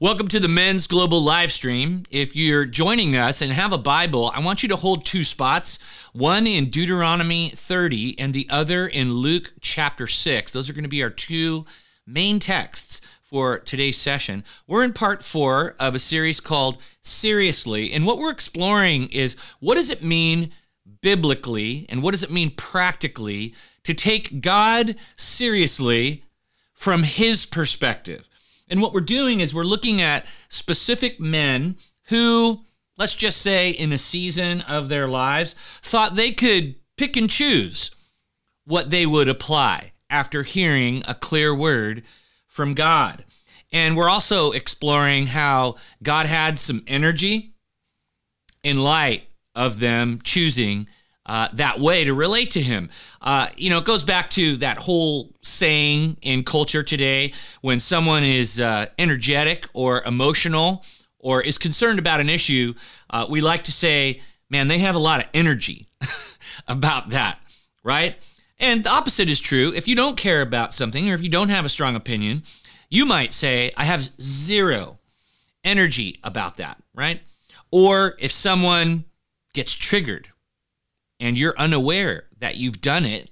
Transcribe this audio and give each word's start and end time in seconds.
Welcome 0.00 0.26
to 0.28 0.40
the 0.40 0.48
Men's 0.48 0.88
Global 0.88 1.22
live 1.22 1.52
stream. 1.52 2.02
If 2.10 2.34
you're 2.34 2.66
joining 2.66 3.14
us 3.14 3.40
and 3.40 3.52
have 3.52 3.72
a 3.72 3.78
Bible, 3.78 4.32
I 4.34 4.40
want 4.40 4.64
you 4.64 4.68
to 4.70 4.76
hold 4.76 5.06
two 5.06 5.22
spots 5.22 5.78
one 6.12 6.48
in 6.48 6.68
Deuteronomy 6.68 7.50
30 7.50 8.18
and 8.18 8.34
the 8.34 8.48
other 8.50 8.88
in 8.88 9.12
Luke 9.12 9.52
chapter 9.60 10.08
6. 10.08 10.50
Those 10.50 10.68
are 10.68 10.72
going 10.72 10.82
to 10.82 10.88
be 10.88 11.04
our 11.04 11.10
two 11.10 11.64
main 12.08 12.40
texts 12.40 13.02
for 13.22 13.60
today's 13.60 13.96
session. 13.96 14.42
We're 14.66 14.82
in 14.82 14.94
part 14.94 15.22
four 15.22 15.76
of 15.78 15.94
a 15.94 16.00
series 16.00 16.40
called 16.40 16.82
Seriously. 17.00 17.92
And 17.92 18.04
what 18.04 18.18
we're 18.18 18.32
exploring 18.32 19.10
is 19.10 19.36
what 19.60 19.76
does 19.76 19.90
it 19.90 20.02
mean 20.02 20.50
biblically 21.02 21.86
and 21.88 22.02
what 22.02 22.10
does 22.10 22.24
it 22.24 22.32
mean 22.32 22.50
practically 22.50 23.54
to 23.84 23.94
take 23.94 24.40
God 24.40 24.96
seriously 25.14 26.24
from 26.72 27.04
his 27.04 27.46
perspective? 27.46 28.28
And 28.68 28.80
what 28.80 28.92
we're 28.92 29.00
doing 29.00 29.40
is 29.40 29.54
we're 29.54 29.64
looking 29.64 30.00
at 30.00 30.26
specific 30.48 31.20
men 31.20 31.76
who, 32.08 32.64
let's 32.96 33.14
just 33.14 33.40
say, 33.40 33.70
in 33.70 33.92
a 33.92 33.98
season 33.98 34.62
of 34.62 34.88
their 34.88 35.08
lives, 35.08 35.54
thought 35.82 36.14
they 36.16 36.32
could 36.32 36.76
pick 36.96 37.16
and 37.16 37.28
choose 37.28 37.90
what 38.64 38.90
they 38.90 39.04
would 39.06 39.28
apply 39.28 39.92
after 40.08 40.42
hearing 40.42 41.02
a 41.06 41.14
clear 41.14 41.54
word 41.54 42.02
from 42.46 42.74
God. 42.74 43.24
And 43.72 43.96
we're 43.96 44.08
also 44.08 44.52
exploring 44.52 45.26
how 45.26 45.76
God 46.02 46.26
had 46.26 46.58
some 46.58 46.84
energy 46.86 47.54
in 48.62 48.78
light 48.78 49.24
of 49.54 49.80
them 49.80 50.20
choosing 50.22 50.88
uh, 51.26 51.48
that 51.54 51.80
way 51.80 52.04
to 52.04 52.14
relate 52.14 52.50
to 52.52 52.60
Him. 52.60 52.90
Uh, 53.20 53.48
you 53.56 53.70
know, 53.70 53.78
it 53.78 53.84
goes 53.84 54.04
back 54.04 54.30
to 54.30 54.56
that 54.58 54.78
whole 54.78 55.32
saying 55.42 56.18
in 56.22 56.44
culture 56.44 56.82
today 56.82 57.32
when 57.62 57.80
someone 57.80 58.24
is 58.24 58.60
uh, 58.60 58.86
energetic 58.98 59.66
or 59.72 60.02
emotional 60.02 60.84
or 61.18 61.40
is 61.40 61.56
concerned 61.56 61.98
about 61.98 62.20
an 62.20 62.28
issue, 62.28 62.74
uh, 63.10 63.26
we 63.28 63.40
like 63.40 63.64
to 63.64 63.72
say, 63.72 64.20
man, 64.50 64.68
they 64.68 64.78
have 64.78 64.94
a 64.94 64.98
lot 64.98 65.20
of 65.20 65.26
energy 65.32 65.88
about 66.68 67.10
that, 67.10 67.38
right? 67.82 68.16
And 68.58 68.84
the 68.84 68.90
opposite 68.90 69.28
is 69.28 69.40
true. 69.40 69.72
If 69.74 69.88
you 69.88 69.96
don't 69.96 70.16
care 70.16 70.42
about 70.42 70.74
something 70.74 71.10
or 71.10 71.14
if 71.14 71.22
you 71.22 71.30
don't 71.30 71.48
have 71.48 71.64
a 71.64 71.70
strong 71.70 71.96
opinion, 71.96 72.42
you 72.90 73.06
might 73.06 73.32
say, 73.32 73.72
I 73.76 73.84
have 73.84 74.08
zero 74.20 74.98
energy 75.64 76.20
about 76.22 76.58
that, 76.58 76.76
right? 76.94 77.22
Or 77.70 78.14
if 78.18 78.30
someone 78.30 79.04
gets 79.54 79.72
triggered 79.72 80.28
and 81.20 81.38
you're 81.38 81.54
unaware 81.56 82.24
that 82.38 82.56
you've 82.56 82.80
done 82.80 83.04
it 83.04 83.30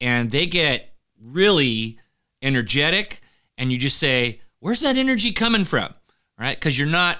and 0.00 0.30
they 0.30 0.46
get 0.46 0.94
really 1.20 1.98
energetic 2.42 3.20
and 3.56 3.72
you 3.72 3.78
just 3.78 3.98
say, 3.98 4.40
Where's 4.60 4.80
that 4.80 4.96
energy 4.96 5.32
coming 5.32 5.64
from? 5.64 5.94
Right? 6.38 6.56
Because 6.56 6.78
you're 6.78 6.88
not 6.88 7.18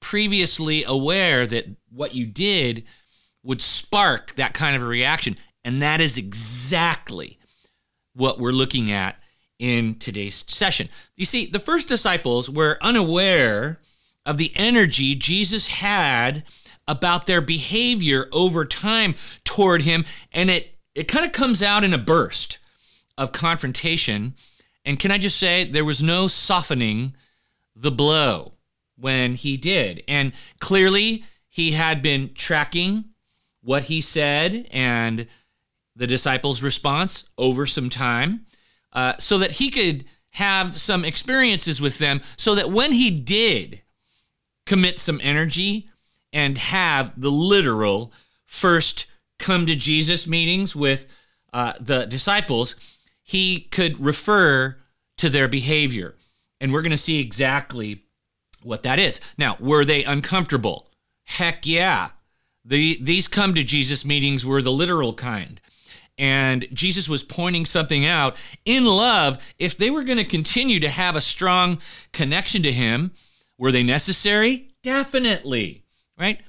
previously 0.00 0.84
aware 0.84 1.46
that 1.46 1.66
what 1.90 2.14
you 2.14 2.26
did 2.26 2.84
would 3.42 3.62
spark 3.62 4.34
that 4.34 4.54
kind 4.54 4.76
of 4.76 4.82
a 4.82 4.86
reaction. 4.86 5.36
And 5.64 5.80
that 5.80 6.00
is 6.00 6.18
exactly 6.18 7.38
what 8.14 8.38
we're 8.38 8.52
looking 8.52 8.90
at 8.90 9.16
in 9.58 9.94
today's 9.98 10.44
session. 10.48 10.88
You 11.16 11.24
see, 11.24 11.46
the 11.46 11.58
first 11.58 11.88
disciples 11.88 12.50
were 12.50 12.78
unaware 12.82 13.80
of 14.26 14.38
the 14.38 14.52
energy 14.56 15.14
Jesus 15.14 15.68
had 15.68 16.44
about 16.86 17.26
their 17.26 17.40
behavior 17.40 18.28
over 18.32 18.64
time 18.64 19.14
toward 19.44 19.82
him, 19.82 20.04
and 20.32 20.50
it, 20.50 20.76
it 20.94 21.08
kind 21.08 21.24
of 21.24 21.32
comes 21.32 21.62
out 21.62 21.84
in 21.84 21.94
a 21.94 21.98
burst 21.98 22.58
of 23.16 23.32
confrontation. 23.32 24.34
And 24.84 24.98
can 24.98 25.10
I 25.10 25.18
just 25.18 25.38
say, 25.38 25.64
there 25.64 25.84
was 25.84 26.02
no 26.02 26.28
softening 26.28 27.14
the 27.74 27.90
blow 27.90 28.52
when 28.96 29.34
he 29.34 29.56
did. 29.56 30.02
And 30.06 30.32
clearly, 30.60 31.24
he 31.48 31.72
had 31.72 32.02
been 32.02 32.32
tracking 32.34 33.04
what 33.62 33.84
he 33.84 34.00
said 34.00 34.68
and 34.70 35.26
the 35.96 36.06
disciples' 36.06 36.62
response 36.62 37.28
over 37.38 37.66
some 37.66 37.88
time 37.88 38.46
uh, 38.92 39.14
so 39.18 39.38
that 39.38 39.52
he 39.52 39.70
could 39.70 40.04
have 40.30 40.80
some 40.80 41.04
experiences 41.04 41.80
with 41.80 41.98
them 41.98 42.20
so 42.36 42.54
that 42.56 42.70
when 42.70 42.92
he 42.92 43.10
did 43.10 43.82
commit 44.66 44.98
some 44.98 45.20
energy 45.22 45.88
and 46.34 46.58
have 46.58 47.18
the 47.18 47.30
literal 47.30 48.12
first 48.44 49.06
come 49.38 49.66
to 49.66 49.74
Jesus 49.74 50.26
meetings 50.26 50.76
with 50.76 51.06
uh, 51.52 51.72
the 51.80 52.04
disciples, 52.04 52.74
he 53.22 53.60
could 53.60 53.98
refer 53.98 54.76
to 55.16 55.30
their 55.30 55.48
behavior. 55.48 56.16
And 56.60 56.72
we're 56.72 56.82
going 56.82 56.90
to 56.90 56.96
see 56.96 57.20
exactly 57.20 58.02
what 58.62 58.82
that 58.82 58.98
is. 58.98 59.20
Now, 59.38 59.56
were 59.60 59.84
they 59.84 60.04
uncomfortable? 60.04 60.90
Heck 61.24 61.66
yeah. 61.66 62.10
The, 62.64 62.98
these 63.02 63.28
come 63.28 63.54
to 63.54 63.62
Jesus 63.62 64.04
meetings 64.04 64.44
were 64.44 64.60
the 64.60 64.72
literal 64.72 65.14
kind 65.14 65.60
and 66.18 66.66
Jesus 66.72 67.08
was 67.08 67.22
pointing 67.22 67.66
something 67.66 68.06
out 68.06 68.36
in 68.64 68.84
love, 68.84 69.38
if 69.58 69.76
they 69.76 69.90
were 69.90 70.04
going 70.04 70.18
to 70.18 70.24
continue 70.24 70.80
to 70.80 70.88
have 70.88 71.16
a 71.16 71.20
strong 71.20 71.78
connection 72.12 72.62
to 72.62 72.72
him, 72.72 73.12
were 73.58 73.72
they 73.72 73.82
necessary? 73.82 74.68
Definitely, 74.82 75.83
right? 76.18 76.40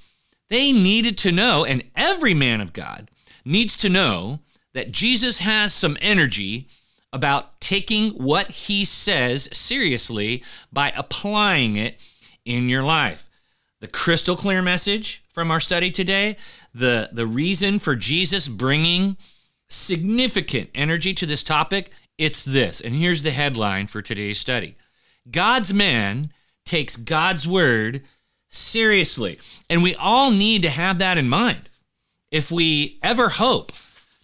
They 0.49 0.71
needed 0.71 1.17
to 1.19 1.31
know, 1.31 1.65
and 1.65 1.83
every 1.95 2.33
man 2.33 2.61
of 2.61 2.73
God 2.73 3.09
needs 3.43 3.75
to 3.77 3.89
know 3.89 4.39
that 4.73 4.91
Jesus 4.91 5.39
has 5.39 5.73
some 5.73 5.97
energy 6.01 6.67
about 7.13 7.59
taking 7.61 8.11
what 8.11 8.47
he 8.47 8.83
says 8.83 9.49
seriously 9.53 10.43
by 10.71 10.91
applying 10.95 11.77
it 11.77 11.99
in 12.43 12.69
your 12.69 12.83
life. 12.83 13.29
The 13.79 13.87
crystal 13.87 14.35
clear 14.35 14.61
message 14.61 15.23
from 15.29 15.49
our 15.49 15.59
study 15.59 15.91
today, 15.91 16.35
the, 16.73 17.09
the 17.11 17.25
reason 17.25 17.79
for 17.79 17.95
Jesus 17.95 18.47
bringing 18.47 19.17
significant 19.67 20.69
energy 20.75 21.13
to 21.13 21.25
this 21.25 21.43
topic, 21.43 21.91
it's 22.17 22.43
this. 22.43 22.81
And 22.81 22.95
here's 22.95 23.23
the 23.23 23.31
headline 23.31 23.87
for 23.87 24.01
today's 24.01 24.39
study 24.39 24.75
God's 25.29 25.73
man 25.73 26.31
takes 26.65 26.95
God's 26.97 27.47
word 27.47 28.03
seriously. 28.49 29.39
And 29.69 29.83
we 29.83 29.95
all 29.95 30.31
need 30.31 30.61
to 30.63 30.69
have 30.69 30.99
that 30.99 31.17
in 31.17 31.27
mind. 31.29 31.69
If 32.31 32.51
we 32.51 32.99
ever 33.01 33.29
hope 33.29 33.71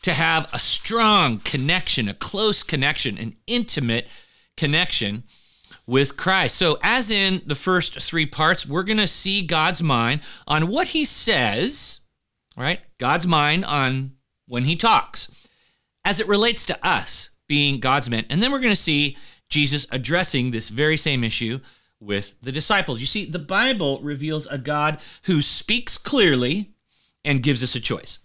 to 0.01 0.13
have 0.13 0.49
a 0.53 0.59
strong 0.59 1.39
connection, 1.39 2.09
a 2.09 2.13
close 2.13 2.63
connection, 2.63 3.17
an 3.17 3.35
intimate 3.47 4.07
connection 4.57 5.23
with 5.87 6.17
Christ. 6.17 6.55
So, 6.55 6.79
as 6.81 7.11
in 7.11 7.41
the 7.45 7.55
first 7.55 7.99
three 8.01 8.25
parts, 8.25 8.65
we're 8.65 8.83
going 8.83 8.97
to 8.97 9.07
see 9.07 9.41
God's 9.41 9.81
mind 9.81 10.21
on 10.47 10.67
what 10.67 10.89
he 10.89 11.05
says, 11.05 12.01
right? 12.55 12.79
God's 12.99 13.27
mind 13.27 13.65
on 13.65 14.13
when 14.47 14.65
he 14.65 14.75
talks 14.75 15.29
as 16.05 16.19
it 16.19 16.27
relates 16.27 16.65
to 16.65 16.87
us 16.87 17.29
being 17.47 17.79
God's 17.79 18.09
men. 18.09 18.25
And 18.29 18.41
then 18.41 18.51
we're 18.51 18.59
going 18.59 18.71
to 18.71 18.75
see 18.75 19.17
Jesus 19.49 19.85
addressing 19.91 20.51
this 20.51 20.69
very 20.69 20.97
same 20.97 21.23
issue 21.23 21.59
with 22.01 22.35
the 22.41 22.51
disciples. 22.51 22.99
You 22.99 23.05
see, 23.05 23.25
the 23.25 23.39
Bible 23.39 24.01
reveals 24.01 24.47
a 24.47 24.57
God 24.57 24.99
who 25.23 25.41
speaks 25.41 25.97
clearly 25.97 26.73
and 27.23 27.43
gives 27.43 27.63
us 27.63 27.75
a 27.75 27.79
choice. 27.79 28.19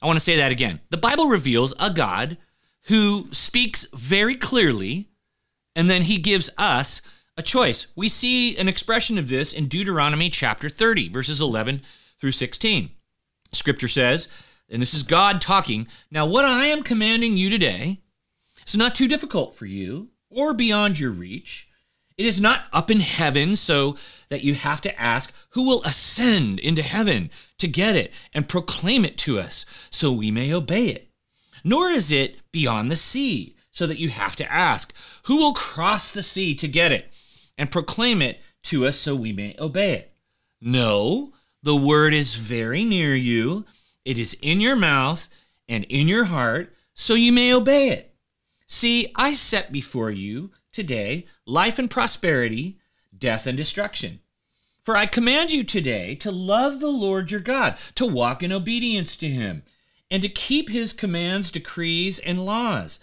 I 0.00 0.06
want 0.06 0.16
to 0.16 0.24
say 0.24 0.36
that 0.36 0.52
again. 0.52 0.80
The 0.88 0.96
Bible 0.96 1.26
reveals 1.26 1.74
a 1.78 1.90
God 1.90 2.38
who 2.84 3.28
speaks 3.32 3.86
very 3.92 4.34
clearly 4.34 5.10
and 5.76 5.90
then 5.90 6.02
he 6.02 6.18
gives 6.18 6.50
us 6.56 7.02
a 7.36 7.42
choice. 7.42 7.88
We 7.94 8.08
see 8.08 8.56
an 8.56 8.68
expression 8.68 9.18
of 9.18 9.28
this 9.28 9.52
in 9.52 9.68
Deuteronomy 9.68 10.30
chapter 10.30 10.68
30, 10.68 11.08
verses 11.10 11.40
11 11.40 11.82
through 12.20 12.32
16. 12.32 12.90
Scripture 13.52 13.88
says, 13.88 14.28
and 14.70 14.80
this 14.80 14.94
is 14.94 15.02
God 15.02 15.40
talking. 15.40 15.88
Now, 16.10 16.26
what 16.26 16.44
I 16.44 16.66
am 16.66 16.82
commanding 16.82 17.36
you 17.36 17.50
today 17.50 18.02
is 18.66 18.76
not 18.76 18.94
too 18.94 19.08
difficult 19.08 19.54
for 19.54 19.66
you 19.66 20.10
or 20.28 20.54
beyond 20.54 20.98
your 20.98 21.10
reach. 21.10 21.68
It 22.20 22.26
is 22.26 22.38
not 22.38 22.64
up 22.70 22.90
in 22.90 23.00
heaven 23.00 23.56
so 23.56 23.96
that 24.28 24.44
you 24.44 24.52
have 24.52 24.82
to 24.82 25.00
ask, 25.00 25.34
Who 25.52 25.62
will 25.62 25.82
ascend 25.84 26.58
into 26.58 26.82
heaven 26.82 27.30
to 27.56 27.66
get 27.66 27.96
it 27.96 28.12
and 28.34 28.46
proclaim 28.46 29.06
it 29.06 29.16
to 29.24 29.38
us 29.38 29.64
so 29.88 30.12
we 30.12 30.30
may 30.30 30.52
obey 30.52 30.88
it? 30.88 31.08
Nor 31.64 31.88
is 31.88 32.12
it 32.12 32.36
beyond 32.52 32.90
the 32.90 32.96
sea 32.96 33.56
so 33.70 33.86
that 33.86 33.98
you 33.98 34.10
have 34.10 34.36
to 34.36 34.52
ask, 34.52 34.94
Who 35.22 35.38
will 35.38 35.54
cross 35.54 36.12
the 36.12 36.22
sea 36.22 36.54
to 36.56 36.68
get 36.68 36.92
it 36.92 37.10
and 37.56 37.70
proclaim 37.70 38.20
it 38.20 38.38
to 38.64 38.86
us 38.86 38.98
so 38.98 39.16
we 39.16 39.32
may 39.32 39.56
obey 39.58 39.94
it? 39.94 40.12
No, 40.60 41.32
the 41.62 41.74
word 41.74 42.12
is 42.12 42.34
very 42.34 42.84
near 42.84 43.14
you 43.14 43.64
it 44.04 44.18
is 44.18 44.36
in 44.42 44.60
your 44.60 44.76
mouth 44.76 45.26
and 45.70 45.84
in 45.84 46.06
your 46.06 46.24
heart, 46.24 46.76
so 46.92 47.14
you 47.14 47.32
may 47.32 47.54
obey 47.54 47.88
it. 47.88 48.14
See, 48.66 49.10
I 49.16 49.32
set 49.32 49.72
before 49.72 50.10
you 50.10 50.50
today 50.72 51.26
life 51.46 51.78
and 51.78 51.90
prosperity, 51.90 52.78
death 53.16 53.46
and 53.46 53.56
destruction. 53.56 54.20
For 54.82 54.96
I 54.96 55.06
command 55.06 55.52
you 55.52 55.62
today 55.62 56.14
to 56.16 56.30
love 56.30 56.80
the 56.80 56.88
Lord 56.88 57.30
your 57.30 57.40
God, 57.40 57.76
to 57.96 58.06
walk 58.06 58.42
in 58.42 58.52
obedience 58.52 59.16
to 59.18 59.28
him, 59.28 59.62
and 60.10 60.22
to 60.22 60.28
keep 60.28 60.68
his 60.68 60.92
commands, 60.92 61.50
decrees, 61.50 62.18
and 62.18 62.44
laws. 62.44 62.98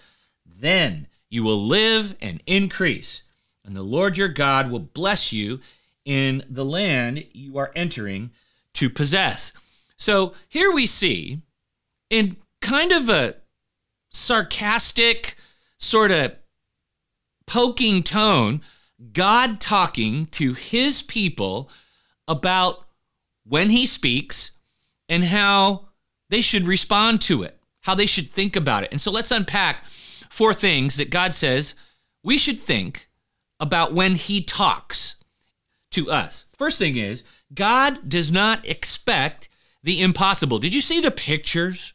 Then 0.45 1.07
you 1.29 1.43
will 1.43 1.61
live 1.61 2.15
and 2.19 2.41
increase 2.47 3.23
and 3.67 3.75
the 3.75 3.83
Lord 3.83 4.17
your 4.17 4.29
God 4.29 4.71
will 4.71 4.79
bless 4.79 5.33
you 5.33 5.59
in 6.05 6.43
the 6.49 6.65
land 6.65 7.25
you 7.33 7.57
are 7.57 7.73
entering 7.75 8.31
to 8.75 8.89
possess. 8.89 9.51
So 9.97 10.33
here 10.47 10.71
we 10.73 10.87
see, 10.87 11.41
in 12.09 12.37
kind 12.61 12.93
of 12.93 13.09
a 13.09 13.35
sarcastic, 14.09 15.35
sort 15.77 16.11
of 16.11 16.37
poking 17.47 18.03
tone, 18.03 18.61
God 19.13 19.59
talking 19.59 20.27
to 20.27 20.53
his 20.53 21.01
people 21.01 21.71
about 22.27 22.85
when 23.45 23.69
he 23.69 23.85
speaks 23.85 24.51
and 25.09 25.23
how 25.23 25.87
they 26.29 26.41
should 26.41 26.67
respond 26.67 27.21
to 27.21 27.43
it, 27.43 27.57
how 27.81 27.95
they 27.95 28.05
should 28.05 28.29
think 28.29 28.55
about 28.55 28.83
it. 28.83 28.91
And 28.91 28.99
so 28.99 29.09
let's 29.09 29.31
unpack 29.31 29.85
four 30.29 30.53
things 30.53 30.97
that 30.97 31.09
God 31.09 31.33
says 31.33 31.73
we 32.23 32.37
should 32.37 32.59
think 32.59 33.09
about 33.59 33.93
when 33.93 34.15
he 34.15 34.43
talks 34.43 35.15
to 35.91 36.11
us. 36.11 36.45
First 36.57 36.77
thing 36.77 36.97
is, 36.97 37.23
God 37.53 38.09
does 38.09 38.31
not 38.31 38.67
expect 38.67 39.47
the 39.83 40.01
impossible. 40.01 40.59
Did 40.59 40.73
you 40.73 40.81
see 40.81 40.99
the 40.99 41.11
pictures? 41.11 41.93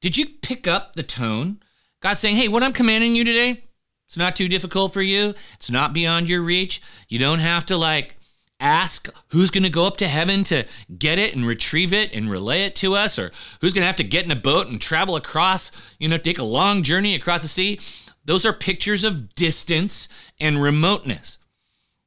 Did 0.00 0.16
you 0.16 0.26
pick 0.26 0.68
up 0.68 0.94
the 0.94 1.02
tone? 1.02 1.60
God 2.00 2.14
saying, 2.14 2.36
hey, 2.36 2.48
what 2.48 2.62
I'm 2.62 2.72
commanding 2.72 3.16
you 3.16 3.24
today, 3.24 3.64
it's 4.10 4.16
not 4.16 4.34
too 4.34 4.48
difficult 4.48 4.92
for 4.92 5.02
you. 5.02 5.34
It's 5.54 5.70
not 5.70 5.92
beyond 5.92 6.28
your 6.28 6.42
reach. 6.42 6.82
You 7.08 7.20
don't 7.20 7.38
have 7.38 7.64
to 7.66 7.76
like 7.76 8.16
ask 8.58 9.08
who's 9.28 9.52
going 9.52 9.62
to 9.62 9.70
go 9.70 9.86
up 9.86 9.98
to 9.98 10.08
heaven 10.08 10.42
to 10.42 10.66
get 10.98 11.20
it 11.20 11.32
and 11.32 11.46
retrieve 11.46 11.92
it 11.92 12.12
and 12.12 12.28
relay 12.28 12.64
it 12.64 12.74
to 12.74 12.96
us, 12.96 13.20
or 13.20 13.30
who's 13.60 13.72
going 13.72 13.82
to 13.82 13.86
have 13.86 13.94
to 13.94 14.02
get 14.02 14.24
in 14.24 14.32
a 14.32 14.34
boat 14.34 14.66
and 14.66 14.82
travel 14.82 15.14
across, 15.14 15.70
you 16.00 16.08
know, 16.08 16.18
take 16.18 16.40
a 16.40 16.42
long 16.42 16.82
journey 16.82 17.14
across 17.14 17.42
the 17.42 17.46
sea. 17.46 17.78
Those 18.24 18.44
are 18.44 18.52
pictures 18.52 19.04
of 19.04 19.32
distance 19.36 20.08
and 20.40 20.60
remoteness. 20.60 21.38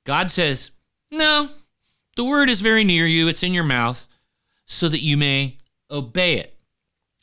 God 0.06 0.30
says, 0.30 0.72
no, 1.10 1.52
the 2.18 2.26
word 2.26 2.50
is 2.50 2.60
very 2.60 2.84
near 2.84 3.08
you, 3.08 3.30
it's 3.30 3.44
in 3.44 3.54
your 3.54 3.64
mouth, 3.64 4.10
so 4.66 4.90
that 4.90 5.00
you 5.00 5.16
may 5.16 5.56
obey 5.90 6.34
it. 6.34 6.54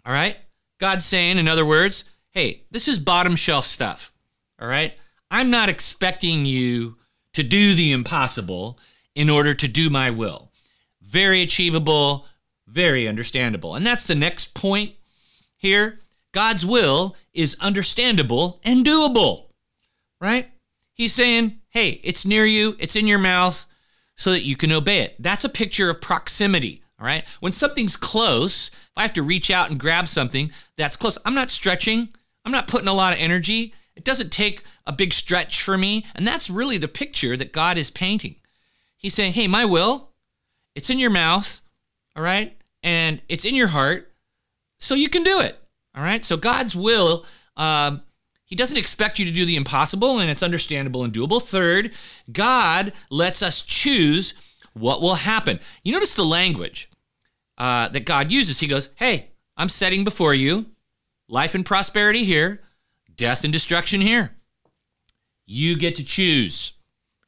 All 0.06 0.12
right? 0.15 0.38
God's 0.79 1.05
saying, 1.05 1.37
in 1.37 1.49
other 1.49 1.67
words, 1.67 2.05
hey, 2.31 2.62
this 2.71 2.88
is 2.88 2.99
bottom 2.99 3.37
shelf 3.37 3.67
stuff. 3.67 4.11
All 4.61 4.69
right? 4.69 4.99
I'm 5.31 5.51
not 5.51 5.69
expecting 5.69 6.45
you 6.45 6.97
to 7.35 7.43
do 7.43 7.75
the 7.75 7.93
impossible 7.93 8.79
in 9.15 9.31
order 9.31 9.55
to 9.55 9.69
do 9.69 9.91
my 9.91 10.11
will. 10.11 10.53
Very 11.01 11.43
achievable, 11.43 12.27
very 12.67 13.09
understandable. 13.09 13.75
And 13.75 13.87
that's 13.87 14.07
the 14.07 14.15
next 14.15 14.55
point 14.55 14.93
here. 15.57 15.99
God's 16.33 16.65
will 16.65 17.17
is 17.33 17.57
understandable 17.61 18.61
and 18.65 18.85
doable, 18.85 19.47
right? 20.21 20.49
He's 20.95 21.12
saying, 21.12 21.61
hey, 21.71 22.01
it's 22.05 22.27
near 22.27 22.45
you, 22.45 22.77
it's 22.79 22.97
in 22.97 23.07
your 23.07 23.19
mouth, 23.19 23.67
so 24.17 24.33
that 24.33 24.45
you 24.45 24.55
can 24.55 24.71
obey 24.71 25.01
it. 25.01 25.17
That's 25.19 25.45
a 25.45 25.49
picture 25.49 25.89
of 25.89 26.01
proximity. 26.01 26.83
All 27.01 27.07
right. 27.07 27.25
When 27.41 27.53
something's 27.53 27.97
close, 27.97 28.69
if 28.69 28.91
I 28.95 29.03
have 29.03 29.15
to 29.15 29.23
reach 29.23 29.51
out 29.51 29.71
and 29.71 29.81
grab 29.81 30.07
something 30.07 30.53
that's 30.77 30.97
close, 30.97 31.17
I'm 31.25 31.35
not 31.35 31.51
stretching. 31.51 32.11
I'm 32.45 32.53
not 32.53 32.69
putting 32.69 32.89
a 32.89 32.93
lot 32.93 33.15
of 33.15 33.19
energy. 33.19 33.73
It 34.00 34.05
doesn't 34.05 34.32
take 34.32 34.62
a 34.87 34.94
big 34.94 35.12
stretch 35.12 35.61
for 35.61 35.76
me. 35.76 36.06
And 36.14 36.26
that's 36.26 36.49
really 36.49 36.79
the 36.79 36.88
picture 36.88 37.37
that 37.37 37.52
God 37.52 37.76
is 37.76 37.91
painting. 37.91 38.37
He's 38.97 39.12
saying, 39.12 39.35
hey, 39.35 39.47
my 39.47 39.67
will, 39.67 40.08
it's 40.75 40.88
in 40.88 40.99
your 40.99 41.11
mouth. 41.11 41.61
All 42.17 42.23
right. 42.23 42.56
And 42.82 43.20
it's 43.29 43.44
in 43.44 43.55
your 43.55 43.67
heart. 43.67 44.11
So 44.79 44.94
you 44.94 45.11
can 45.11 45.23
do 45.23 45.38
it. 45.41 45.58
All 45.94 46.02
right. 46.02 46.25
So 46.25 46.38
God's 46.38 46.75
will, 46.75 47.26
um, 47.58 48.00
he 48.47 48.56
doesn't 48.56 48.79
expect 48.79 49.19
you 49.19 49.26
to 49.26 49.31
do 49.31 49.44
the 49.44 49.56
impossible, 49.56 50.19
and 50.19 50.31
it's 50.31 50.43
understandable 50.43 51.05
and 51.05 51.12
doable. 51.12 51.43
Third, 51.43 51.93
God 52.32 52.94
lets 53.11 53.43
us 53.43 53.61
choose 53.61 54.32
what 54.73 55.02
will 55.02 55.17
happen. 55.17 55.61
You 55.85 55.93
notice 55.93 56.14
the 56.14 56.25
language 56.25 56.88
uh, 57.58 57.88
that 57.88 58.06
God 58.06 58.32
uses. 58.32 58.61
He 58.61 58.67
goes, 58.67 58.88
Hey, 58.94 59.29
I'm 59.58 59.69
setting 59.69 60.05
before 60.05 60.32
you 60.32 60.70
life 61.29 61.55
and 61.55 61.67
prosperity 61.67 62.25
here, 62.25 62.62
death 63.21 63.45
and 63.45 63.53
destruction 63.53 64.01
here. 64.01 64.35
You 65.47 65.77
get 65.77 65.95
to 65.97 66.05
choose, 66.05 66.73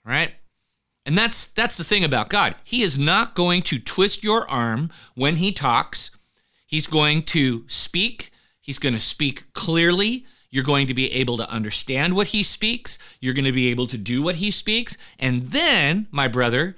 right? 0.05 0.33
And 1.05 1.19
that's 1.19 1.49
that's 1.49 1.77
the 1.77 1.85
thing 1.85 2.03
about 2.03 2.31
God. 2.31 2.55
He 2.65 2.83
is 2.83 2.99
not 2.99 3.35
going 3.35 3.62
to 3.65 3.79
twist 3.79 4.25
your 4.25 4.49
arm 4.50 4.91
when 5.15 5.37
he 5.37 5.53
talks. 5.53 6.11
He's 6.67 6.87
going 6.87 7.25
to 7.25 7.65
speak. 7.69 8.31
He's 8.61 8.79
going 8.79 8.94
to 8.94 8.99
speak 8.99 9.53
clearly. 9.53 10.25
You're 10.49 10.65
going 10.65 10.87
to 10.87 10.94
be 10.94 11.12
able 11.12 11.37
to 11.37 11.50
understand 11.50 12.15
what 12.15 12.29
he 12.29 12.43
speaks. 12.43 12.99
You're 13.21 13.35
going 13.35 13.44
to 13.44 13.53
be 13.53 13.69
able 13.69 13.87
to 13.89 13.99
do 13.99 14.23
what 14.23 14.37
he 14.37 14.50
speaks. 14.50 14.97
And 15.19 15.49
then, 15.49 16.09
my 16.11 16.29
brother, 16.29 16.77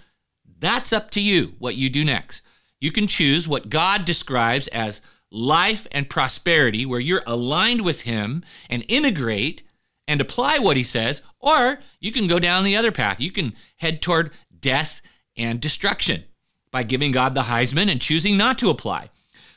that's 0.58 0.92
up 0.92 1.10
to 1.12 1.20
you 1.20 1.54
what 1.58 1.76
you 1.76 1.88
do 1.88 2.04
next. 2.04 2.42
You 2.80 2.90
can 2.90 3.06
choose 3.06 3.46
what 3.46 3.70
God 3.70 4.04
describes 4.04 4.66
as 4.68 5.02
life 5.34 5.86
and 5.90 6.08
prosperity, 6.08 6.86
where 6.86 7.00
you're 7.00 7.22
aligned 7.26 7.82
with 7.82 8.02
him 8.02 8.44
and 8.70 8.84
integrate 8.88 9.62
and 10.06 10.20
apply 10.20 10.58
what 10.58 10.76
he 10.76 10.84
says, 10.84 11.22
or 11.40 11.80
you 11.98 12.12
can 12.12 12.26
go 12.26 12.38
down 12.38 12.64
the 12.64 12.76
other 12.76 12.92
path. 12.92 13.20
You 13.20 13.32
can 13.32 13.54
head 13.76 14.00
toward 14.00 14.30
death 14.60 15.02
and 15.36 15.60
destruction 15.60 16.24
by 16.70 16.84
giving 16.84 17.10
God 17.10 17.34
the 17.34 17.42
Heisman 17.42 17.90
and 17.90 18.00
choosing 18.00 18.36
not 18.36 18.58
to 18.60 18.70
apply 18.70 19.10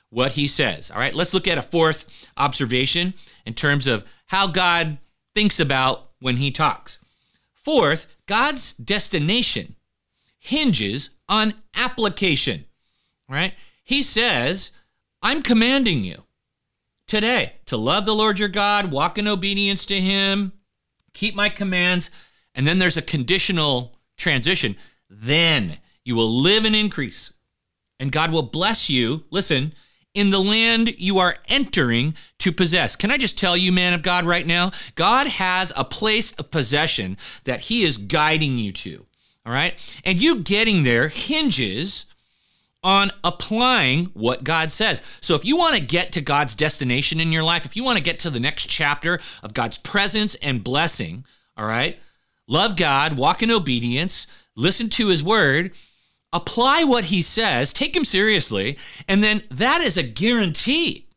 what 0.10 0.34
he 0.34 0.48
says. 0.48 0.90
All 0.90 0.98
right, 0.98 1.14
let's 1.14 1.34
look 1.34 1.48
at 1.48 1.58
a 1.58 1.62
fourth 1.62 2.28
observation 2.38 3.14
in 3.46 3.54
terms 3.54 3.88
of 3.88 4.04
how 4.28 4.48
God 4.48 4.98
thinks 5.36 5.60
about 5.60 6.10
when 6.20 6.38
he 6.38 6.50
talks. 6.50 7.00
Fourth, 7.54 8.08
God's 8.26 8.74
destination 8.74 9.76
hinges 10.40 11.12
on 11.30 11.54
application. 11.76 12.66
Right, 13.30 13.54
he 13.84 14.02
says, 14.02 14.72
I'm 15.22 15.42
commanding 15.42 16.04
you 16.04 16.24
today 17.08 17.54
to 17.66 17.78
love 17.78 18.06
the 18.06 18.16
Lord 18.16 18.40
your 18.40 18.50
God, 18.50 18.92
walk 18.92 19.18
in 19.18 19.28
obedience 19.28 19.86
to 19.88 20.00
him, 20.00 20.54
keep 21.14 21.36
my 21.36 21.50
commands. 21.50 22.12
And 22.54 22.68
then 22.68 22.80
there's 22.80 22.98
a 22.98 23.02
conditional 23.02 23.98
transition. 24.18 24.76
Then 25.10 25.78
you 26.04 26.16
will 26.16 26.30
live 26.30 26.66
and 26.66 26.76
increase, 26.76 27.34
and 28.00 28.12
God 28.12 28.32
will 28.32 28.44
bless 28.44 28.90
you. 28.90 29.24
Listen, 29.30 29.74
in 30.14 30.32
the 30.32 30.40
land 30.40 30.96
you 30.98 31.20
are 31.20 31.36
entering 31.48 32.16
to 32.40 32.52
possess. 32.52 32.96
Can 32.96 33.12
I 33.12 33.18
just 33.18 33.38
tell 33.38 33.56
you, 33.56 33.72
man 33.72 33.94
of 33.94 34.02
God, 34.02 34.26
right 34.26 34.46
now? 34.46 34.72
God 34.96 35.28
has 35.28 35.72
a 35.76 35.84
place 35.84 36.32
of 36.34 36.50
possession 36.50 37.18
that 37.44 37.62
He 37.62 37.84
is 37.84 38.00
guiding 38.00 38.58
you 38.58 38.72
to. 38.74 39.06
All 39.46 39.54
right? 39.54 39.76
And 40.04 40.22
you 40.22 40.40
getting 40.40 40.84
there 40.84 41.08
hinges 41.08 42.07
on 42.88 43.12
applying 43.26 44.06
what 44.14 44.46
God 44.46 44.72
says. 44.72 45.02
So 45.20 45.36
if 45.36 45.44
you 45.44 45.58
want 45.58 45.76
to 45.76 45.82
get 45.82 46.14
to 46.14 46.22
God's 46.22 46.56
destination 46.56 47.20
in 47.20 47.34
your 47.34 47.44
life, 47.44 47.66
if 47.66 47.76
you 47.76 47.84
want 47.84 47.98
to 47.98 48.04
get 48.04 48.20
to 48.20 48.30
the 48.30 48.40
next 48.40 48.68
chapter 48.68 49.20
of 49.44 49.54
God's 49.54 49.78
presence 49.78 50.36
and 50.36 50.64
blessing, 50.64 51.26
all 51.58 51.66
right? 51.68 52.00
Love 52.48 52.78
God, 52.78 53.18
walk 53.18 53.44
in 53.44 53.52
obedience, 53.52 54.26
listen 54.56 54.88
to 54.92 55.10
his 55.10 55.22
word, 55.22 55.74
apply 56.32 56.86
what 56.86 57.04
he 57.04 57.22
says, 57.22 57.74
take 57.74 57.94
him 57.94 58.06
seriously, 58.06 58.78
and 59.06 59.22
then 59.22 59.44
that 59.52 59.82
is 59.82 59.98
a 59.98 60.04
guarantee 60.04 61.10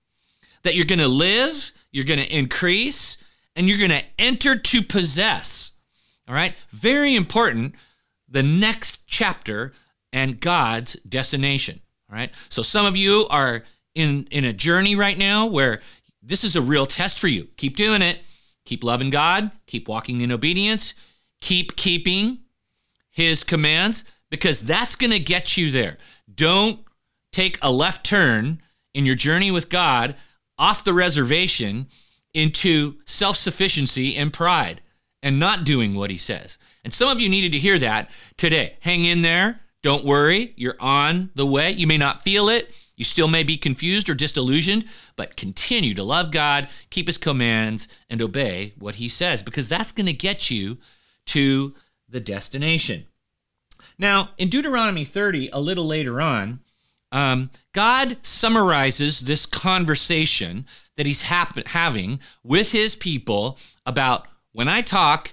that 0.65 0.75
you're 0.75 0.85
going 0.85 0.99
to 0.99 1.07
live, 1.07 1.71
you're 1.93 2.05
going 2.05 2.19
to 2.19 2.37
increase, 2.37 3.17
and 3.55 3.69
you're 3.69 3.79
going 3.79 3.91
to 3.91 4.05
enter 4.19 4.57
to 4.57 4.83
possess. 4.83 5.75
All 6.27 6.35
right? 6.35 6.53
Very 6.71 7.15
important. 7.15 7.77
The 8.29 8.43
next 8.43 9.07
chapter 9.07 9.73
and 10.13 10.41
God's 10.41 10.95
destination. 11.09 11.81
All 12.11 12.17
right? 12.17 12.31
So 12.49 12.63
some 12.63 12.87
of 12.87 12.97
you 12.97 13.27
are 13.31 13.65
in 13.95 14.29
in 14.31 14.45
a 14.45 14.53
journey 14.53 14.97
right 14.97 15.19
now 15.19 15.47
where 15.47 15.81
this 16.23 16.45
is 16.45 16.57
a 16.57 16.63
real 16.63 16.87
test 16.87 17.19
for 17.19 17.29
you. 17.29 17.49
Keep 17.57 17.77
doing 17.77 18.03
it. 18.03 18.19
Keep 18.65 18.85
loving 18.85 19.11
God, 19.11 19.51
keep 19.67 19.89
walking 19.89 20.21
in 20.21 20.31
obedience, 20.31 20.95
keep 21.41 21.77
keeping 21.77 22.39
his 23.11 23.43
commands 23.43 24.05
because 24.31 24.61
that's 24.61 24.97
going 24.97 25.11
to 25.11 25.19
get 25.19 25.57
you 25.57 25.71
there. 25.71 25.99
Don't 26.33 26.81
take 27.33 27.59
a 27.63 27.73
left 27.73 28.05
turn 28.05 28.63
in 28.95 29.07
your 29.07 29.15
journey 29.15 29.51
with 29.51 29.71
God 29.71 30.15
off 30.59 30.85
the 30.85 30.95
reservation 30.95 31.89
into 32.35 32.99
self 33.07 33.37
sufficiency 33.37 34.17
and 34.17 34.33
pride 34.33 34.83
and 35.23 35.39
not 35.41 35.65
doing 35.65 35.95
what 35.95 36.11
he 36.11 36.19
says. 36.19 36.59
And 36.85 36.95
some 36.95 37.09
of 37.09 37.19
you 37.19 37.29
needed 37.29 37.53
to 37.53 37.59
hear 37.59 37.79
that 37.79 38.11
today. 38.37 38.77
Hang 38.81 39.05
in 39.05 39.23
there. 39.23 39.61
Don't 39.83 40.05
worry. 40.05 40.53
You're 40.57 40.77
on 40.79 41.31
the 41.35 41.47
way. 41.47 41.71
You 41.71 41.87
may 41.87 41.99
not 41.99 42.23
feel 42.23 42.49
it. 42.49 42.77
You 42.97 43.05
still 43.05 43.29
may 43.29 43.43
be 43.43 43.57
confused 43.57 44.11
or 44.11 44.15
disillusioned, 44.15 44.85
but 45.17 45.37
continue 45.37 45.95
to 45.95 46.05
love 46.05 46.31
God, 46.31 46.69
keep 46.91 47.07
his 47.07 47.17
commands, 47.17 47.89
and 48.11 48.21
obey 48.21 48.75
what 48.79 48.97
he 48.97 49.09
says 49.09 49.43
because 49.43 49.69
that's 49.69 49.93
going 49.93 50.07
to 50.07 50.13
get 50.13 50.51
you 50.51 50.77
to 51.27 51.75
the 52.09 52.21
destination. 52.21 53.07
Now, 53.99 54.31
in 54.37 54.49
Deuteronomy 54.49 55.05
30, 55.05 55.49
a 55.53 55.61
little 55.61 55.87
later 55.87 56.21
on, 56.21 56.61
um, 57.13 57.51
God 57.73 58.19
summarizes 58.23 59.21
this 59.21 59.47
conversation 59.47 60.67
that 60.97 61.07
he's 61.07 61.23
hap- 61.23 61.67
having 61.69 62.21
with 62.45 62.73
his 62.73 62.95
people 62.95 63.59
about 63.87 64.27
when 64.53 64.69
I 64.69 64.83
talk, 64.83 65.33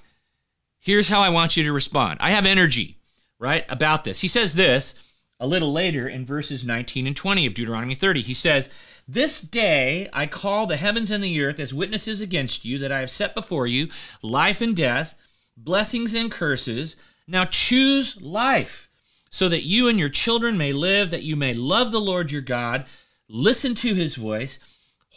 Here's 0.79 1.09
how 1.09 1.19
I 1.19 1.27
want 1.27 1.57
you 1.57 1.65
to 1.65 1.73
respond. 1.73 2.17
I 2.21 2.29
have 2.29 2.45
energy, 2.45 2.96
right, 3.39 3.65
about 3.69 4.03
this. 4.03 4.21
He 4.21 4.27
says 4.27 4.55
this 4.55 4.95
a 5.39 5.47
little 5.47 5.71
later 5.71 6.07
in 6.07 6.25
verses 6.25 6.65
19 6.65 7.05
and 7.07 7.15
20 7.15 7.45
of 7.45 7.53
Deuteronomy 7.53 7.95
30. 7.95 8.21
He 8.21 8.33
says, 8.33 8.69
This 9.07 9.41
day 9.41 10.09
I 10.11 10.25
call 10.25 10.65
the 10.65 10.77
heavens 10.77 11.11
and 11.11 11.23
the 11.23 11.41
earth 11.41 11.59
as 11.59 11.73
witnesses 11.73 12.21
against 12.21 12.65
you 12.65 12.79
that 12.79 12.91
I 12.91 12.99
have 12.99 13.11
set 13.11 13.35
before 13.35 13.67
you 13.67 13.89
life 14.21 14.61
and 14.61 14.75
death, 14.75 15.15
blessings 15.55 16.13
and 16.13 16.31
curses. 16.31 16.95
Now 17.27 17.45
choose 17.45 18.19
life 18.21 18.89
so 19.29 19.49
that 19.49 19.63
you 19.63 19.87
and 19.87 19.99
your 19.99 20.09
children 20.09 20.57
may 20.57 20.73
live, 20.73 21.11
that 21.11 21.23
you 21.23 21.35
may 21.35 21.53
love 21.53 21.91
the 21.91 22.01
Lord 22.01 22.31
your 22.31 22.41
God, 22.41 22.85
listen 23.29 23.75
to 23.75 23.93
his 23.93 24.15
voice 24.15 24.59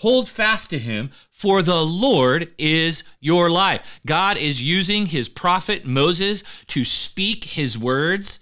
Hold 0.01 0.31
fast 0.31 0.71
to 0.71 0.79
him, 0.79 1.11
for 1.31 1.61
the 1.61 1.85
Lord 1.85 2.55
is 2.57 3.05
your 3.21 3.51
life. 3.51 4.01
God 4.07 4.39
is 4.39 4.63
using 4.63 5.05
his 5.05 5.29
prophet 5.29 5.85
Moses 5.85 6.43
to 6.69 6.87
speak 6.87 7.45
his 7.45 7.79
words. 7.79 8.41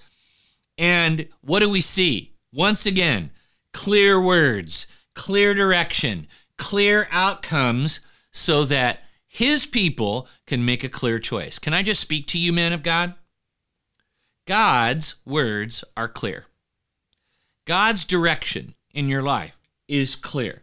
And 0.77 1.29
what 1.41 1.59
do 1.59 1.69
we 1.69 1.81
see? 1.81 2.37
Once 2.53 2.87
again, 2.87 3.33
clear 3.73 4.21
words, 4.21 4.87
clear 5.17 5.53
direction, 5.53 6.29
clear 6.59 7.09
outcomes 7.11 7.99
so 8.31 8.63
that 8.63 9.03
his 9.27 9.67
people 9.67 10.29
can 10.47 10.65
make 10.65 10.85
a 10.85 10.89
clear 10.89 11.19
choice. 11.19 11.59
Can 11.59 11.75
I 11.75 11.83
just 11.83 12.01
speak 12.01 12.29
to 12.29 12.39
you, 12.39 12.53
men 12.53 12.73
of 12.73 12.85
God? 12.85 13.15
God's 14.47 15.17
words 15.27 15.83
are 15.97 16.09
clear. 16.09 16.47
God's 17.67 18.05
direction 18.05 18.75
in 18.95 19.09
your 19.09 19.23
life 19.23 19.59
is 19.89 20.15
clear. 20.15 20.63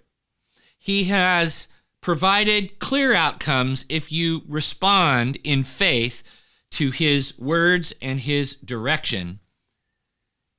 He 0.85 1.05
has 1.05 1.67
provided 1.99 2.77
clear 2.77 3.15
outcomes 3.15 3.85
if 3.89 4.11
you 4.11 4.43
respond 4.47 5.39
in 5.43 5.63
faith 5.63 6.21
to 6.69 6.91
his 6.91 7.39
words 7.39 7.91
and 8.03 8.19
his 8.19 8.53
direction. 8.53 9.39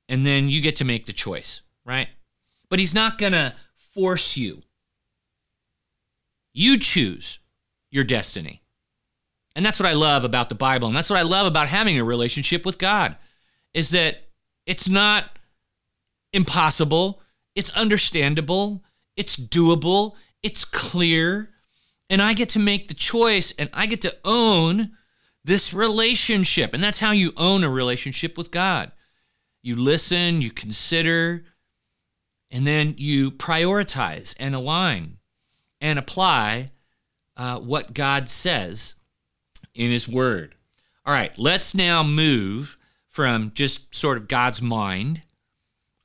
And 0.09 0.25
then 0.25 0.49
you 0.49 0.61
get 0.61 0.75
to 0.75 0.83
make 0.83 1.05
the 1.05 1.13
choice, 1.13 1.61
right? 1.85 2.09
But 2.67 2.79
he's 2.79 2.93
not 2.93 3.17
going 3.17 3.31
to 3.31 3.53
force 3.77 4.35
you. 4.35 4.63
You 6.51 6.77
choose 6.77 7.39
your 7.89 8.03
destiny. 8.03 8.61
And 9.55 9.65
that's 9.65 9.79
what 9.79 9.87
I 9.87 9.93
love 9.93 10.25
about 10.25 10.49
the 10.49 10.55
Bible. 10.55 10.89
And 10.89 10.97
that's 10.97 11.09
what 11.09 11.19
I 11.19 11.23
love 11.23 11.47
about 11.47 11.69
having 11.69 11.97
a 11.97 12.03
relationship 12.03 12.65
with 12.65 12.79
God 12.79 13.15
is 13.73 13.91
that 13.91 14.27
it's 14.65 14.89
not 14.89 15.39
impossible, 16.33 17.21
it's 17.55 17.69
understandable, 17.69 18.83
it's 19.17 19.35
doable, 19.35 20.13
it's 20.43 20.63
clear, 20.63 21.49
and 22.09 22.21
I 22.21 22.33
get 22.33 22.49
to 22.49 22.59
make 22.59 22.87
the 22.87 22.93
choice 22.93 23.51
and 23.59 23.69
I 23.73 23.85
get 23.87 24.01
to 24.03 24.15
own 24.23 24.91
this 25.43 25.73
relationship. 25.73 26.73
And 26.73 26.83
that's 26.83 26.99
how 26.99 27.11
you 27.11 27.33
own 27.35 27.63
a 27.63 27.69
relationship 27.69 28.37
with 28.37 28.51
God. 28.51 28.91
You 29.61 29.75
listen, 29.75 30.41
you 30.41 30.51
consider, 30.51 31.43
and 32.51 32.65
then 32.65 32.95
you 32.97 33.31
prioritize 33.31 34.35
and 34.39 34.55
align 34.55 35.17
and 35.81 35.99
apply 35.99 36.71
uh, 37.35 37.59
what 37.59 37.93
God 37.93 38.29
says 38.29 38.95
in 39.73 39.91
His 39.91 40.07
Word. 40.07 40.55
All 41.05 41.13
right, 41.13 41.37
let's 41.37 41.75
now 41.75 42.03
move 42.03 42.77
from 43.07 43.51
just 43.53 43.95
sort 43.95 44.17
of 44.17 44.27
God's 44.27 44.61
mind 44.61 45.23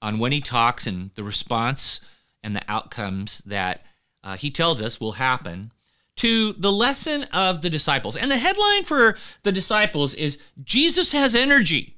on 0.00 0.18
when 0.18 0.32
He 0.32 0.40
talks 0.40 0.86
and 0.86 1.10
the 1.14 1.24
response 1.24 2.00
and 2.42 2.54
the 2.56 2.62
outcomes 2.68 3.38
that 3.46 3.84
uh, 4.24 4.36
he 4.36 4.50
tells 4.50 4.80
us 4.80 5.00
will 5.00 5.12
happen 5.12 5.72
to 6.16 6.52
the 6.54 6.72
lesson 6.72 7.24
of 7.32 7.62
the 7.62 7.70
disciples. 7.70 8.16
And 8.16 8.30
the 8.30 8.38
headline 8.38 8.84
for 8.84 9.16
the 9.42 9.52
disciples 9.52 10.14
is 10.14 10.38
Jesus 10.62 11.12
has 11.12 11.34
energy 11.34 11.96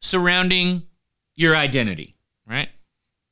surrounding 0.00 0.82
your 1.34 1.56
identity, 1.56 2.14
right? 2.46 2.68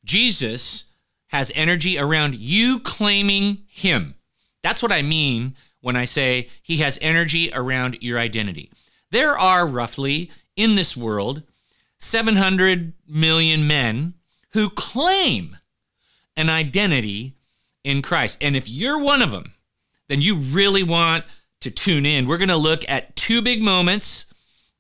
Jesus 0.04 0.84
has 1.28 1.52
energy 1.54 1.98
around 1.98 2.34
you 2.34 2.80
claiming 2.80 3.62
him. 3.68 4.14
That's 4.62 4.82
what 4.82 4.92
I 4.92 5.02
mean 5.02 5.56
when 5.80 5.96
I 5.96 6.04
say 6.04 6.48
he 6.62 6.78
has 6.78 6.98
energy 7.02 7.50
around 7.54 7.98
your 8.00 8.18
identity. 8.18 8.70
There 9.10 9.36
are 9.36 9.66
roughly 9.66 10.30
in 10.56 10.74
this 10.74 10.96
world 10.96 11.42
700 11.98 12.94
million 13.06 13.66
men 13.66 14.14
who 14.52 14.70
claim 14.70 15.56
an 16.36 16.48
identity 16.48 17.36
in 17.84 18.02
Christ. 18.02 18.38
And 18.40 18.56
if 18.56 18.68
you're 18.68 18.98
one 18.98 19.22
of 19.22 19.30
them, 19.30 19.52
then 20.08 20.20
you 20.20 20.36
really 20.36 20.82
want 20.82 21.24
to 21.60 21.70
tune 21.70 22.06
in. 22.06 22.26
We're 22.26 22.38
going 22.38 22.48
to 22.48 22.56
look 22.56 22.88
at 22.88 23.14
two 23.16 23.40
big 23.42 23.62
moments, 23.62 24.26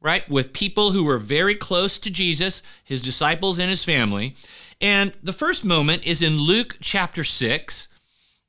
right, 0.00 0.28
with 0.28 0.52
people 0.52 0.92
who 0.92 1.04
were 1.04 1.18
very 1.18 1.54
close 1.54 1.98
to 1.98 2.10
Jesus, 2.10 2.62
his 2.84 3.02
disciples, 3.02 3.58
and 3.58 3.70
his 3.70 3.84
family. 3.84 4.34
And 4.80 5.12
the 5.22 5.32
first 5.32 5.64
moment 5.64 6.04
is 6.04 6.22
in 6.22 6.36
Luke 6.36 6.76
chapter 6.80 7.24
6, 7.24 7.88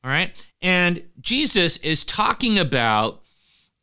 all 0.03 0.12
right? 0.12 0.45
And 0.62 1.03
Jesus 1.22 1.77
is 1.77 2.03
talking 2.03 2.57
about, 2.57 3.22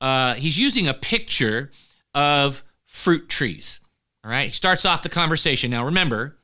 uh, 0.01 0.35
he's 0.35 0.59
using 0.59 0.89
a 0.89 0.95
picture 0.95 1.71
of 2.15 2.65
fruit 2.87 3.29
trees, 3.29 3.81
all 4.25 4.31
right? 4.31 4.49
He 4.49 4.53
starts 4.53 4.85
off 4.85 5.03
the 5.03 5.09
conversation. 5.09 5.71
Now, 5.71 5.85
remember, 5.85 6.37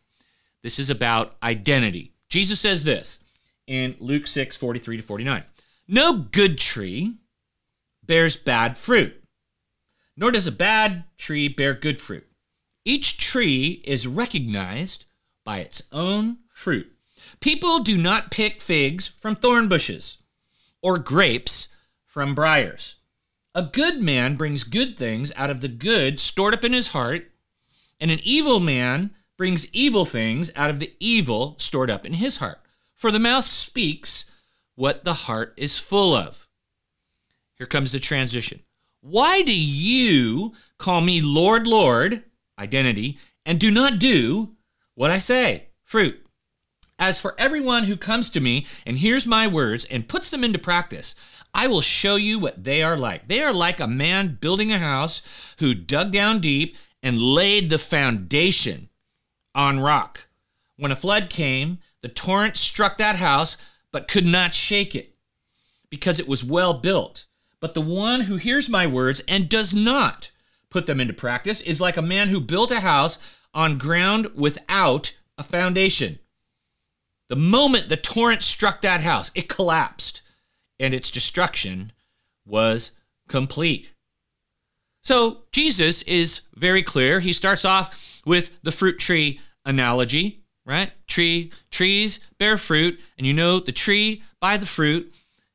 this 0.62 0.78
is 0.78 0.90
about 0.90 1.36
identity. 1.42 2.12
Jesus 2.28 2.60
says 2.60 2.84
this 2.84 3.20
in 3.66 3.96
Luke 4.00 4.26
6 4.26 4.56
43 4.56 4.96
to 4.98 5.02
49. 5.02 5.44
No 5.88 6.18
good 6.18 6.58
tree 6.58 7.18
bears 8.04 8.36
bad 8.36 8.76
fruit, 8.76 9.22
nor 10.16 10.30
does 10.30 10.46
a 10.46 10.52
bad 10.52 11.04
tree 11.16 11.48
bear 11.48 11.74
good 11.74 12.00
fruit. 12.00 12.26
Each 12.84 13.18
tree 13.18 13.82
is 13.84 14.06
recognized 14.06 15.06
by 15.44 15.58
its 15.58 15.82
own 15.92 16.38
fruit. 16.48 16.92
People 17.40 17.80
do 17.80 17.98
not 17.98 18.30
pick 18.30 18.60
figs 18.60 19.08
from 19.08 19.34
thorn 19.34 19.68
bushes 19.68 20.18
or 20.82 20.98
grapes 20.98 21.68
from 22.04 22.34
briars. 22.34 22.96
A 23.54 23.62
good 23.62 24.00
man 24.00 24.36
brings 24.36 24.64
good 24.64 24.96
things 24.96 25.32
out 25.34 25.50
of 25.50 25.60
the 25.60 25.68
good 25.68 26.20
stored 26.20 26.54
up 26.54 26.62
in 26.62 26.72
his 26.72 26.88
heart, 26.88 27.32
and 27.98 28.10
an 28.10 28.20
evil 28.22 28.60
man 28.60 29.15
brings 29.36 29.72
evil 29.72 30.04
things 30.04 30.50
out 30.56 30.70
of 30.70 30.80
the 30.80 30.92
evil 30.98 31.56
stored 31.58 31.90
up 31.90 32.04
in 32.04 32.14
his 32.14 32.38
heart. 32.38 32.60
For 32.94 33.10
the 33.10 33.18
mouth 33.18 33.44
speaks 33.44 34.26
what 34.74 35.04
the 35.04 35.12
heart 35.12 35.54
is 35.56 35.78
full 35.78 36.14
of. 36.14 36.48
Here 37.54 37.66
comes 37.66 37.92
the 37.92 38.00
transition. 38.00 38.62
Why 39.00 39.42
do 39.42 39.52
you 39.52 40.52
call 40.78 41.00
me 41.00 41.20
Lord, 41.20 41.66
Lord, 41.66 42.24
identity, 42.58 43.18
and 43.44 43.60
do 43.60 43.70
not 43.70 43.98
do 43.98 44.56
what 44.94 45.10
I 45.10 45.18
say, 45.18 45.68
fruit? 45.82 46.26
As 46.98 47.20
for 47.20 47.34
everyone 47.38 47.84
who 47.84 47.96
comes 47.96 48.30
to 48.30 48.40
me 48.40 48.66
and 48.86 48.98
hears 48.98 49.26
my 49.26 49.46
words 49.46 49.84
and 49.84 50.08
puts 50.08 50.30
them 50.30 50.42
into 50.42 50.58
practice, 50.58 51.14
I 51.52 51.66
will 51.66 51.82
show 51.82 52.16
you 52.16 52.38
what 52.38 52.64
they 52.64 52.82
are 52.82 52.96
like. 52.96 53.28
They 53.28 53.42
are 53.42 53.52
like 53.52 53.80
a 53.80 53.86
man 53.86 54.38
building 54.40 54.72
a 54.72 54.78
house 54.78 55.22
who 55.58 55.74
dug 55.74 56.10
down 56.10 56.40
deep 56.40 56.76
and 57.02 57.20
laid 57.20 57.68
the 57.70 57.78
foundation 57.78 58.88
on 59.56 59.80
rock. 59.80 60.28
When 60.76 60.92
a 60.92 60.96
flood 60.96 61.30
came, 61.30 61.78
the 62.02 62.08
torrent 62.08 62.56
struck 62.56 62.98
that 62.98 63.16
house, 63.16 63.56
but 63.90 64.06
could 64.06 64.26
not 64.26 64.54
shake 64.54 64.94
it, 64.94 65.16
because 65.90 66.20
it 66.20 66.28
was 66.28 66.44
well 66.44 66.74
built. 66.74 67.26
But 67.58 67.74
the 67.74 67.80
one 67.80 68.20
who 68.22 68.36
hears 68.36 68.68
my 68.68 68.86
words 68.86 69.22
and 69.26 69.48
does 69.48 69.74
not 69.74 70.30
put 70.68 70.86
them 70.86 71.00
into 71.00 71.14
practice 71.14 71.62
is 71.62 71.80
like 71.80 71.96
a 71.96 72.02
man 72.02 72.28
who 72.28 72.38
built 72.38 72.70
a 72.70 72.80
house 72.80 73.18
on 73.54 73.78
ground 73.78 74.30
without 74.34 75.16
a 75.38 75.42
foundation. 75.42 76.18
The 77.28 77.36
moment 77.36 77.88
the 77.88 77.96
torrent 77.96 78.42
struck 78.42 78.82
that 78.82 79.00
house, 79.00 79.30
it 79.34 79.48
collapsed, 79.48 80.22
and 80.78 80.92
its 80.94 81.10
destruction 81.10 81.92
was 82.44 82.92
complete. 83.28 83.88
So 85.02 85.44
Jesus 85.50 86.02
is 86.02 86.42
very 86.54 86.82
clear. 86.82 87.20
He 87.20 87.32
starts 87.32 87.64
off 87.64 88.15
with 88.26 88.58
the 88.62 88.72
fruit 88.72 88.98
tree 88.98 89.40
analogy 89.64 90.42
right? 90.66 90.90
Tree, 91.06 91.52
trees 91.70 92.20
bear 92.38 92.58
fruit, 92.58 93.00
and 93.16 93.26
you 93.26 93.32
know 93.32 93.60
the 93.60 93.72
tree 93.72 94.22
by 94.40 94.56
the 94.56 94.66
fruit. 94.66 95.12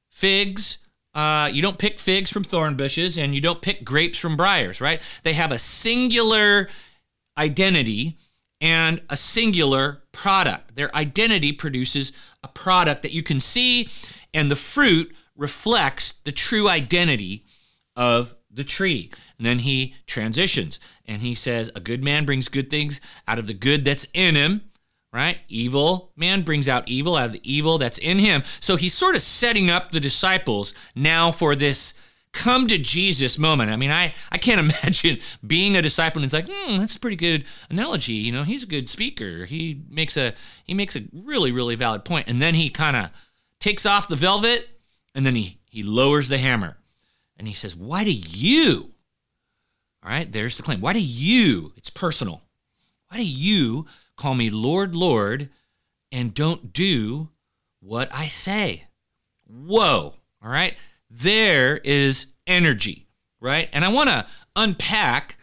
Figs, 0.09 0.79
uh, 1.13 1.49
you 1.51 1.61
don't 1.61 1.77
pick 1.77 1.99
figs 1.99 2.31
from 2.31 2.43
thorn 2.43 2.75
bushes, 2.75 3.17
and 3.17 3.35
you 3.35 3.41
don't 3.41 3.61
pick 3.61 3.83
grapes 3.83 4.17
from 4.17 4.37
briars, 4.37 4.81
right? 4.81 5.01
They 5.23 5.33
have 5.33 5.51
a 5.51 5.59
singular 5.59 6.69
identity 7.37 8.17
and 8.61 9.01
a 9.09 9.17
singular 9.17 10.03
product. 10.11 10.75
Their 10.75 10.95
identity 10.95 11.51
produces 11.51 12.13
a 12.43 12.47
product 12.47 13.01
that 13.01 13.11
you 13.11 13.21
can 13.21 13.39
see, 13.39 13.89
and 14.33 14.49
the 14.49 14.55
fruit 14.55 15.13
reflects 15.35 16.13
the 16.23 16.31
true 16.31 16.69
identity 16.69 17.43
of 17.95 18.35
the 18.53 18.63
tree. 18.63 19.11
And 19.37 19.45
then 19.45 19.59
he 19.59 19.95
transitions 20.07 20.79
and 21.05 21.21
he 21.21 21.35
says, 21.35 21.71
A 21.75 21.79
good 21.79 22.03
man 22.03 22.25
brings 22.25 22.47
good 22.47 22.69
things 22.69 23.01
out 23.27 23.39
of 23.39 23.47
the 23.47 23.53
good 23.53 23.85
that's 23.85 24.07
in 24.13 24.35
him 24.35 24.61
right? 25.13 25.39
Evil 25.49 26.11
man 26.15 26.41
brings 26.41 26.69
out 26.69 26.87
evil 26.87 27.15
out 27.15 27.25
of 27.25 27.31
the 27.33 27.51
evil 27.51 27.77
that's 27.77 27.97
in 27.97 28.17
him. 28.17 28.43
So 28.59 28.75
he's 28.75 28.93
sort 28.93 29.15
of 29.15 29.21
setting 29.21 29.69
up 29.69 29.91
the 29.91 29.99
disciples 29.99 30.73
now 30.95 31.31
for 31.31 31.55
this 31.55 31.93
come 32.33 32.67
to 32.67 32.77
Jesus 32.77 33.37
moment. 33.37 33.71
I 33.71 33.75
mean, 33.75 33.91
I, 33.91 34.13
I 34.31 34.37
can't 34.37 34.59
imagine 34.83 35.19
being 35.45 35.75
a 35.75 35.81
disciple 35.81 36.19
and 36.19 36.25
it's 36.25 36.33
like, 36.33 36.49
hmm, 36.49 36.77
that's 36.77 36.95
a 36.95 36.99
pretty 36.99 37.17
good 37.17 37.45
analogy. 37.69 38.13
You 38.13 38.31
know, 38.31 38.43
he's 38.43 38.63
a 38.63 38.67
good 38.67 38.89
speaker. 38.89 39.45
He 39.45 39.83
makes 39.89 40.17
a 40.17 40.33
he 40.63 40.73
makes 40.73 40.95
a 40.95 41.03
really, 41.13 41.51
really 41.51 41.75
valid 41.75 42.05
point. 42.05 42.27
And 42.27 42.41
then 42.41 42.55
he 42.55 42.69
kind 42.69 42.95
of 42.95 43.09
takes 43.59 43.85
off 43.85 44.07
the 44.07 44.15
velvet 44.15 44.67
and 45.13 45.25
then 45.25 45.35
he 45.35 45.59
he 45.69 45.83
lowers 45.83 46.29
the 46.29 46.37
hammer. 46.37 46.77
And 47.41 47.47
he 47.47 47.55
says, 47.55 47.75
Why 47.75 48.03
do 48.03 48.11
you? 48.11 48.91
All 50.03 50.11
right, 50.11 50.31
there's 50.31 50.57
the 50.57 50.63
claim. 50.63 50.79
Why 50.79 50.93
do 50.93 51.01
you? 51.01 51.73
It's 51.75 51.89
personal. 51.89 52.43
Why 53.07 53.17
do 53.17 53.25
you 53.25 53.87
call 54.15 54.35
me 54.35 54.51
Lord, 54.51 54.95
Lord, 54.95 55.49
and 56.11 56.35
don't 56.35 56.71
do 56.71 57.29
what 57.79 58.13
I 58.13 58.27
say? 58.27 58.83
Whoa. 59.47 60.13
All 60.43 60.51
right. 60.51 60.75
There 61.09 61.77
is 61.77 62.27
energy, 62.45 63.07
right? 63.39 63.69
And 63.73 63.83
I 63.83 63.87
want 63.87 64.11
to 64.11 64.27
unpack 64.55 65.37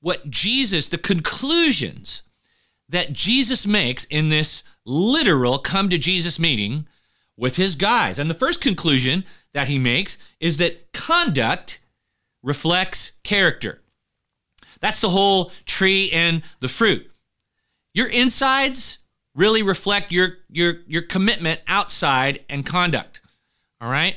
what 0.00 0.30
Jesus, 0.30 0.88
the 0.88 0.96
conclusions 0.96 2.22
that 2.88 3.12
Jesus 3.12 3.66
makes 3.66 4.06
in 4.06 4.30
this 4.30 4.62
literal 4.86 5.58
come 5.58 5.90
to 5.90 5.98
Jesus 5.98 6.38
meeting 6.38 6.86
with 7.36 7.56
his 7.56 7.74
guys. 7.74 8.18
And 8.18 8.30
the 8.30 8.34
first 8.34 8.62
conclusion 8.62 9.26
that 9.54 9.68
he 9.68 9.78
makes 9.78 10.18
is 10.38 10.58
that 10.58 10.92
conduct 10.92 11.80
reflects 12.42 13.12
character. 13.22 13.80
That's 14.80 15.00
the 15.00 15.10
whole 15.10 15.52
tree 15.66 16.10
and 16.12 16.42
the 16.60 16.68
fruit. 16.68 17.10
Your 17.92 18.08
insides 18.08 18.98
really 19.34 19.62
reflect 19.62 20.12
your 20.12 20.38
your 20.48 20.78
your 20.86 21.02
commitment 21.02 21.60
outside 21.66 22.44
and 22.48 22.64
conduct. 22.64 23.20
All 23.80 23.90
right? 23.90 24.16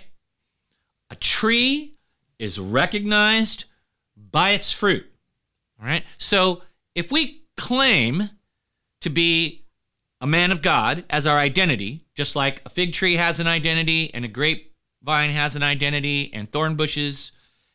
A 1.09 1.15
tree 1.15 1.95
is 2.39 2.59
recognized 2.59 3.65
by 4.31 4.51
its 4.51 4.71
fruit. 4.71 5.05
All 5.79 5.87
right? 5.87 6.03
So, 6.17 6.61
if 6.95 7.11
we 7.11 7.43
claim 7.57 8.29
to 9.01 9.09
be 9.09 9.65
a 10.21 10.27
man 10.27 10.51
of 10.51 10.61
God 10.61 11.03
as 11.09 11.27
our 11.27 11.37
identity, 11.37 12.05
just 12.15 12.35
like 12.35 12.61
a 12.65 12.69
fig 12.69 12.93
tree 12.93 13.15
has 13.15 13.39
an 13.39 13.47
identity 13.47 14.13
and 14.13 14.23
a 14.23 14.29
grapevine 15.03 15.31
has 15.31 15.55
an 15.55 15.63
identity 15.63 16.31
and 16.33 16.51
thorn 16.51 16.75
bushes 16.75 17.31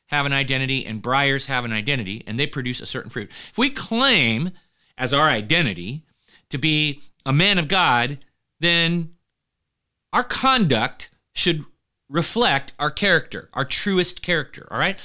have 0.06 0.26
an 0.26 0.32
identity 0.32 0.86
and 0.86 1.02
briars 1.02 1.46
have 1.46 1.64
an 1.64 1.72
identity 1.72 2.22
and 2.26 2.38
they 2.38 2.46
produce 2.46 2.80
a 2.80 2.86
certain 2.86 3.10
fruit. 3.10 3.30
If 3.30 3.58
we 3.58 3.70
claim 3.70 4.52
as 4.96 5.12
our 5.12 5.28
identity 5.28 6.02
to 6.50 6.58
be 6.58 7.02
a 7.26 7.32
man 7.32 7.58
of 7.58 7.68
God, 7.68 8.18
then 8.60 9.14
our 10.12 10.24
conduct 10.24 11.10
should 11.34 11.64
reflect 12.08 12.72
our 12.78 12.90
character, 12.90 13.50
our 13.52 13.66
truest 13.66 14.22
character, 14.22 14.66
all 14.70 14.78
right? 14.78 14.98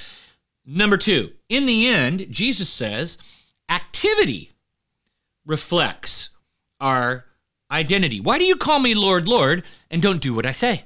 Number 0.64 0.96
two, 0.96 1.32
in 1.50 1.66
the 1.66 1.86
end, 1.86 2.26
Jesus 2.30 2.70
says 2.70 3.18
activity 3.68 4.52
reflects 5.44 6.30
our 6.80 7.26
identity. 7.70 8.20
Why 8.20 8.38
do 8.38 8.44
you 8.44 8.56
call 8.56 8.78
me 8.78 8.94
Lord, 8.94 9.28
Lord, 9.28 9.64
and 9.90 10.00
don't 10.00 10.22
do 10.22 10.32
what 10.32 10.46
I 10.46 10.52
say? 10.52 10.84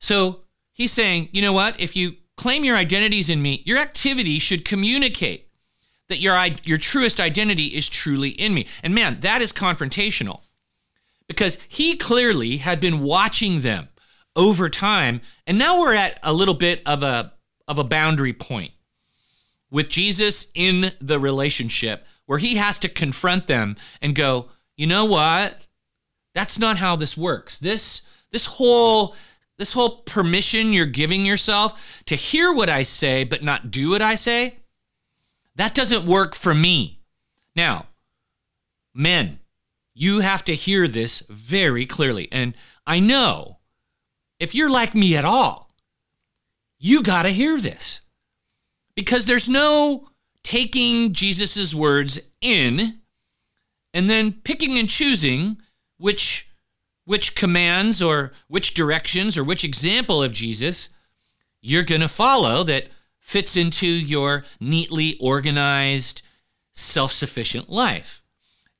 So 0.00 0.40
he's 0.72 0.92
saying, 0.92 1.28
you 1.32 1.42
know 1.42 1.52
what? 1.52 1.78
If 1.78 1.94
you 1.94 2.16
claim 2.36 2.64
your 2.64 2.76
identities 2.76 3.28
in 3.28 3.42
me, 3.42 3.62
your 3.66 3.78
activity 3.78 4.38
should 4.38 4.64
communicate 4.64 5.48
that 6.08 6.18
your, 6.18 6.36
your 6.64 6.78
truest 6.78 7.20
identity 7.20 7.66
is 7.66 7.88
truly 7.88 8.30
in 8.30 8.52
me. 8.52 8.66
And 8.82 8.94
man, 8.94 9.20
that 9.20 9.42
is 9.42 9.52
confrontational 9.52 10.40
because 11.28 11.58
he 11.68 11.96
clearly 11.96 12.56
had 12.56 12.80
been 12.80 13.00
watching 13.00 13.60
them 13.60 13.88
over 14.34 14.68
time. 14.68 15.20
And 15.46 15.58
now 15.58 15.80
we're 15.80 15.94
at 15.94 16.18
a 16.22 16.32
little 16.32 16.54
bit 16.54 16.82
of 16.86 17.02
a, 17.02 17.32
of 17.68 17.78
a 17.78 17.84
boundary 17.84 18.32
point 18.32 18.72
with 19.70 19.88
Jesus 19.88 20.50
in 20.54 20.92
the 21.00 21.20
relationship 21.20 22.04
where 22.26 22.38
he 22.38 22.56
has 22.56 22.78
to 22.78 22.88
confront 22.88 23.46
them 23.46 23.76
and 24.02 24.14
go, 24.14 24.48
you 24.76 24.86
know 24.86 25.04
what? 25.04 25.66
That's 26.34 26.58
not 26.58 26.78
how 26.78 26.96
this 26.96 27.16
works. 27.16 27.58
This, 27.58 28.02
this 28.32 28.46
whole 28.46 29.14
this 29.60 29.74
whole 29.74 29.90
permission 29.90 30.72
you're 30.72 30.86
giving 30.86 31.26
yourself 31.26 32.02
to 32.06 32.16
hear 32.16 32.50
what 32.50 32.70
I 32.70 32.82
say 32.82 33.24
but 33.24 33.42
not 33.42 33.70
do 33.70 33.90
what 33.90 34.00
I 34.00 34.14
say, 34.14 34.56
that 35.56 35.74
doesn't 35.74 36.06
work 36.06 36.34
for 36.34 36.54
me. 36.54 37.00
Now, 37.54 37.84
men, 38.94 39.38
you 39.92 40.20
have 40.20 40.44
to 40.44 40.54
hear 40.54 40.88
this 40.88 41.22
very 41.28 41.84
clearly. 41.84 42.26
And 42.32 42.54
I 42.86 43.00
know 43.00 43.58
if 44.38 44.54
you're 44.54 44.70
like 44.70 44.94
me 44.94 45.14
at 45.14 45.26
all, 45.26 45.70
you 46.78 47.02
got 47.02 47.24
to 47.24 47.28
hear 47.28 47.60
this 47.60 48.00
because 48.94 49.26
there's 49.26 49.46
no 49.46 50.08
taking 50.42 51.12
Jesus' 51.12 51.74
words 51.74 52.18
in 52.40 53.00
and 53.92 54.08
then 54.08 54.32
picking 54.32 54.78
and 54.78 54.88
choosing 54.88 55.58
which 55.98 56.49
which 57.10 57.34
commands 57.34 58.00
or 58.00 58.30
which 58.46 58.72
directions 58.72 59.36
or 59.36 59.42
which 59.42 59.64
example 59.64 60.22
of 60.22 60.30
Jesus 60.30 60.90
you're 61.60 61.82
going 61.82 62.02
to 62.02 62.06
follow 62.06 62.62
that 62.62 62.86
fits 63.18 63.56
into 63.56 63.84
your 63.84 64.44
neatly 64.60 65.18
organized, 65.18 66.22
self 66.72 67.10
sufficient 67.10 67.68
life. 67.68 68.22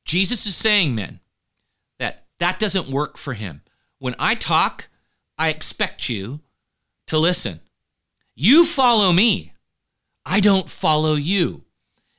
Jesus 0.04 0.46
is 0.46 0.54
saying, 0.54 0.94
men, 0.94 1.18
that 1.98 2.26
that 2.38 2.60
doesn't 2.60 2.88
work 2.88 3.18
for 3.18 3.34
him. 3.34 3.62
When 3.98 4.14
I 4.16 4.36
talk, 4.36 4.88
I 5.36 5.48
expect 5.48 6.08
you 6.08 6.38
to 7.08 7.18
listen. 7.18 7.58
You 8.36 8.64
follow 8.64 9.12
me, 9.12 9.54
I 10.24 10.38
don't 10.38 10.70
follow 10.70 11.14
you. 11.14 11.64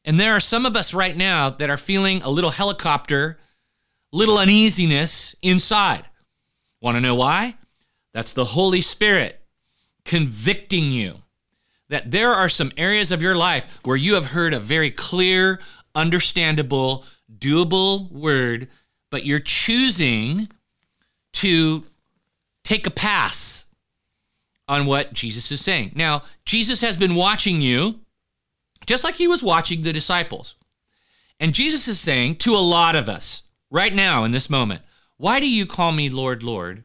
And 0.03 0.19
there 0.19 0.33
are 0.33 0.41
some 0.41 0.65
of 0.65 0.75
us 0.75 0.93
right 0.93 1.15
now 1.15 1.51
that 1.51 1.69
are 1.69 1.77
feeling 1.77 2.21
a 2.21 2.29
little 2.29 2.49
helicopter, 2.49 3.39
little 4.11 4.37
uneasiness 4.37 5.35
inside. 5.41 6.05
Want 6.81 6.95
to 6.95 7.01
know 7.01 7.15
why? 7.15 7.55
That's 8.13 8.33
the 8.33 8.45
Holy 8.45 8.81
Spirit 8.81 9.39
convicting 10.05 10.91
you 10.91 11.15
that 11.89 12.09
there 12.09 12.31
are 12.31 12.49
some 12.49 12.71
areas 12.77 13.11
of 13.11 13.21
your 13.21 13.35
life 13.35 13.79
where 13.83 13.97
you 13.97 14.15
have 14.15 14.27
heard 14.27 14.53
a 14.53 14.59
very 14.59 14.89
clear, 14.89 15.59
understandable, 15.93 17.05
doable 17.37 18.09
word, 18.11 18.69
but 19.09 19.25
you're 19.25 19.39
choosing 19.39 20.49
to 21.33 21.83
take 22.63 22.87
a 22.87 22.91
pass 22.91 23.65
on 24.67 24.85
what 24.85 25.11
Jesus 25.11 25.51
is 25.51 25.59
saying. 25.59 25.91
Now, 25.93 26.23
Jesus 26.45 26.79
has 26.79 26.95
been 26.95 27.15
watching 27.15 27.59
you 27.59 27.99
just 28.85 29.03
like 29.03 29.15
he 29.15 29.27
was 29.27 29.43
watching 29.43 29.81
the 29.81 29.93
disciples. 29.93 30.55
And 31.39 31.53
Jesus 31.53 31.87
is 31.87 31.99
saying 31.99 32.35
to 32.35 32.55
a 32.55 32.59
lot 32.59 32.95
of 32.95 33.09
us 33.09 33.43
right 33.71 33.93
now 33.93 34.23
in 34.23 34.31
this 34.31 34.49
moment, 34.49 34.83
Why 35.17 35.39
do 35.39 35.49
you 35.49 35.65
call 35.65 35.91
me 35.91 36.09
Lord, 36.09 36.43
Lord? 36.43 36.83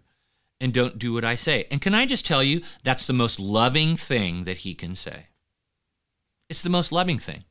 and 0.61 0.73
don't 0.73 0.99
do 0.99 1.13
what 1.13 1.25
I 1.25 1.35
say. 1.35 1.67
And 1.71 1.81
can 1.81 1.95
I 1.95 2.07
just 2.07 2.27
tell 2.27 2.43
you, 2.43 2.63
that's 2.83 3.07
the 3.07 3.13
most 3.13 3.39
loving 3.39 3.97
thing 3.97 4.45
that 4.45 4.59
he 4.59 4.75
can 4.75 4.97
say. 4.97 5.27
It's 6.49 6.63
the 6.63 6.71
most 6.71 6.93
loving 6.93 7.19
thing. 7.19 7.45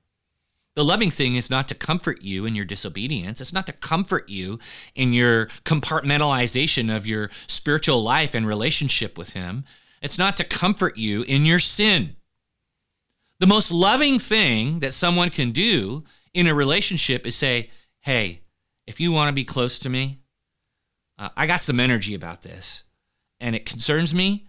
The 0.76 0.84
loving 0.84 1.12
thing 1.12 1.36
is 1.36 1.50
not 1.50 1.68
to 1.70 1.76
comfort 1.76 2.22
you 2.22 2.46
in 2.46 2.56
your 2.56 2.66
disobedience. 2.66 3.40
It's 3.40 3.54
not 3.54 3.66
to 3.68 3.74
comfort 3.74 4.30
you 4.30 4.60
in 4.94 5.14
your 5.14 5.46
compartmentalization 5.64 6.94
of 6.94 7.08
your 7.08 7.30
spiritual 7.48 8.04
life 8.04 8.36
and 8.36 8.46
relationship 8.46 9.18
with 9.18 9.32
Him. 9.32 9.64
It's 10.02 10.18
not 10.18 10.36
to 10.38 10.44
comfort 10.44 10.98
you 10.98 11.22
in 11.24 11.46
your 11.46 11.60
sin. 11.60 12.18
The 13.40 13.48
most 13.48 13.72
loving 13.72 14.20
thing 14.20 14.80
that 14.80 14.94
someone 14.94 15.30
can 15.30 15.52
do 15.52 16.04
in 16.34 16.48
a 16.48 16.54
relationship 16.54 17.26
is 17.26 17.36
say, 17.36 17.70
Hey, 18.02 18.42
if 18.88 19.00
you 19.00 19.12
want 19.12 19.30
to 19.30 19.34
be 19.34 19.44
close 19.44 19.80
to 19.80 19.90
me, 19.90 20.20
uh, 21.18 21.30
I 21.36 21.48
got 21.48 21.62
some 21.62 21.80
energy 21.80 22.14
about 22.14 22.42
this 22.42 22.84
and 23.40 23.56
it 23.56 23.66
concerns 23.66 24.14
me 24.14 24.48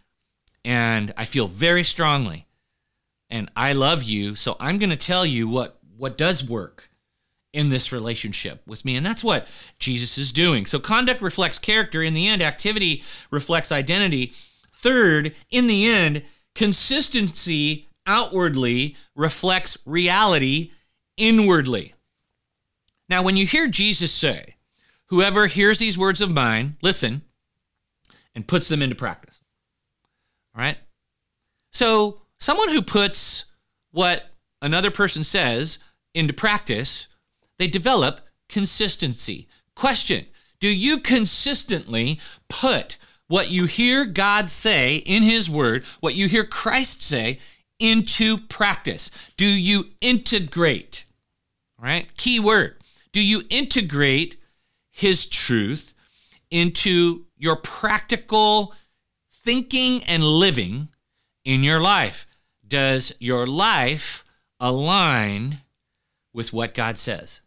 and 0.65 1.13
I 1.17 1.25
feel 1.25 1.47
very 1.47 1.83
strongly 1.83 2.47
and 3.31 3.51
I 3.57 3.73
love 3.73 4.03
you 4.03 4.35
so 4.35 4.57
I'm 4.59 4.79
going 4.79 4.91
to 4.91 4.97
tell 4.97 5.25
you 5.25 5.49
what 5.49 5.79
what 5.97 6.19
does 6.19 6.49
work 6.49 6.91
in 7.53 7.71
this 7.71 7.93
relationship 7.93 8.61
with 8.67 8.85
me 8.85 8.97
and 8.97 9.07
that's 9.07 9.25
what 9.25 9.49
Jesus 9.79 10.19
is 10.19 10.33
doing. 10.33 10.67
So 10.67 10.79
conduct 10.79 11.23
reflects 11.23 11.59
character 11.59 12.03
in 12.03 12.15
the 12.15 12.27
end 12.27 12.43
activity 12.43 13.03
reflects 13.31 13.73
identity. 13.73 14.33
Third, 14.73 15.35
in 15.51 15.67
the 15.67 15.87
end, 15.87 16.23
consistency 16.55 17.89
outwardly 18.07 18.97
reflects 19.15 19.79
reality 19.87 20.73
inwardly. 21.17 21.95
Now 23.09 23.23
when 23.23 23.37
you 23.37 23.47
hear 23.47 23.69
Jesus 23.69 24.13
say, 24.13 24.57
whoever 25.07 25.47
hears 25.47 25.79
these 25.79 25.99
words 25.99 26.21
of 26.21 26.33
mine, 26.33 26.77
listen, 26.83 27.23
and 28.35 28.47
puts 28.47 28.69
them 28.69 28.83
into 28.83 28.95
practice. 28.95 29.41
All 30.55 30.63
right? 30.63 30.79
So, 31.73 32.21
someone 32.39 32.71
who 32.71 32.83
puts 32.83 33.45
what 33.91 34.31
another 34.61 34.91
person 34.91 35.25
says 35.25 35.79
into 36.15 36.33
practice, 36.33 37.07
they 37.59 37.67
develop 37.67 38.21
consistency. 38.49 39.49
Question 39.75 40.27
Do 40.61 40.69
you 40.69 41.01
consistently 41.01 42.21
put 42.49 42.99
what 43.29 43.51
you 43.51 43.67
hear 43.67 44.05
God 44.05 44.49
say 44.51 44.97
in 44.97 45.23
His 45.23 45.51
Word, 45.51 45.85
what 46.01 46.15
you 46.15 46.29
hear 46.29 46.45
Christ 46.45 47.03
say, 47.03 47.39
into 47.79 48.39
practice? 48.39 49.11
Do 49.37 49.47
you 49.47 49.87
integrate? 50.01 51.05
All 51.79 51.85
right? 51.85 52.15
Key 52.17 52.41
word. 52.41 52.77
Do 53.17 53.23
you 53.23 53.45
integrate 53.49 54.37
His 54.91 55.25
truth 55.25 55.95
into 56.51 57.25
your 57.39 57.57
practical 57.57 58.75
thinking 59.33 60.05
and 60.05 60.23
living 60.23 60.91
in 61.43 61.63
your 61.63 61.81
life? 61.81 62.27
Does 62.69 63.15
your 63.19 63.47
life 63.47 64.23
align 64.61 65.61
with 66.35 66.53
what 66.53 66.75
God 66.75 66.99
says? 66.99 67.41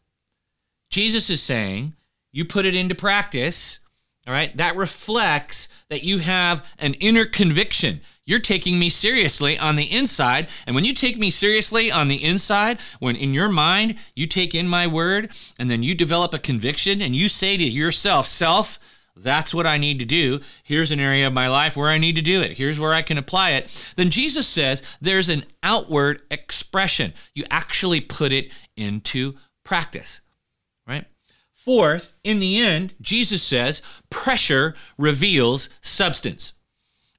Jesus 0.90 1.30
is 1.30 1.40
saying, 1.40 1.94
you 2.32 2.46
put 2.46 2.66
it 2.66 2.74
into 2.74 2.96
practice, 2.96 3.78
all 4.26 4.34
right? 4.34 4.58
That 4.58 4.76
reflects 4.76 5.70
that 5.92 6.02
you 6.02 6.18
have 6.18 6.68
an 6.80 6.96
inner 6.96 7.26
conviction. 7.26 8.02
You're 8.30 8.38
taking 8.38 8.78
me 8.78 8.90
seriously 8.90 9.58
on 9.58 9.76
the 9.76 9.92
inside. 9.92 10.50
And 10.68 10.76
when 10.76 10.86
you 10.86 10.94
take 10.94 11.18
me 11.18 11.32
seriously 11.32 11.92
on 11.92 12.10
the 12.10 12.24
inside, 12.24 12.78
when 13.00 13.16
in 13.16 13.34
your 13.34 13.50
mind 13.50 13.96
you 14.16 14.28
take 14.28 14.54
in 14.54 14.68
my 14.68 14.86
word 14.86 15.32
and 15.58 15.68
then 15.68 15.82
you 15.82 15.96
develop 15.96 16.32
a 16.36 16.38
conviction 16.38 17.02
and 17.02 17.16
you 17.16 17.28
say 17.28 17.58
to 17.58 17.64
yourself, 17.64 18.28
self, 18.28 18.78
that's 19.16 19.52
what 19.52 19.66
I 19.66 19.80
need 19.80 19.98
to 19.98 20.06
do. 20.06 20.42
Here's 20.62 20.92
an 20.92 21.00
area 21.00 21.26
of 21.26 21.34
my 21.34 21.48
life 21.48 21.76
where 21.76 21.90
I 21.90 21.98
need 21.98 22.18
to 22.18 22.22
do 22.22 22.40
it. 22.40 22.56
Here's 22.56 22.80
where 22.80 22.94
I 22.94 23.02
can 23.02 23.18
apply 23.18 23.54
it. 23.54 23.94
Then 23.96 24.12
Jesus 24.12 24.48
says 24.48 24.84
there's 25.02 25.30
an 25.30 25.44
outward 25.64 26.22
expression. 26.30 27.16
You 27.34 27.46
actually 27.50 28.00
put 28.00 28.32
it 28.32 28.52
into 28.78 29.38
practice, 29.66 30.22
right? 30.88 31.06
Fourth, 31.56 32.16
in 32.24 32.40
the 32.40 32.62
end, 32.62 32.94
Jesus 33.02 33.42
says 33.42 33.82
pressure 34.12 34.76
reveals 35.00 35.70
substance. 35.82 36.54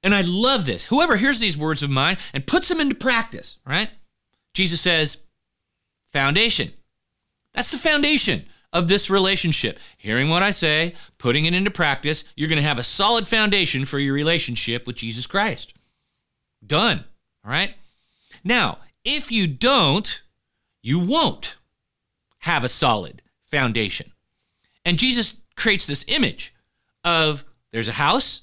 And 0.03 0.15
I 0.15 0.23
love 0.23 0.67
this. 0.67 0.85
Whoever 0.85 1.17
hears 1.17 1.41
these 1.41 1.59
words 1.59 1.83
of 1.83 1.91
mine 1.91 2.17
and 2.33 2.47
puts 2.47 2.69
them 2.69 2.81
into 2.81 2.95
practice, 2.95 3.59
right? 3.67 3.91
Jesus 4.55 4.81
says 4.81 5.19
foundation. 6.07 6.73
That's 7.55 7.71
the 7.71 7.79
foundation 7.79 8.47
of 8.73 8.89
this 8.89 9.11
relationship. 9.11 9.79
Hearing 9.99 10.29
what 10.29 10.43
I 10.43 10.53
say, 10.53 10.95
putting 11.19 11.45
it 11.45 11.55
into 11.55 11.71
practice, 11.71 12.25
you're 12.37 12.49
going 12.49 12.57
to 12.57 12.63
have 12.63 12.79
a 12.79 12.85
solid 12.85 13.27
foundation 13.27 13.85
for 13.85 13.99
your 13.99 14.15
relationship 14.15 14.87
with 14.87 14.97
Jesus 14.97 15.27
Christ. 15.27 15.75
Done. 16.65 17.05
All 17.45 17.51
right? 17.51 17.75
Now, 18.45 18.79
if 19.05 19.31
you 19.33 19.47
don't, 19.47 20.23
you 20.83 20.99
won't 20.99 21.57
have 22.39 22.65
a 22.65 22.69
solid 22.69 23.23
foundation. 23.43 24.13
And 24.85 24.99
Jesus 24.99 25.37
creates 25.57 25.87
this 25.87 26.05
image 26.09 26.55
of 27.05 27.45
there's 27.73 27.89
a 27.89 27.93
house, 27.93 28.43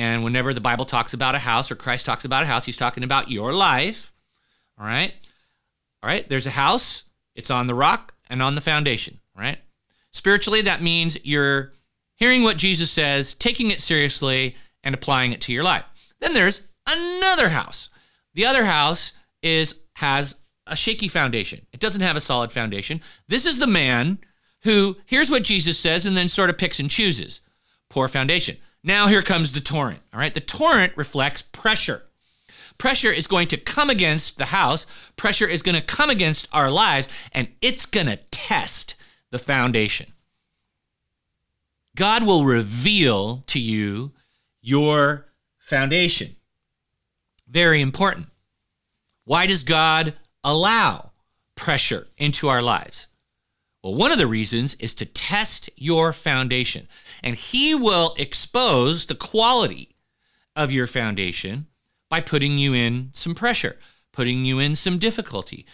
and 0.00 0.24
whenever 0.24 0.52
the 0.52 0.60
Bible 0.60 0.84
talks 0.84 1.14
about 1.14 1.34
a 1.34 1.38
house 1.38 1.70
or 1.70 1.76
Christ 1.76 2.06
talks 2.06 2.24
about 2.24 2.42
a 2.42 2.46
house, 2.46 2.64
he's 2.64 2.76
talking 2.76 3.04
about 3.04 3.30
your 3.30 3.52
life. 3.52 4.12
All 4.78 4.86
right? 4.86 5.12
All 6.02 6.08
right, 6.08 6.28
there's 6.28 6.46
a 6.46 6.50
house, 6.50 7.04
it's 7.34 7.50
on 7.50 7.66
the 7.66 7.74
rock 7.74 8.14
and 8.28 8.42
on 8.42 8.54
the 8.54 8.60
foundation 8.60 9.20
right? 9.40 9.58
Spiritually, 10.12 10.62
that 10.62 10.82
means 10.82 11.18
you're 11.24 11.72
hearing 12.16 12.42
what 12.42 12.58
Jesus 12.58 12.90
says, 12.90 13.34
taking 13.34 13.70
it 13.70 13.80
seriously, 13.80 14.54
and 14.84 14.94
applying 14.94 15.32
it 15.32 15.40
to 15.42 15.52
your 15.52 15.64
life. 15.64 15.84
Then 16.20 16.34
there's 16.34 16.68
another 16.86 17.48
house. 17.48 17.88
The 18.34 18.46
other 18.46 18.64
house 18.64 19.12
is 19.42 19.80
has 19.94 20.36
a 20.66 20.76
shaky 20.76 21.08
foundation. 21.08 21.66
It 21.72 21.80
doesn't 21.80 22.02
have 22.02 22.16
a 22.16 22.20
solid 22.20 22.52
foundation. 22.52 23.00
This 23.28 23.46
is 23.46 23.58
the 23.58 23.66
man 23.66 24.18
who 24.62 24.96
hears 25.06 25.30
what 25.30 25.42
Jesus 25.42 25.78
says 25.78 26.06
and 26.06 26.16
then 26.16 26.28
sort 26.28 26.50
of 26.50 26.58
picks 26.58 26.78
and 26.78 26.90
chooses. 26.90 27.40
Poor 27.88 28.08
foundation. 28.08 28.56
Now 28.82 29.08
here 29.08 29.22
comes 29.22 29.52
the 29.52 29.60
torrent. 29.60 30.00
All 30.12 30.20
right, 30.20 30.32
the 30.32 30.40
torrent 30.40 30.96
reflects 30.96 31.42
pressure. 31.42 32.02
Pressure 32.78 33.12
is 33.12 33.26
going 33.26 33.48
to 33.48 33.58
come 33.58 33.90
against 33.90 34.38
the 34.38 34.46
house. 34.46 34.86
Pressure 35.16 35.46
is 35.46 35.62
going 35.62 35.74
to 35.74 35.82
come 35.82 36.08
against 36.08 36.48
our 36.52 36.70
lives, 36.70 37.08
and 37.32 37.48
it's 37.60 37.84
going 37.84 38.06
to 38.06 38.16
test 38.30 38.94
the 39.30 39.38
foundation. 39.38 40.12
God 41.94 42.24
will 42.24 42.44
reveal 42.44 43.44
to 43.48 43.60
you 43.60 44.12
your 44.62 45.26
foundation. 45.58 46.36
Very 47.46 47.80
important. 47.82 48.28
Why 49.24 49.46
does 49.46 49.62
God 49.62 50.14
allow 50.42 51.10
pressure 51.54 52.06
into 52.16 52.48
our 52.48 52.62
lives? 52.62 53.08
Well, 53.82 53.94
one 53.94 54.12
of 54.12 54.18
the 54.18 54.26
reasons 54.26 54.74
is 54.74 54.94
to 54.94 55.06
test 55.06 55.70
your 55.76 56.12
foundation, 56.12 56.88
and 57.22 57.36
He 57.36 57.74
will 57.74 58.14
expose 58.18 59.06
the 59.06 59.14
quality 59.14 59.96
of 60.56 60.72
your 60.72 60.86
foundation 60.86 61.66
by 62.08 62.20
putting 62.20 62.58
you 62.58 62.74
in 62.74 63.10
some 63.12 63.34
pressure, 63.34 63.76
putting 64.12 64.44
you 64.44 64.58
in 64.58 64.74
some 64.74 64.98
difficulty, 64.98 65.66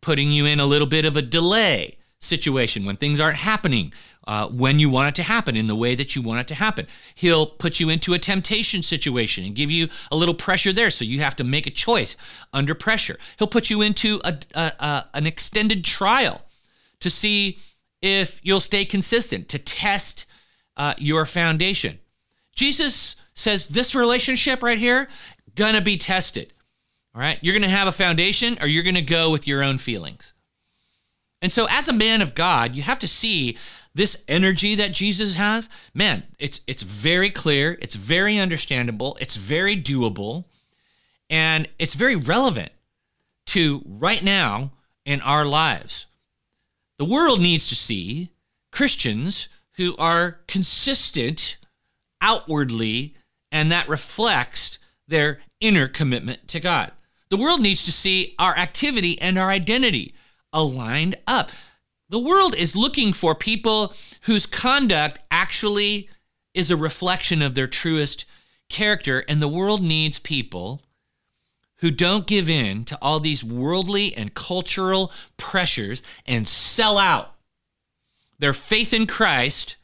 putting 0.00 0.30
you 0.30 0.46
in 0.46 0.60
a 0.60 0.66
little 0.66 0.86
bit 0.86 1.04
of 1.04 1.16
a 1.16 1.22
delay, 1.22 1.96
situation, 2.22 2.84
when 2.84 2.96
things 2.96 3.20
aren't 3.20 3.36
happening 3.36 3.92
uh, 4.26 4.46
when 4.48 4.78
you 4.78 4.88
want 4.88 5.08
it 5.08 5.14
to 5.16 5.22
happen 5.22 5.56
in 5.56 5.66
the 5.66 5.74
way 5.74 5.94
that 5.94 6.14
you 6.14 6.22
want 6.22 6.40
it 6.40 6.48
to 6.48 6.54
happen. 6.54 6.86
He'll 7.14 7.46
put 7.46 7.80
you 7.80 7.90
into 7.90 8.14
a 8.14 8.18
temptation 8.18 8.82
situation 8.82 9.44
and 9.44 9.54
give 9.54 9.70
you 9.70 9.88
a 10.10 10.16
little 10.16 10.34
pressure 10.34 10.72
there, 10.72 10.90
so 10.90 11.04
you 11.04 11.20
have 11.20 11.36
to 11.36 11.44
make 11.44 11.66
a 11.66 11.70
choice 11.70 12.16
under 12.52 12.74
pressure. 12.74 13.18
He'll 13.38 13.48
put 13.48 13.70
you 13.70 13.82
into 13.82 14.20
a, 14.24 14.38
a, 14.54 14.72
a 14.78 15.06
an 15.14 15.26
extended 15.26 15.84
trial 15.84 16.42
to 17.00 17.10
see 17.10 17.58
if 18.02 18.40
you'll 18.42 18.60
stay 18.60 18.84
consistent, 18.84 19.48
to 19.48 19.58
test 19.58 20.26
uh, 20.76 20.94
your 20.98 21.24
foundation. 21.24 21.98
Jesus 22.54 23.16
says 23.34 23.68
this 23.68 23.94
relationship 23.94 24.62
right 24.62 24.78
here 24.78 25.08
gonna 25.54 25.80
be 25.80 25.96
tested. 25.96 26.52
All 27.14 27.20
right, 27.20 27.38
you're 27.40 27.54
gonna 27.54 27.68
have 27.68 27.88
a 27.88 27.92
foundation, 27.92 28.58
or 28.60 28.66
you're 28.66 28.82
gonna 28.82 29.02
go 29.02 29.30
with 29.30 29.46
your 29.46 29.62
own 29.62 29.78
feelings. 29.78 30.34
And 31.40 31.52
so 31.52 31.66
as 31.68 31.88
a 31.88 31.92
man 31.92 32.22
of 32.22 32.34
God, 32.34 32.74
you 32.74 32.82
have 32.82 33.00
to 33.00 33.08
see 33.08 33.58
this 33.94 34.24
energy 34.28 34.74
that 34.76 34.92
Jesus 34.92 35.34
has. 35.34 35.68
Man, 35.92 36.22
it's 36.38 36.60
it's 36.66 36.82
very 36.82 37.30
clear, 37.30 37.78
it's 37.82 37.94
very 37.94 38.38
understandable, 38.38 39.18
it's 39.20 39.36
very 39.36 39.76
doable, 39.76 40.44
and 41.28 41.68
it's 41.78 41.94
very 41.94 42.16
relevant 42.16 42.72
to 43.46 43.82
right 43.84 44.22
now 44.22 44.72
in 45.04 45.20
our 45.20 45.44
lives. 45.44 46.06
The 46.98 47.04
world 47.04 47.40
needs 47.40 47.66
to 47.68 47.74
see 47.74 48.30
Christians 48.70 49.48
who 49.76 49.96
are 49.96 50.40
consistent 50.46 51.56
outwardly 52.20 53.14
and 53.50 53.70
that 53.70 53.88
reflects 53.88 54.78
their 55.08 55.40
inner 55.60 55.88
commitment 55.88 56.48
to 56.48 56.60
God. 56.60 56.92
The 57.28 57.36
world 57.36 57.60
needs 57.60 57.84
to 57.84 57.92
see 57.92 58.34
our 58.38 58.56
activity 58.56 59.20
and 59.20 59.38
our 59.38 59.50
identity 59.50 60.14
aligned 60.52 61.16
up. 61.26 61.50
The 62.08 62.18
world 62.18 62.54
is 62.54 62.76
looking 62.76 63.12
for 63.12 63.34
people 63.34 63.94
whose 64.22 64.46
conduct 64.46 65.20
actually 65.30 66.10
is 66.54 66.70
a 66.70 66.76
reflection 66.76 67.40
of 67.40 67.54
their 67.54 67.66
truest 67.66 68.26
character, 68.68 69.24
and 69.28 69.40
the 69.40 69.48
world 69.48 69.82
needs 69.82 70.18
people 70.18 70.82
who 71.82 71.90
don't 71.90 72.28
give 72.28 72.48
in 72.48 72.84
to 72.84 72.96
all 73.02 73.18
these 73.20 73.42
worldly 73.42 74.16
and 74.16 74.34
cultural 74.34 75.12
pressures 75.36 76.00
and 76.24 76.46
sell 76.48 76.96
out 76.96 77.34
their 78.38 78.54
faith 78.54 78.92
in 78.94 79.06
Christ 79.06 79.76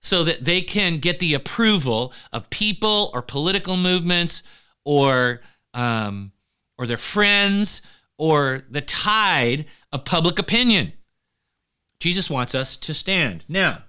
so 0.00 0.22
that 0.24 0.44
they 0.44 0.62
can 0.62 0.98
get 0.98 1.18
the 1.18 1.34
approval 1.34 2.12
of 2.32 2.48
people 2.50 3.10
or 3.12 3.20
political 3.20 3.76
movements 3.76 4.44
or 4.84 5.40
um, 5.74 6.32
or 6.78 6.86
their 6.86 6.96
friends 6.96 7.82
or 8.16 8.62
the 8.70 8.80
tide 8.80 9.66
of 9.92 10.04
public 10.04 10.38
opinion. 10.38 10.92
Jesus 11.98 12.30
wants 12.30 12.54
us 12.54 12.76
to 12.76 12.94
stand. 12.94 13.44
Now, 13.48 13.84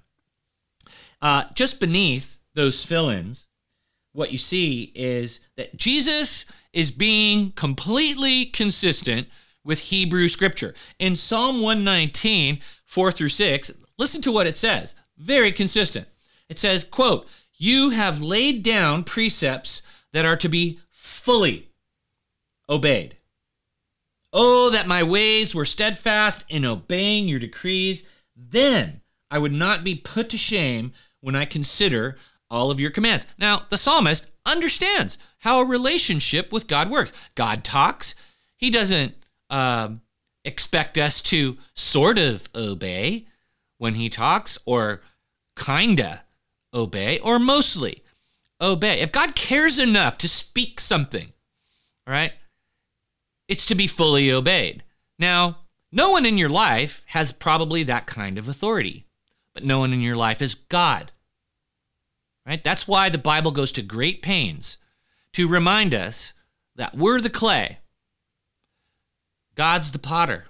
uh, 1.22 1.46
just 1.54 1.80
beneath 1.80 2.40
those 2.56 2.84
fill 2.84 3.10
ins, 3.10 3.48
what 4.14 4.32
you 4.32 4.38
see 4.38 4.92
is 4.96 5.40
that 5.58 5.78
Jesus 5.78 6.46
is 6.74 6.92
being 6.92 7.52
completely 7.52 8.46
consistent 8.46 9.28
with 9.64 9.80
Hebrew 9.80 10.28
scripture. 10.28 10.74
In 11.00 11.16
Psalm 11.16 11.62
119, 11.62 12.62
4 12.86 13.12
through 13.12 13.30
6, 13.30 13.72
listen 13.98 14.22
to 14.22 14.32
what 14.32 14.48
it 14.48 14.58
says. 14.58 14.96
Very 15.18 15.52
consistent. 15.52 16.08
It 16.50 16.60
says, 16.60 16.84
quote, 16.84 17.28
You 17.54 17.92
have 17.92 18.22
laid 18.22 18.64
down 18.64 19.04
precepts 19.04 19.82
that 20.14 20.26
are 20.26 20.38
to 20.38 20.50
be 20.50 20.80
fully 20.90 21.70
obeyed. 22.70 23.18
Oh, 24.34 24.70
that 24.70 24.88
my 24.88 25.04
ways 25.04 25.54
were 25.54 25.66
steadfast 25.66 26.46
in 26.50 26.66
obeying 26.66 27.28
your 27.28 27.40
decrees. 27.40 28.04
Then 28.36 29.02
I 29.30 29.38
would 29.38 29.52
not 29.52 29.84
be 29.84 29.96
put 29.96 30.30
to 30.30 30.38
shame 30.38 30.94
when 31.20 31.36
I 31.36 31.46
consider 31.46 32.18
all 32.50 32.72
of 32.72 32.80
your 32.80 32.92
commands. 32.92 33.28
Now, 33.38 33.66
the 33.70 33.78
psalmist 33.78 34.28
understands 34.46 35.18
how 35.42 35.60
a 35.60 35.66
relationship 35.66 36.52
with 36.52 36.68
God 36.68 36.90
works. 36.90 37.12
God 37.36 37.64
talks, 37.64 38.16
He 38.58 38.70
doesn't 38.70 39.16
uh, 39.50 39.90
expect 40.46 40.98
us 40.98 41.22
to 41.24 41.58
sort 41.76 42.18
of 42.18 42.48
obey 42.56 43.26
when 43.78 43.96
He 43.96 44.10
talks 44.10 44.58
or 44.66 45.02
kinda 45.58 46.24
obey 46.74 47.20
or 47.20 47.40
mostly 47.40 48.04
obey. 48.62 49.00
If 49.00 49.12
God 49.12 49.36
cares 49.36 49.80
enough 49.80 50.18
to 50.20 50.28
speak 50.28 50.80
something, 50.80 51.34
all 52.08 52.14
right, 52.14 52.34
it's 53.48 53.66
to 53.66 53.76
be 53.76 53.88
fully 53.88 54.32
obeyed. 54.32 54.84
Now, 55.20 55.58
no 55.92 56.12
one 56.12 56.26
in 56.26 56.38
your 56.38 56.50
life 56.50 57.04
has 57.08 57.32
probably 57.32 57.84
that 57.84 58.06
kind 58.06 58.38
of 58.38 58.48
authority, 58.48 59.06
but 59.54 59.66
no 59.66 59.80
one 59.80 59.92
in 59.92 60.02
your 60.02 60.16
life 60.16 60.42
is 60.42 60.56
God. 60.56 61.12
Right? 62.46 62.64
That's 62.64 62.88
why 62.88 63.10
the 63.10 63.18
Bible 63.18 63.52
goes 63.52 63.72
to 63.74 63.82
great 63.82 64.22
pains 64.22 64.78
to 65.34 65.48
remind 65.48 65.94
us 65.94 66.34
that 66.76 66.96
we're 66.96 67.22
the 67.22 67.30
clay, 67.30 67.80
God's 69.56 69.92
the 69.92 70.00
potter, 70.00 70.48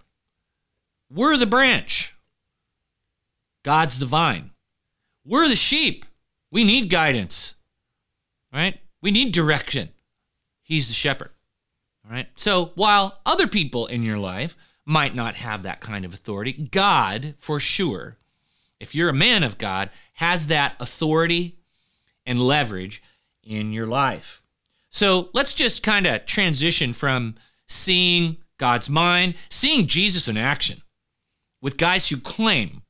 we're 1.10 1.38
the 1.38 1.46
branch, 1.46 2.16
God's 3.64 4.00
the 4.00 4.06
vine, 4.06 4.52
we're 5.26 5.48
the 5.48 5.56
sheep. 5.56 6.06
We 6.52 6.64
need 6.66 6.90
guidance, 6.90 7.56
right? 8.52 8.80
We 9.02 9.12
need 9.12 9.32
direction. 9.32 9.90
He's 10.62 10.90
the 10.90 10.94
shepherd, 10.94 11.32
all 12.06 12.12
right? 12.12 12.28
So 12.36 12.72
while 12.76 13.20
other 13.26 13.48
people 13.48 13.88
in 13.88 14.04
your 14.04 14.18
life 14.18 14.58
might 14.86 15.16
not 15.16 15.36
have 15.36 15.64
that 15.64 15.80
kind 15.80 16.04
of 16.04 16.14
authority, 16.14 16.52
God, 16.52 17.36
for 17.38 17.60
sure, 17.60 18.18
if 18.82 18.94
you're 18.94 19.10
a 19.10 19.14
man 19.14 19.44
of 19.44 19.58
God, 19.58 19.90
has 20.14 20.48
that 20.48 20.76
authority 20.80 21.56
and 22.26 22.42
leverage 22.42 23.02
in 23.44 23.72
your 23.72 23.88
life. 23.88 24.41
So 24.92 25.30
let's 25.34 25.54
just 25.54 25.84
kind 25.84 26.06
of 26.06 26.26
transition 26.26 26.94
from 26.94 27.36
seeing 27.68 28.38
God's 28.58 28.90
mind, 28.90 29.36
seeing 29.50 29.88
Jesus 29.88 30.28
in 30.28 30.38
action 30.38 30.82
with 31.62 31.78
guys 31.78 32.10
who 32.10 32.18
claim 32.18 32.84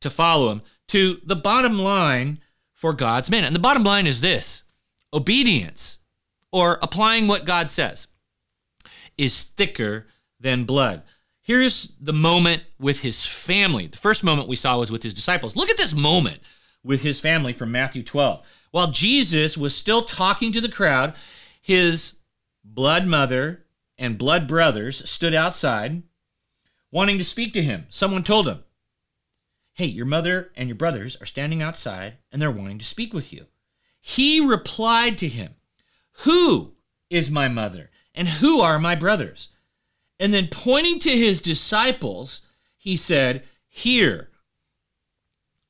to 0.00 0.10
follow 0.10 0.50
him, 0.50 0.62
to 0.88 1.20
the 1.24 1.36
bottom 1.36 1.78
line 1.78 2.38
for 2.72 2.92
God's 2.92 3.30
man. 3.30 3.44
And 3.44 3.54
the 3.54 3.60
bottom 3.60 3.82
line 3.82 4.06
is 4.06 4.20
this 4.20 4.64
obedience 5.12 5.98
or 6.50 6.78
applying 6.82 7.26
what 7.26 7.46
God 7.46 7.70
says 7.70 8.08
is 9.16 9.44
thicker 9.44 10.06
than 10.38 10.64
blood. 10.64 11.02
Here's 11.40 11.94
the 12.00 12.12
moment 12.12 12.62
with 12.78 13.02
his 13.02 13.24
family. 13.26 13.86
The 13.86 13.96
first 13.96 14.22
moment 14.22 14.48
we 14.48 14.56
saw 14.56 14.78
was 14.78 14.92
with 14.92 15.02
his 15.02 15.14
disciples. 15.14 15.56
Look 15.56 15.70
at 15.70 15.76
this 15.76 15.94
moment 15.94 16.40
with 16.84 17.02
his 17.02 17.20
family 17.20 17.52
from 17.52 17.72
Matthew 17.72 18.02
12. 18.02 18.44
While 18.72 18.90
Jesus 18.90 19.56
was 19.56 19.76
still 19.76 20.02
talking 20.02 20.50
to 20.52 20.60
the 20.60 20.70
crowd, 20.70 21.14
his 21.60 22.16
blood 22.64 23.06
mother 23.06 23.64
and 23.96 24.18
blood 24.18 24.48
brothers 24.48 25.08
stood 25.08 25.34
outside 25.34 26.02
wanting 26.90 27.18
to 27.18 27.24
speak 27.24 27.52
to 27.52 27.62
him. 27.62 27.86
Someone 27.90 28.22
told 28.22 28.48
him, 28.48 28.64
Hey, 29.74 29.86
your 29.86 30.06
mother 30.06 30.50
and 30.56 30.68
your 30.68 30.76
brothers 30.76 31.16
are 31.16 31.26
standing 31.26 31.62
outside 31.62 32.14
and 32.30 32.40
they're 32.40 32.50
wanting 32.50 32.78
to 32.78 32.84
speak 32.84 33.14
with 33.14 33.32
you. 33.32 33.46
He 34.00 34.40
replied 34.40 35.18
to 35.18 35.28
him, 35.28 35.54
Who 36.24 36.72
is 37.10 37.30
my 37.30 37.48
mother 37.48 37.90
and 38.14 38.28
who 38.28 38.60
are 38.60 38.78
my 38.78 38.94
brothers? 38.94 39.48
And 40.18 40.32
then 40.32 40.48
pointing 40.50 40.98
to 41.00 41.10
his 41.10 41.40
disciples, 41.40 42.42
he 42.76 42.96
said, 42.96 43.44
Here 43.68 44.30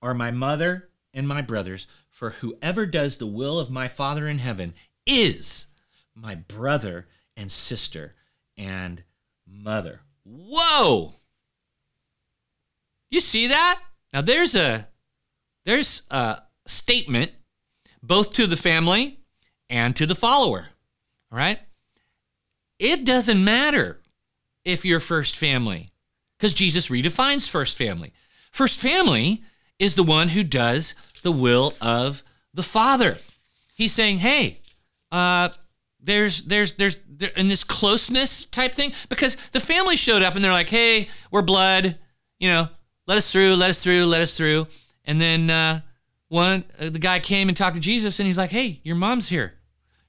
are 0.00 0.14
my 0.14 0.30
mother 0.30 0.88
and 1.14 1.28
my 1.28 1.42
brothers, 1.42 1.86
for 2.22 2.30
whoever 2.30 2.86
does 2.86 3.16
the 3.16 3.26
will 3.26 3.58
of 3.58 3.68
my 3.68 3.88
Father 3.88 4.28
in 4.28 4.38
heaven 4.38 4.74
is 5.04 5.66
my 6.14 6.36
brother 6.36 7.08
and 7.36 7.50
sister 7.50 8.14
and 8.56 9.02
mother. 9.44 10.02
Whoa! 10.22 11.14
You 13.10 13.18
see 13.18 13.48
that? 13.48 13.80
Now 14.12 14.20
there's 14.20 14.54
a 14.54 14.86
there's 15.64 16.04
a 16.12 16.42
statement 16.64 17.32
both 18.04 18.34
to 18.34 18.46
the 18.46 18.56
family 18.56 19.18
and 19.68 19.96
to 19.96 20.06
the 20.06 20.14
follower. 20.14 20.68
All 21.32 21.38
right? 21.38 21.58
It 22.78 23.04
doesn't 23.04 23.42
matter 23.42 24.00
if 24.64 24.84
you're 24.84 25.00
first 25.00 25.34
family 25.34 25.88
because 26.38 26.54
Jesus 26.54 26.88
redefines 26.88 27.50
first 27.50 27.76
family. 27.76 28.12
First 28.52 28.78
family 28.78 29.42
is 29.80 29.96
the 29.96 30.04
one 30.04 30.28
who 30.28 30.44
does 30.44 30.94
the 31.22 31.32
will 31.32 31.74
of 31.80 32.22
the 32.54 32.62
Father. 32.62 33.18
He's 33.74 33.92
saying, 33.92 34.18
"Hey, 34.18 34.60
uh, 35.10 35.50
there's 36.00 36.42
there's 36.42 36.72
there's 36.72 36.96
there, 37.08 37.30
in 37.36 37.48
this 37.48 37.64
closeness 37.64 38.44
type 38.44 38.74
thing 38.74 38.92
because 39.08 39.36
the 39.52 39.60
family 39.60 39.96
showed 39.96 40.22
up 40.22 40.34
and 40.34 40.44
they're 40.44 40.52
like, 40.52 40.68
"Hey, 40.68 41.08
we're 41.30 41.42
blood, 41.42 41.98
you 42.38 42.48
know, 42.48 42.68
let 43.06 43.18
us 43.18 43.30
through, 43.30 43.54
let 43.56 43.70
us 43.70 43.82
through, 43.82 44.06
let 44.06 44.22
us 44.22 44.36
through." 44.36 44.66
And 45.04 45.20
then 45.20 45.50
uh, 45.50 45.80
one 46.28 46.64
uh, 46.78 46.90
the 46.90 46.98
guy 46.98 47.20
came 47.20 47.48
and 47.48 47.56
talked 47.56 47.74
to 47.74 47.80
Jesus 47.80 48.18
and 48.18 48.26
he's 48.26 48.38
like, 48.38 48.50
"Hey, 48.50 48.80
your 48.82 48.96
mom's 48.96 49.28
here, 49.28 49.54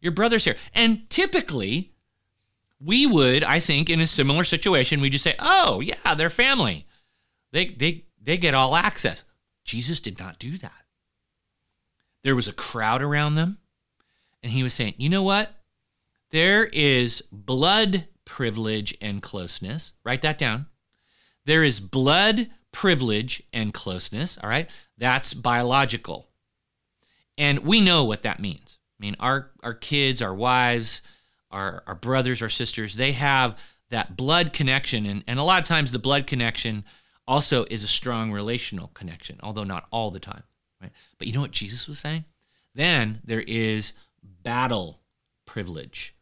your 0.02 0.12
brother's 0.12 0.46
here." 0.46 0.56
And 0.74 1.10
typically, 1.10 1.94
we 2.80 3.06
would, 3.06 3.44
I 3.44 3.60
think, 3.60 3.90
in 3.90 4.02
a 4.02 4.08
similar 4.08 4.44
situation, 4.44 5.02
we 5.02 5.10
just 5.10 5.24
say, 5.24 5.36
"Oh, 5.40 5.80
yeah, 5.80 6.16
they're 6.16 6.30
family. 6.30 6.88
They 7.52 7.68
they 7.68 8.06
they 8.22 8.38
get 8.38 8.54
all 8.54 8.76
access." 8.76 9.24
Jesus 9.64 10.00
did 10.00 10.20
not 10.20 10.40
do 10.40 10.58
that. 10.58 10.83
There 12.24 12.36
was 12.36 12.48
a 12.48 12.54
crowd 12.54 13.02
around 13.02 13.36
them, 13.36 13.58
and 14.42 14.52
he 14.52 14.64
was 14.64 14.74
saying, 14.74 14.96
"You 14.98 15.10
know 15.10 15.24
what? 15.24 15.64
There 16.32 16.66
is 16.66 17.22
blood 17.32 18.08
privilege 18.26 18.98
and 19.02 19.22
closeness. 19.22 19.94
Write 20.04 20.22
that 20.24 20.38
down. 20.38 20.68
There 21.46 21.64
is 21.64 21.80
blood 21.80 22.50
privilege 22.72 23.44
and 23.54 23.74
closeness, 23.74 24.38
all 24.38 24.50
right? 24.50 24.70
That's 24.98 25.34
biological. 25.34 26.30
And 27.38 27.60
we 27.60 27.82
know 27.82 28.06
what 28.06 28.24
that 28.24 28.40
means. 28.40 28.80
I 29.00 29.06
mean, 29.06 29.16
our 29.20 29.52
our 29.62 29.74
kids, 29.74 30.22
our 30.22 30.34
wives, 30.34 31.02
our, 31.52 31.84
our 31.88 31.96
brothers, 31.96 32.42
our 32.42 32.50
sisters, 32.50 32.96
they 32.96 33.14
have 33.14 33.58
that 33.90 34.18
blood 34.18 34.54
connection. 34.54 35.06
And, 35.06 35.24
and 35.28 35.40
a 35.40 35.44
lot 35.44 35.62
of 35.62 35.68
times 35.68 35.92
the 35.92 36.00
blood 36.00 36.28
connection 36.28 36.84
also 37.28 37.66
is 37.70 37.84
a 37.84 37.88
strong 37.88 38.32
relational 38.32 38.88
connection, 38.88 39.40
although 39.44 39.64
not 39.64 39.88
all 39.92 40.12
the 40.12 40.20
time. 40.20 40.44
Right? 40.84 40.92
But 41.18 41.28
you 41.28 41.34
know 41.34 41.42
what 41.42 41.52
Jesus 41.52 41.88
was 41.88 42.00
saying? 42.00 42.26
Then 42.76 43.22
there 43.24 43.44
is 43.48 43.94
battle 44.44 45.00
privilege 45.46 46.16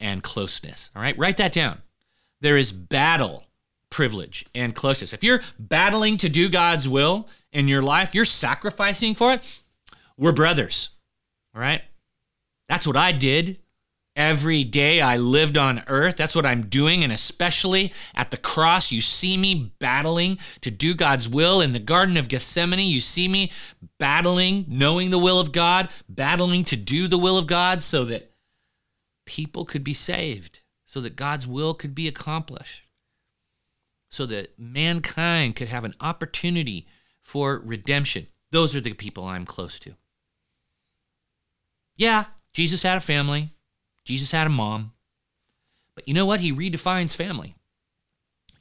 and 0.00 0.22
closeness. 0.22 0.90
All 0.94 1.02
right, 1.02 1.18
write 1.18 1.36
that 1.38 1.52
down. 1.52 1.82
There 2.40 2.56
is 2.56 2.72
battle 2.72 3.44
privilege 3.90 4.46
and 4.54 4.74
closeness. 4.74 5.12
If 5.12 5.24
you're 5.24 5.40
battling 5.58 6.16
to 6.18 6.28
do 6.28 6.48
God's 6.48 6.88
will 6.88 7.28
in 7.52 7.68
your 7.68 7.82
life, 7.82 8.14
you're 8.14 8.24
sacrificing 8.24 9.14
for 9.14 9.32
it, 9.32 9.62
we're 10.16 10.32
brothers. 10.32 10.90
All 11.54 11.60
right? 11.60 11.82
That's 12.68 12.86
what 12.86 12.96
I 12.96 13.12
did 13.12 13.58
Every 14.16 14.62
day 14.62 15.00
I 15.00 15.16
lived 15.16 15.58
on 15.58 15.82
earth, 15.88 16.16
that's 16.16 16.36
what 16.36 16.46
I'm 16.46 16.68
doing. 16.68 17.02
And 17.02 17.12
especially 17.12 17.92
at 18.14 18.30
the 18.30 18.36
cross, 18.36 18.92
you 18.92 19.00
see 19.00 19.36
me 19.36 19.72
battling 19.80 20.38
to 20.60 20.70
do 20.70 20.94
God's 20.94 21.28
will. 21.28 21.60
In 21.60 21.72
the 21.72 21.80
Garden 21.80 22.16
of 22.16 22.28
Gethsemane, 22.28 22.78
you 22.78 23.00
see 23.00 23.26
me 23.26 23.50
battling, 23.98 24.66
knowing 24.68 25.10
the 25.10 25.18
will 25.18 25.40
of 25.40 25.50
God, 25.50 25.88
battling 26.08 26.62
to 26.64 26.76
do 26.76 27.08
the 27.08 27.18
will 27.18 27.36
of 27.36 27.48
God 27.48 27.82
so 27.82 28.04
that 28.04 28.30
people 29.26 29.64
could 29.64 29.82
be 29.82 29.94
saved, 29.94 30.60
so 30.84 31.00
that 31.00 31.16
God's 31.16 31.48
will 31.48 31.74
could 31.74 31.94
be 31.94 32.06
accomplished, 32.06 32.82
so 34.12 34.26
that 34.26 34.56
mankind 34.56 35.56
could 35.56 35.68
have 35.68 35.84
an 35.84 35.94
opportunity 36.00 36.86
for 37.20 37.60
redemption. 37.64 38.28
Those 38.52 38.76
are 38.76 38.80
the 38.80 38.92
people 38.92 39.24
I'm 39.24 39.46
close 39.46 39.80
to. 39.80 39.96
Yeah, 41.96 42.26
Jesus 42.52 42.84
had 42.84 42.96
a 42.96 43.00
family. 43.00 43.50
Jesus 44.04 44.30
had 44.30 44.46
a 44.46 44.50
mom. 44.50 44.92
But 45.94 46.08
you 46.08 46.14
know 46.14 46.26
what? 46.26 46.40
He 46.40 46.52
redefines 46.52 47.16
family. 47.16 47.54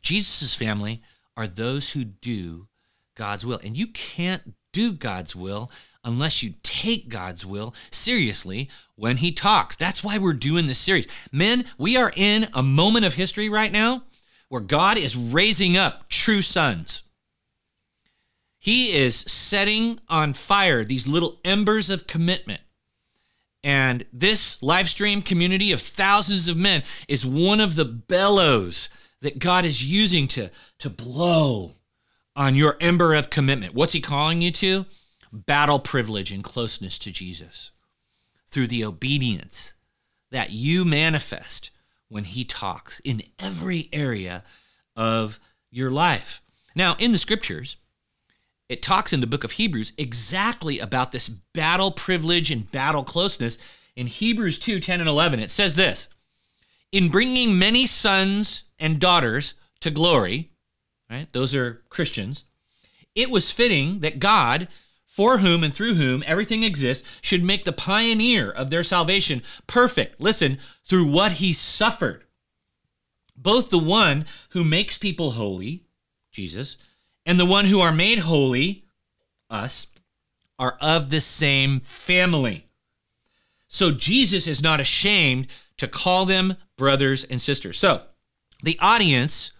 Jesus' 0.01 0.53
family 0.53 1.01
are 1.35 1.47
those 1.47 1.91
who 1.91 2.03
do 2.03 2.67
God's 3.15 3.45
will. 3.45 3.59
And 3.63 3.75
you 3.75 3.87
can't 3.87 4.53
do 4.71 4.91
God's 4.93 5.35
will 5.35 5.71
unless 6.03 6.43
you 6.43 6.53
take 6.63 7.09
God's 7.09 7.45
will 7.45 7.73
seriously 7.91 8.69
when 8.95 9.17
He 9.17 9.31
talks. 9.31 9.75
That's 9.75 10.03
why 10.03 10.17
we're 10.17 10.33
doing 10.33 10.67
this 10.67 10.79
series. 10.79 11.07
Men, 11.31 11.65
we 11.77 11.95
are 11.97 12.11
in 12.15 12.49
a 12.53 12.63
moment 12.63 13.05
of 13.05 13.13
history 13.13 13.49
right 13.49 13.71
now 13.71 14.03
where 14.49 14.61
God 14.61 14.97
is 14.97 15.15
raising 15.15 15.77
up 15.77 16.09
true 16.09 16.41
sons. 16.41 17.03
He 18.59 18.93
is 18.93 19.15
setting 19.15 19.99
on 20.07 20.33
fire 20.33 20.83
these 20.83 21.07
little 21.07 21.39
embers 21.43 21.89
of 21.89 22.07
commitment 22.07 22.61
and 23.63 24.05
this 24.11 24.61
live 24.61 24.89
stream 24.89 25.21
community 25.21 25.71
of 25.71 25.81
thousands 25.81 26.47
of 26.47 26.57
men 26.57 26.83
is 27.07 27.25
one 27.25 27.61
of 27.61 27.75
the 27.75 27.85
bellows 27.85 28.89
that 29.21 29.39
God 29.39 29.63
is 29.63 29.85
using 29.85 30.27
to, 30.29 30.49
to 30.79 30.89
blow 30.89 31.75
on 32.35 32.55
your 32.55 32.75
ember 32.81 33.13
of 33.13 33.29
commitment. 33.29 33.73
What's 33.73 33.93
He 33.93 34.01
calling 34.01 34.41
you 34.41 34.51
to? 34.51 34.85
Battle 35.31 35.79
privilege 35.79 36.31
and 36.31 36.43
closeness 36.43 36.99
to 36.99 37.11
Jesus 37.11 37.71
through 38.47 38.67
the 38.67 38.83
obedience 38.83 39.73
that 40.31 40.51
you 40.51 40.83
manifest 40.83 41.71
when 42.09 42.25
He 42.25 42.43
talks 42.43 42.99
in 42.99 43.23
every 43.39 43.87
area 43.93 44.43
of 44.95 45.39
your 45.71 45.89
life. 45.89 46.41
Now, 46.75 46.95
in 46.99 47.11
the 47.11 47.17
scriptures, 47.17 47.77
it 48.73 48.81
talks 48.81 49.13
in 49.13 49.21
the 49.21 49.27
book 49.27 49.43
of 49.43 49.51
Hebrews 49.51 49.93
exactly 49.99 50.79
about 50.79 51.11
this 51.11 51.29
battle 51.29 51.91
privilege 51.91 52.49
and 52.49 52.69
battle 52.71 53.03
closeness. 53.03 53.59
In 53.95 54.07
Hebrews 54.07 54.57
2 54.57 54.79
10 54.79 54.99
and 54.99 55.07
11, 55.07 55.39
it 55.39 55.51
says 55.51 55.75
this 55.75 56.07
In 56.91 57.09
bringing 57.09 57.59
many 57.59 57.85
sons 57.85 58.63
and 58.79 58.99
daughters 58.99 59.53
to 59.81 59.91
glory, 59.91 60.49
right? 61.07 61.31
Those 61.33 61.53
are 61.53 61.83
Christians. 61.89 62.45
It 63.13 63.29
was 63.29 63.51
fitting 63.51 63.99
that 63.99 64.17
God, 64.17 64.67
for 65.05 65.37
whom 65.37 65.63
and 65.63 65.71
through 65.71 65.93
whom 65.93 66.23
everything 66.25 66.63
exists, 66.63 67.07
should 67.21 67.43
make 67.43 67.65
the 67.65 67.71
pioneer 67.71 68.49
of 68.49 68.71
their 68.71 68.81
salvation 68.81 69.43
perfect. 69.67 70.19
Listen, 70.19 70.57
through 70.83 71.11
what 71.11 71.33
he 71.33 71.53
suffered. 71.53 72.23
Both 73.37 73.69
the 73.69 73.77
one 73.77 74.25
who 74.49 74.63
makes 74.63 74.97
people 74.97 75.31
holy, 75.31 75.83
Jesus, 76.31 76.75
and 77.25 77.39
the 77.39 77.45
one 77.45 77.65
who 77.65 77.79
are 77.79 77.91
made 77.91 78.19
holy, 78.19 78.83
us, 79.49 79.87
are 80.59 80.77
of 80.81 81.09
the 81.09 81.21
same 81.21 81.79
family. 81.79 82.67
So 83.67 83.91
Jesus 83.91 84.47
is 84.47 84.61
not 84.61 84.79
ashamed 84.79 85.47
to 85.77 85.87
call 85.87 86.25
them 86.25 86.55
brothers 86.77 87.23
and 87.23 87.41
sisters. 87.41 87.79
So 87.79 88.01
the 88.61 88.77
audience, 88.79 89.51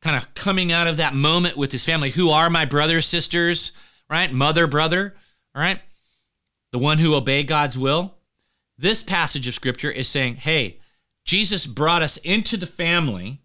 kind 0.00 0.16
of 0.16 0.32
coming 0.34 0.72
out 0.72 0.86
of 0.86 0.96
that 0.96 1.14
moment 1.14 1.56
with 1.56 1.72
his 1.72 1.84
family, 1.84 2.10
who 2.10 2.30
are 2.30 2.48
my 2.48 2.64
brothers, 2.64 3.06
sisters, 3.06 3.72
right? 4.08 4.32
Mother, 4.32 4.66
brother, 4.66 5.14
all 5.54 5.62
right? 5.62 5.80
The 6.72 6.78
one 6.78 6.98
who 6.98 7.14
obey 7.14 7.42
God's 7.44 7.78
will. 7.78 8.14
This 8.76 9.02
passage 9.02 9.46
of 9.46 9.54
scripture 9.54 9.90
is 9.90 10.08
saying, 10.08 10.36
hey, 10.36 10.80
Jesus 11.24 11.66
brought 11.66 12.02
us 12.02 12.16
into 12.18 12.56
the 12.56 12.66
family 12.66 13.40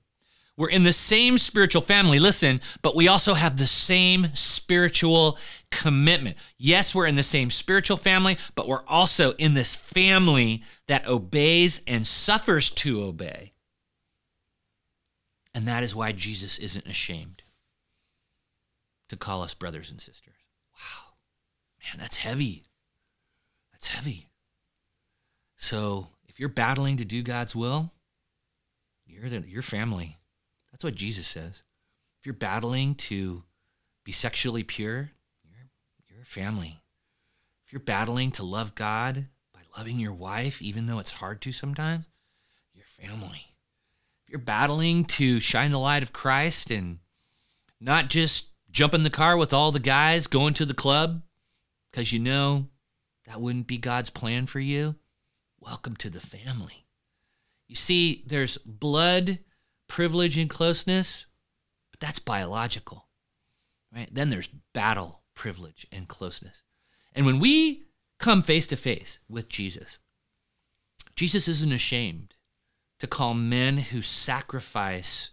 we're 0.59 0.69
in 0.69 0.83
the 0.83 0.91
same 0.91 1.37
spiritual 1.37 1.81
family, 1.81 2.19
listen, 2.19 2.59
but 2.81 2.93
we 2.93 3.07
also 3.07 3.33
have 3.33 3.57
the 3.57 3.65
same 3.65 4.27
spiritual 4.33 5.37
commitment. 5.71 6.35
Yes, 6.57 6.93
we're 6.93 7.07
in 7.07 7.15
the 7.15 7.23
same 7.23 7.49
spiritual 7.49 7.95
family, 7.95 8.37
but 8.55 8.67
we're 8.67 8.83
also 8.85 9.31
in 9.35 9.53
this 9.53 9.73
family 9.73 10.61
that 10.87 11.07
obeys 11.07 11.81
and 11.87 12.05
suffers 12.05 12.69
to 12.71 13.01
obey. 13.01 13.53
And 15.53 15.65
that 15.65 15.81
is 15.81 15.95
why 15.95 16.11
Jesus 16.11 16.57
isn't 16.59 16.85
ashamed 16.85 17.41
to 19.07 19.15
call 19.15 19.43
us 19.43 19.53
brothers 19.53 19.89
and 19.89 20.01
sisters. 20.01 20.35
Wow. 20.73 21.13
Man, 21.85 22.01
that's 22.01 22.17
heavy. 22.17 22.65
That's 23.71 23.87
heavy. 23.87 24.27
So 25.55 26.09
if 26.27 26.37
you're 26.37 26.49
battling 26.49 26.97
to 26.97 27.05
do 27.05 27.23
God's 27.23 27.55
will, 27.55 27.93
you're 29.05 29.29
the, 29.29 29.47
your 29.47 29.61
family. 29.61 30.18
That's 30.79 30.93
what 30.93 30.95
Jesus 30.95 31.27
says. 31.27 31.61
If 32.21 32.25
you're 32.25 32.33
battling 32.33 32.95
to 32.95 33.43
be 34.05 34.13
sexually 34.13 34.63
pure, 34.63 35.11
you're, 35.43 35.67
you're 36.07 36.21
a 36.21 36.25
family. 36.25 36.79
If 37.65 37.73
you're 37.73 37.81
battling 37.81 38.31
to 38.31 38.43
love 38.43 38.75
God 38.75 39.25
by 39.53 39.59
loving 39.77 39.99
your 39.99 40.13
wife, 40.13 40.61
even 40.61 40.85
though 40.85 40.99
it's 40.99 41.11
hard 41.11 41.41
to 41.41 41.51
sometimes, 41.51 42.05
you're 42.73 42.85
family. 42.85 43.47
If 44.23 44.29
you're 44.29 44.39
battling 44.39 45.03
to 45.05 45.41
shine 45.41 45.71
the 45.71 45.79
light 45.79 46.01
of 46.01 46.13
Christ 46.13 46.71
and 46.71 46.99
not 47.81 48.07
just 48.07 48.47
jump 48.71 48.93
in 48.93 49.03
the 49.03 49.09
car 49.09 49.35
with 49.35 49.51
all 49.51 49.73
the 49.73 49.81
guys 49.81 50.27
going 50.27 50.53
to 50.53 50.65
the 50.65 50.73
club 50.73 51.23
because 51.91 52.13
you 52.13 52.19
know 52.19 52.69
that 53.27 53.41
wouldn't 53.41 53.67
be 53.67 53.77
God's 53.77 54.11
plan 54.11 54.45
for 54.45 54.61
you, 54.61 54.95
welcome 55.59 55.97
to 55.97 56.09
the 56.09 56.21
family. 56.21 56.85
You 57.67 57.75
see, 57.75 58.23
there's 58.25 58.57
blood 58.59 59.39
privilege 59.89 60.37
and 60.37 60.49
closeness, 60.49 61.25
but 61.91 61.99
that's 61.99 62.19
biological. 62.19 63.07
Right? 63.93 64.07
Then 64.09 64.29
there's 64.29 64.49
battle 64.73 65.23
privilege 65.35 65.85
and 65.91 66.07
closeness. 66.07 66.63
And 67.13 67.25
when 67.25 67.39
we 67.39 67.87
come 68.19 68.41
face 68.41 68.67
to 68.67 68.77
face 68.77 69.19
with 69.27 69.49
Jesus, 69.49 69.97
Jesus 71.15 71.49
isn't 71.49 71.73
ashamed 71.73 72.35
to 72.99 73.07
call 73.07 73.33
men 73.33 73.77
who 73.77 74.01
sacrifice 74.01 75.31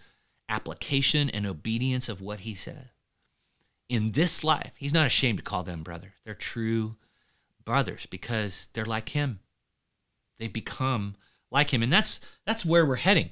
application 0.48 1.28
and 1.30 1.46
obedience 1.46 2.08
of 2.08 2.20
what 2.20 2.40
he 2.40 2.54
said 2.54 2.90
in 3.88 4.12
this 4.12 4.42
life. 4.42 4.72
He's 4.78 4.94
not 4.94 5.06
ashamed 5.06 5.38
to 5.38 5.44
call 5.44 5.62
them 5.62 5.82
brother. 5.82 6.14
They're 6.24 6.34
true 6.34 6.96
brothers 7.64 8.06
because 8.06 8.68
they're 8.72 8.84
like 8.84 9.10
him. 9.10 9.40
They've 10.38 10.52
become 10.52 11.16
like 11.50 11.72
him. 11.72 11.82
And 11.82 11.92
that's 11.92 12.20
that's 12.46 12.64
where 12.64 12.86
we're 12.86 12.96
heading. 12.96 13.30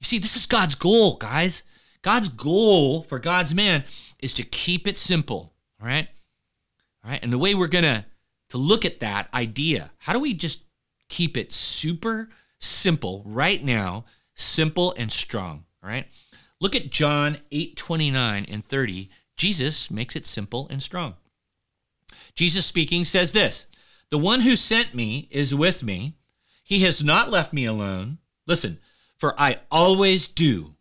You 0.00 0.06
see, 0.06 0.18
this 0.18 0.36
is 0.36 0.46
God's 0.46 0.74
goal, 0.74 1.16
guys. 1.16 1.62
God's 2.02 2.28
goal 2.28 3.02
for 3.02 3.18
God's 3.18 3.54
man 3.54 3.84
is 4.18 4.32
to 4.34 4.42
keep 4.42 4.86
it 4.86 4.96
simple, 4.96 5.52
all 5.80 5.86
right? 5.86 6.08
All 7.04 7.10
right? 7.10 7.22
And 7.22 7.32
the 7.32 7.38
way 7.38 7.54
we're 7.54 7.66
going 7.66 7.84
to 7.84 8.04
to 8.50 8.58
look 8.58 8.84
at 8.84 9.00
that 9.00 9.32
idea, 9.32 9.92
how 9.98 10.12
do 10.12 10.18
we 10.18 10.34
just 10.34 10.64
keep 11.08 11.36
it 11.36 11.52
super 11.52 12.28
simple 12.58 13.22
right 13.24 13.62
now, 13.62 14.04
simple 14.34 14.92
and 14.96 15.10
strong, 15.10 15.64
all 15.82 15.88
right? 15.88 16.06
Look 16.60 16.74
at 16.74 16.90
John 16.90 17.38
8, 17.52 17.76
29 17.76 18.46
and 18.48 18.64
30. 18.64 19.08
Jesus 19.36 19.90
makes 19.90 20.16
it 20.16 20.26
simple 20.26 20.66
and 20.68 20.82
strong. 20.82 21.14
Jesus 22.34 22.66
speaking 22.66 23.04
says 23.04 23.32
this 23.32 23.66
The 24.10 24.18
one 24.18 24.40
who 24.40 24.56
sent 24.56 24.94
me 24.94 25.28
is 25.30 25.54
with 25.54 25.82
me. 25.82 26.14
He 26.62 26.80
has 26.80 27.02
not 27.02 27.30
left 27.30 27.52
me 27.52 27.64
alone. 27.64 28.18
Listen, 28.46 28.78
for 29.20 29.38
I 29.38 29.58
always 29.70 30.26
do 30.26 30.74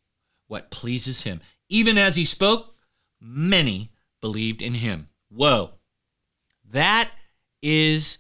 what 0.48 0.72
pleases 0.72 1.22
him. 1.22 1.42
Even 1.68 1.98
as 1.98 2.16
he 2.16 2.26
spoke, 2.26 2.74
many 3.20 3.92
believed 4.22 4.62
in 4.62 4.74
him. 4.74 5.10
Whoa. 5.30 5.72
That 6.72 7.12
is 7.62 8.20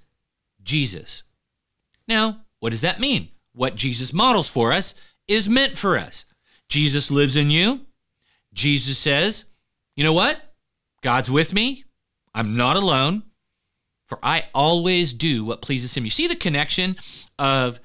Jesus. 0.62 1.24
Now, 2.08 2.42
what 2.60 2.72
does 2.72 2.82
that 2.82 3.00
mean? 3.00 3.30
What 3.54 3.76
Jesus 3.76 4.14
models 4.14 4.50
for 4.50 4.74
us 4.74 4.94
is 5.28 5.48
meant 5.48 5.78
for 5.78 5.98
us. 5.98 6.26
Jesus 6.68 7.10
lives 7.10 7.36
in 7.36 7.50
you. 7.50 7.82
Jesus 8.54 8.98
says, 8.98 9.46
you 9.96 10.04
know 10.04 10.14
what? 10.14 10.40
God's 11.02 11.32
with 11.32 11.54
me. 11.54 11.86
I'm 12.34 12.58
not 12.58 12.76
alone, 12.76 13.24
for 14.06 14.20
I 14.22 14.46
always 14.54 15.14
do 15.14 15.46
what 15.46 15.62
pleases 15.62 15.96
him. 15.96 16.04
You 16.04 16.12
see 16.12 16.28
the 16.28 16.36
connection 16.36 16.98
of 17.38 17.80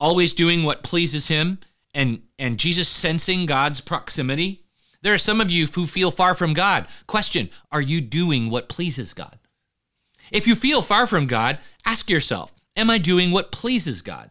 always 0.00 0.32
doing 0.32 0.64
what 0.64 0.82
pleases 0.82 1.28
him 1.28 1.58
and 1.96 2.22
and 2.38 2.58
Jesus 2.58 2.88
sensing 2.88 3.46
God's 3.46 3.80
proximity. 3.80 4.62
There 5.02 5.14
are 5.14 5.18
some 5.18 5.40
of 5.40 5.50
you 5.50 5.66
who 5.66 5.86
feel 5.86 6.10
far 6.10 6.34
from 6.34 6.54
God. 6.54 6.86
Question, 7.06 7.50
are 7.72 7.80
you 7.80 8.00
doing 8.00 8.50
what 8.50 8.68
pleases 8.68 9.14
God? 9.14 9.38
If 10.30 10.46
you 10.46 10.54
feel 10.54 10.82
far 10.82 11.06
from 11.06 11.26
God, 11.26 11.58
ask 11.84 12.10
yourself, 12.10 12.54
am 12.76 12.90
I 12.90 12.98
doing 12.98 13.30
what 13.30 13.52
pleases 13.52 14.02
God? 14.02 14.30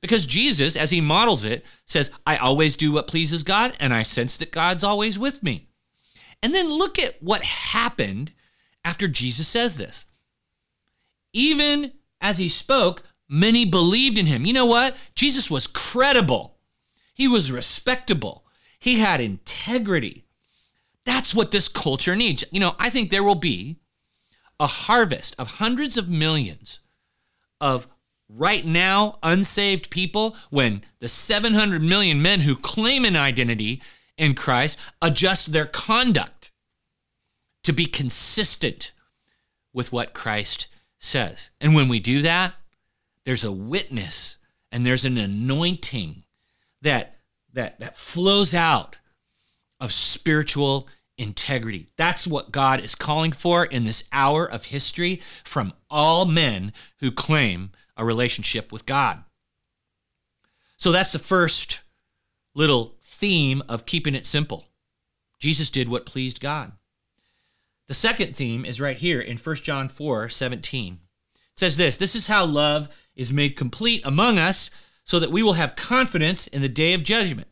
Because 0.00 0.26
Jesus, 0.26 0.76
as 0.76 0.90
he 0.90 1.00
models 1.00 1.44
it, 1.44 1.64
says, 1.86 2.10
I 2.26 2.36
always 2.36 2.74
do 2.74 2.90
what 2.90 3.06
pleases 3.06 3.42
God, 3.42 3.76
and 3.78 3.92
I 3.92 4.02
sense 4.02 4.38
that 4.38 4.50
God's 4.50 4.82
always 4.82 5.18
with 5.18 5.42
me. 5.42 5.68
And 6.42 6.54
then 6.54 6.70
look 6.70 6.98
at 6.98 7.22
what 7.22 7.42
happened 7.42 8.32
after 8.84 9.06
Jesus 9.06 9.46
says 9.46 9.76
this. 9.76 10.06
Even 11.32 11.92
as 12.20 12.38
he 12.38 12.48
spoke, 12.48 13.02
many 13.28 13.64
believed 13.64 14.18
in 14.18 14.26
him. 14.26 14.46
You 14.46 14.54
know 14.54 14.66
what? 14.66 14.96
Jesus 15.14 15.50
was 15.50 15.66
credible. 15.66 16.56
He 17.14 17.28
was 17.28 17.52
respectable. 17.52 18.44
He 18.78 18.98
had 18.98 19.20
integrity. 19.20 20.24
That's 21.04 21.34
what 21.34 21.50
this 21.50 21.68
culture 21.68 22.16
needs. 22.16 22.44
You 22.50 22.60
know, 22.60 22.74
I 22.78 22.90
think 22.90 23.10
there 23.10 23.24
will 23.24 23.34
be 23.34 23.76
a 24.58 24.66
harvest 24.66 25.34
of 25.38 25.52
hundreds 25.52 25.96
of 25.96 26.08
millions 26.08 26.80
of 27.60 27.86
right 28.28 28.64
now 28.64 29.18
unsaved 29.22 29.90
people 29.90 30.36
when 30.50 30.82
the 31.00 31.08
700 31.08 31.82
million 31.82 32.22
men 32.22 32.40
who 32.40 32.54
claim 32.54 33.04
an 33.04 33.16
identity 33.16 33.82
in 34.16 34.34
Christ 34.34 34.78
adjust 35.02 35.52
their 35.52 35.66
conduct 35.66 36.52
to 37.64 37.72
be 37.72 37.86
consistent 37.86 38.92
with 39.72 39.92
what 39.92 40.14
Christ 40.14 40.68
says. 40.98 41.50
And 41.60 41.74
when 41.74 41.88
we 41.88 42.00
do 42.00 42.22
that, 42.22 42.54
there's 43.24 43.44
a 43.44 43.52
witness 43.52 44.38
and 44.70 44.84
there's 44.86 45.04
an 45.04 45.18
anointing 45.18 46.24
that 46.82 47.16
that 47.52 47.80
that 47.80 47.96
flows 47.96 48.54
out 48.54 48.98
of 49.80 49.92
spiritual 49.92 50.88
integrity. 51.18 51.88
That's 51.96 52.26
what 52.26 52.52
God 52.52 52.80
is 52.80 52.94
calling 52.94 53.32
for 53.32 53.64
in 53.64 53.84
this 53.84 54.08
hour 54.12 54.50
of 54.50 54.66
history 54.66 55.20
from 55.44 55.74
all 55.90 56.24
men 56.24 56.72
who 57.00 57.10
claim 57.10 57.72
a 57.96 58.04
relationship 58.04 58.72
with 58.72 58.86
God. 58.86 59.22
So 60.76 60.90
that's 60.90 61.12
the 61.12 61.18
first 61.18 61.80
little 62.54 62.96
theme 63.02 63.62
of 63.68 63.84
keeping 63.84 64.14
it 64.14 64.24
simple. 64.24 64.66
Jesus 65.38 65.68
did 65.68 65.88
what 65.88 66.06
pleased 66.06 66.40
God. 66.40 66.72
The 67.86 67.94
second 67.94 68.36
theme 68.36 68.64
is 68.64 68.80
right 68.80 68.96
here 68.96 69.20
in 69.20 69.36
1 69.36 69.56
John 69.56 69.88
4 69.88 70.28
17. 70.28 70.94
It 70.94 71.40
says 71.56 71.76
this 71.76 71.96
This 71.96 72.14
is 72.14 72.28
how 72.28 72.46
love 72.46 72.88
is 73.14 73.32
made 73.32 73.56
complete 73.56 74.00
among 74.04 74.38
us 74.38 74.70
so 75.10 75.18
that 75.18 75.32
we 75.32 75.42
will 75.42 75.54
have 75.54 75.74
confidence 75.74 76.46
in 76.46 76.62
the 76.62 76.68
day 76.68 76.94
of 76.94 77.02
judgment. 77.02 77.48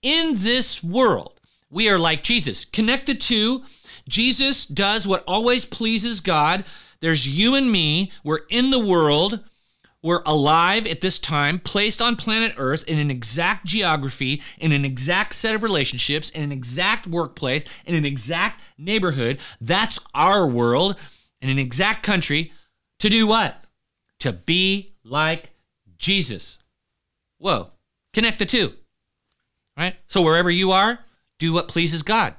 In 0.00 0.32
this 0.36 0.82
world, 0.82 1.38
we 1.68 1.90
are 1.90 1.98
like 1.98 2.22
Jesus, 2.22 2.64
connected 2.64 3.20
to, 3.20 3.64
Jesus 4.08 4.64
does 4.64 5.06
what 5.06 5.22
always 5.26 5.66
pleases 5.66 6.22
God. 6.22 6.64
There's 7.00 7.28
you 7.28 7.54
and 7.54 7.70
me. 7.70 8.10
We're 8.24 8.46
in 8.48 8.70
the 8.70 8.82
world. 8.82 9.40
We're 10.02 10.22
alive 10.24 10.86
at 10.86 11.02
this 11.02 11.18
time, 11.18 11.58
placed 11.58 12.00
on 12.00 12.16
planet 12.16 12.54
Earth 12.56 12.88
in 12.88 12.98
an 12.98 13.10
exact 13.10 13.66
geography, 13.66 14.40
in 14.56 14.72
an 14.72 14.86
exact 14.86 15.34
set 15.34 15.54
of 15.54 15.62
relationships, 15.62 16.30
in 16.30 16.42
an 16.42 16.50
exact 16.50 17.06
workplace, 17.06 17.64
in 17.84 17.94
an 17.94 18.06
exact 18.06 18.62
neighborhood. 18.78 19.38
That's 19.60 19.98
our 20.14 20.48
world, 20.48 20.98
in 21.42 21.50
an 21.50 21.58
exact 21.58 22.04
country. 22.04 22.52
To 23.00 23.10
do 23.10 23.26
what? 23.26 23.62
To 24.20 24.32
be 24.32 24.94
like 25.04 25.50
Jesus. 25.98 26.58
Whoa. 27.42 27.72
Connect 28.12 28.38
the 28.38 28.46
two. 28.46 28.72
Right? 29.76 29.96
So 30.06 30.22
wherever 30.22 30.48
you 30.48 30.70
are, 30.70 31.00
do 31.40 31.52
what 31.52 31.66
pleases 31.66 32.04
God. 32.04 32.36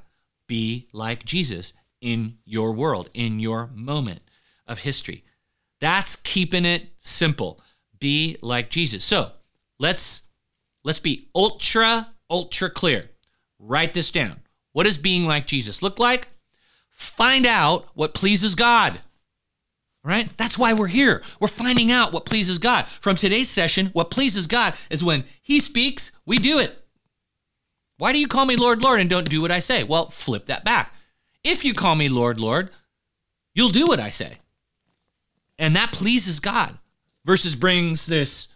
Be 0.47 0.87
like 0.93 1.25
Jesus 1.25 1.73
in 1.99 2.37
your 2.45 2.71
world, 2.71 3.09
in 3.13 3.41
your 3.41 3.69
moment 3.73 4.21
of 4.65 4.79
history. 4.79 5.25
That's 5.81 6.15
keeping 6.15 6.63
it 6.63 6.93
simple. 6.99 7.59
Be 7.99 8.37
like 8.41 8.69
Jesus. 8.69 9.03
So 9.03 9.31
let's 9.77 10.23
let's 10.85 10.99
be 10.99 11.27
ultra, 11.35 12.13
ultra 12.29 12.69
clear. 12.69 13.09
Write 13.59 13.93
this 13.93 14.09
down. 14.09 14.39
What 14.71 14.83
does 14.83 14.97
being 14.97 15.25
like 15.25 15.47
Jesus 15.47 15.81
look 15.81 15.99
like? 15.99 16.29
Find 16.87 17.45
out 17.45 17.87
what 17.93 18.13
pleases 18.13 18.55
God. 18.55 19.01
Right? 20.03 20.35
That's 20.37 20.57
why 20.57 20.73
we're 20.73 20.87
here. 20.87 21.23
We're 21.39 21.47
finding 21.47 21.91
out 21.91 22.11
what 22.11 22.25
pleases 22.25 22.59
God. 22.59 22.87
From 22.87 23.15
today's 23.15 23.49
session, 23.49 23.89
what 23.93 24.11
pleases 24.11 24.47
God 24.47 24.73
is 24.89 25.03
when 25.03 25.23
He 25.41 25.61
speaks, 25.61 26.11
we 26.25 26.37
do 26.37 26.59
it. 26.59 26.83
Why 27.97 28.11
do 28.11 28.19
you 28.19 28.27
call 28.27 28.45
me 28.45 28.57
Lord, 28.57 28.83
Lord, 28.83 28.99
and 28.99 29.09
don't 29.09 29.29
do 29.29 29.41
what 29.41 29.51
I 29.51 29.59
say? 29.59 29.83
Well, 29.83 30.09
flip 30.09 30.47
that 30.47 30.65
back. 30.65 30.93
If 31.43 31.63
you 31.63 31.73
call 31.73 31.95
me 31.95 32.09
Lord, 32.09 32.39
Lord, 32.39 32.69
you'll 33.53 33.69
do 33.69 33.87
what 33.87 33.99
I 33.99 34.09
say. 34.09 34.39
And 35.57 35.75
that 35.75 35.93
pleases 35.93 36.39
God 36.39 36.77
versus 37.23 37.55
brings 37.55 38.05
this 38.05 38.49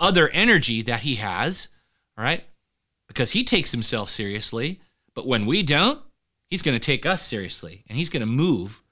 other 0.00 0.28
energy 0.30 0.82
that 0.82 1.00
he 1.00 1.16
has, 1.16 1.68
right? 2.16 2.44
Because 3.08 3.32
he 3.32 3.44
takes 3.44 3.72
himself 3.72 4.10
seriously. 4.10 4.80
But 5.14 5.26
when 5.26 5.44
we 5.44 5.62
don't, 5.62 6.00
he's 6.48 6.62
going 6.62 6.78
to 6.78 6.84
take 6.84 7.04
us 7.04 7.22
seriously 7.22 7.84
and 7.88 7.98
he's 7.98 8.08
going 8.08 8.20
to 8.20 8.26
move 8.26 8.82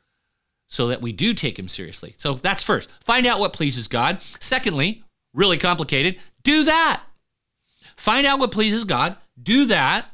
so 0.69 0.89
that 0.89 1.03
we 1.03 1.13
do 1.13 1.35
take 1.35 1.59
him 1.59 1.69
seriously. 1.69 2.15
So 2.17 2.35
that's 2.35 2.63
first. 2.63 2.91
Find 3.01 3.27
out 3.27 3.41
what 3.41 3.53
pleases 3.53 3.89
God. 3.89 4.23
Secondly, 4.41 5.05
really 5.33 5.59
complicated, 5.59 6.19
do 6.43 6.65
that. 6.65 7.03
Find 7.97 8.27
out 8.27 8.39
what 8.39 8.53
pleases 8.53 8.85
God, 8.85 9.17
do 9.41 9.67
that. 9.67 10.07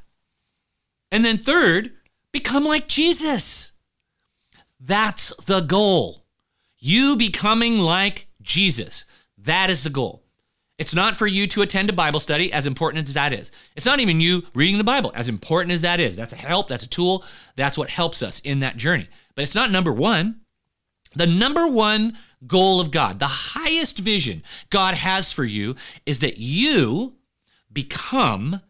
And 1.11 1.25
then 1.25 1.39
third, 1.39 1.93
become 2.33 2.65
like 2.65 2.89
Jesus. 2.89 3.73
That's 4.81 5.33
the 5.45 5.61
goal. 5.61 6.25
You 6.79 7.17
becoming 7.17 7.79
like 7.79 8.27
Jesus. 8.41 9.05
That 9.39 9.71
is 9.71 9.85
the 9.85 9.91
goal. 9.91 10.23
It's 10.79 10.95
not 10.95 11.17
for 11.17 11.27
you 11.27 11.47
to 11.49 11.63
attend 11.63 11.91
a 11.91 11.93
Bible 11.93 12.19
study, 12.19 12.53
as 12.53 12.67
important 12.67 13.07
as 13.07 13.15
that 13.15 13.33
is. 13.33 13.53
It's 13.77 13.87
not 13.87 14.01
even 14.01 14.21
you 14.21 14.43
reading 14.55 14.79
the 14.79 14.85
Bible, 14.85 15.13
as 15.15 15.29
important 15.29 15.73
as 15.73 15.83
that 15.83 16.01
is. 16.01 16.17
That's 16.17 16.33
a 16.33 16.37
help, 16.37 16.67
that's 16.67 16.83
a 16.83 16.89
tool, 16.89 17.25
that's 17.55 17.79
what 17.79 17.89
helps 17.89 18.23
us 18.23 18.41
in 18.41 18.61
that 18.61 18.77
journey. 18.77 19.07
But 19.37 19.43
it's 19.43 19.55
not 19.55 19.71
number 19.71 19.93
one. 19.93 20.41
The 21.15 21.27
number 21.27 21.69
one 21.69 22.17
goal 22.47 22.81
of 22.81 22.91
God, 22.91 23.19
the 23.19 23.27
highest 23.27 23.99
vision 23.99 24.43
God 24.71 24.95
has 24.95 25.33
for 25.33 25.45
you, 25.45 25.77
is 26.07 26.21
that 26.21 26.39
you 26.39 27.17
become 27.73 28.61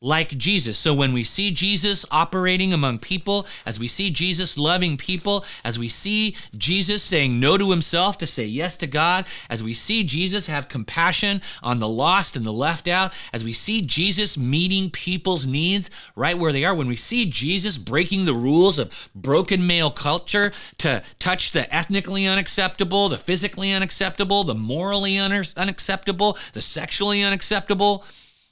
like 0.00 0.38
Jesus. 0.38 0.78
So 0.78 0.94
when 0.94 1.12
we 1.12 1.24
see 1.24 1.50
Jesus 1.50 2.06
operating 2.12 2.72
among 2.72 3.00
people, 3.00 3.46
as 3.66 3.80
we 3.80 3.88
see 3.88 4.10
Jesus 4.10 4.56
loving 4.56 4.96
people, 4.96 5.44
as 5.64 5.76
we 5.76 5.88
see 5.88 6.36
Jesus 6.56 7.02
saying 7.02 7.40
no 7.40 7.58
to 7.58 7.70
himself 7.70 8.16
to 8.18 8.26
say 8.26 8.44
yes 8.44 8.76
to 8.76 8.86
God, 8.86 9.26
as 9.50 9.60
we 9.62 9.74
see 9.74 10.04
Jesus 10.04 10.46
have 10.46 10.68
compassion 10.68 11.42
on 11.64 11.80
the 11.80 11.88
lost 11.88 12.36
and 12.36 12.46
the 12.46 12.52
left 12.52 12.86
out, 12.86 13.12
as 13.32 13.44
we 13.44 13.52
see 13.52 13.82
Jesus 13.82 14.38
meeting 14.38 14.88
people's 14.88 15.46
needs 15.46 15.90
right 16.14 16.38
where 16.38 16.52
they 16.52 16.64
are, 16.64 16.76
when 16.76 16.88
we 16.88 16.96
see 16.96 17.28
Jesus 17.28 17.76
breaking 17.76 18.24
the 18.24 18.34
rules 18.34 18.78
of 18.78 19.10
broken 19.16 19.66
male 19.66 19.90
culture 19.90 20.52
to 20.78 21.02
touch 21.18 21.50
the 21.50 21.74
ethnically 21.74 22.24
unacceptable, 22.24 23.08
the 23.08 23.18
physically 23.18 23.72
unacceptable, 23.72 24.44
the 24.44 24.54
morally 24.54 25.18
unacceptable, 25.18 26.38
the 26.52 26.60
sexually 26.60 27.24
unacceptable, 27.24 28.04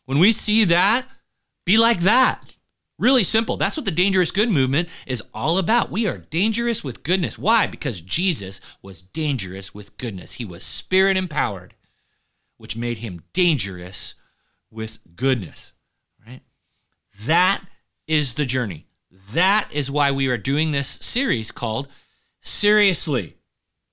when 0.06 0.18
we 0.18 0.32
see 0.32 0.64
that, 0.64 1.06
be 1.66 1.76
like 1.76 2.00
that. 2.00 2.56
Really 2.98 3.24
simple. 3.24 3.58
That's 3.58 3.76
what 3.76 3.84
the 3.84 3.90
dangerous 3.90 4.30
good 4.30 4.48
movement 4.48 4.88
is 5.06 5.22
all 5.34 5.58
about. 5.58 5.90
We 5.90 6.06
are 6.06 6.16
dangerous 6.16 6.82
with 6.82 7.02
goodness. 7.02 7.38
Why? 7.38 7.66
Because 7.66 8.00
Jesus 8.00 8.62
was 8.80 9.02
dangerous 9.02 9.74
with 9.74 9.98
goodness. 9.98 10.34
He 10.34 10.46
was 10.46 10.64
spirit 10.64 11.18
empowered, 11.18 11.74
which 12.56 12.76
made 12.76 12.98
him 12.98 13.22
dangerous 13.34 14.14
with 14.70 14.98
goodness, 15.14 15.74
right? 16.26 16.40
That 17.26 17.62
is 18.06 18.34
the 18.34 18.46
journey. 18.46 18.86
That 19.32 19.68
is 19.72 19.90
why 19.90 20.10
we 20.10 20.28
are 20.28 20.38
doing 20.38 20.70
this 20.70 20.88
series 20.88 21.52
called 21.52 21.88
Seriously. 22.40 23.36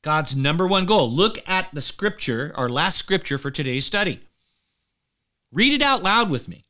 God's 0.02 0.36
number 0.36 0.68
one 0.68 0.86
goal. 0.86 1.12
Look 1.12 1.40
at 1.48 1.74
the 1.74 1.82
scripture, 1.82 2.54
our 2.56 2.70
last 2.70 2.98
scripture 2.98 3.38
for 3.38 3.52
today's 3.52 3.86
study. 3.86 4.22
Read 5.52 5.74
it 5.74 5.82
out 5.82 6.04
loud 6.04 6.30
with 6.30 6.48
me. 6.48 6.66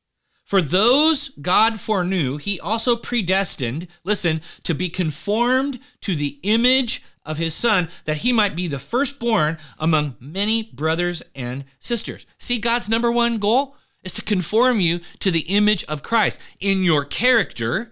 For 0.54 0.62
those 0.62 1.30
God 1.30 1.80
foreknew, 1.80 2.38
he 2.38 2.60
also 2.60 2.96
predestined, 2.96 3.88
listen, 4.04 4.40
to 4.62 4.76
be 4.76 4.88
conformed 4.88 5.80
to 6.02 6.14
the 6.14 6.38
image 6.44 7.02
of 7.26 7.40
his 7.40 7.56
son, 7.56 7.90
that 8.06 8.18
he 8.18 8.32
might 8.32 8.56
be 8.56 8.68
the 8.68 8.78
firstborn 8.78 9.58
among 9.80 10.16
many 10.20 10.62
brothers 10.62 11.24
and 11.34 11.66
sisters. 11.80 12.28
See, 12.38 12.60
God's 12.60 12.88
number 12.88 13.12
one 13.12 13.40
goal 13.40 13.76
is 14.04 14.14
to 14.14 14.22
conform 14.22 14.80
you 14.80 15.00
to 15.22 15.32
the 15.32 15.40
image 15.40 15.86
of 15.86 16.04
Christ 16.04 16.40
in 16.60 16.84
your 16.84 17.04
character, 17.04 17.92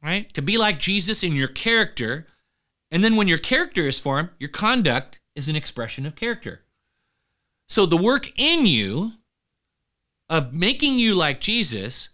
right? 0.00 0.32
To 0.34 0.42
be 0.42 0.56
like 0.56 0.78
Jesus 0.78 1.24
in 1.24 1.34
your 1.34 1.48
character. 1.48 2.24
And 2.92 3.02
then 3.02 3.16
when 3.16 3.26
your 3.26 3.38
character 3.38 3.82
is 3.82 3.98
formed, 3.98 4.28
your 4.38 4.48
conduct 4.48 5.18
is 5.34 5.48
an 5.48 5.56
expression 5.56 6.06
of 6.06 6.14
character. 6.14 6.60
So 7.66 7.84
the 7.84 7.96
work 7.96 8.30
in 8.36 8.64
you, 8.64 9.14
of 10.28 10.52
making 10.52 10.98
you 10.98 11.14
like 11.14 11.40
Jesus 11.40 12.10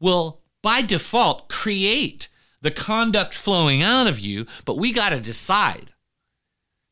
will 0.00 0.40
by 0.62 0.82
default 0.82 1.48
create 1.48 2.28
the 2.60 2.70
conduct 2.70 3.34
flowing 3.34 3.82
out 3.82 4.06
of 4.06 4.18
you, 4.18 4.46
but 4.64 4.76
we 4.76 4.92
got 4.92 5.10
to 5.10 5.20
decide 5.20 5.92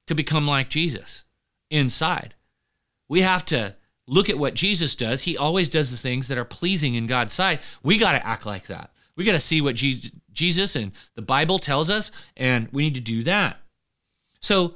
to 0.06 0.14
become 0.14 0.46
like 0.46 0.68
Jesus 0.68 1.24
inside. 1.70 2.34
We 3.08 3.22
have 3.22 3.44
to 3.46 3.76
look 4.06 4.28
at 4.28 4.38
what 4.38 4.54
Jesus 4.54 4.94
does. 4.94 5.22
He 5.22 5.36
always 5.36 5.68
does 5.68 5.90
the 5.90 5.96
things 5.96 6.28
that 6.28 6.38
are 6.38 6.44
pleasing 6.44 6.94
in 6.94 7.06
God's 7.06 7.32
sight. 7.32 7.60
We 7.82 7.98
got 7.98 8.12
to 8.12 8.26
act 8.26 8.46
like 8.46 8.66
that. 8.66 8.90
We 9.16 9.24
got 9.24 9.32
to 9.32 9.40
see 9.40 9.60
what 9.60 9.74
Jesus 9.74 10.76
and 10.76 10.92
the 11.14 11.22
Bible 11.22 11.58
tells 11.58 11.90
us, 11.90 12.12
and 12.36 12.68
we 12.70 12.84
need 12.84 12.94
to 12.94 13.00
do 13.00 13.22
that. 13.22 13.58
So, 14.40 14.74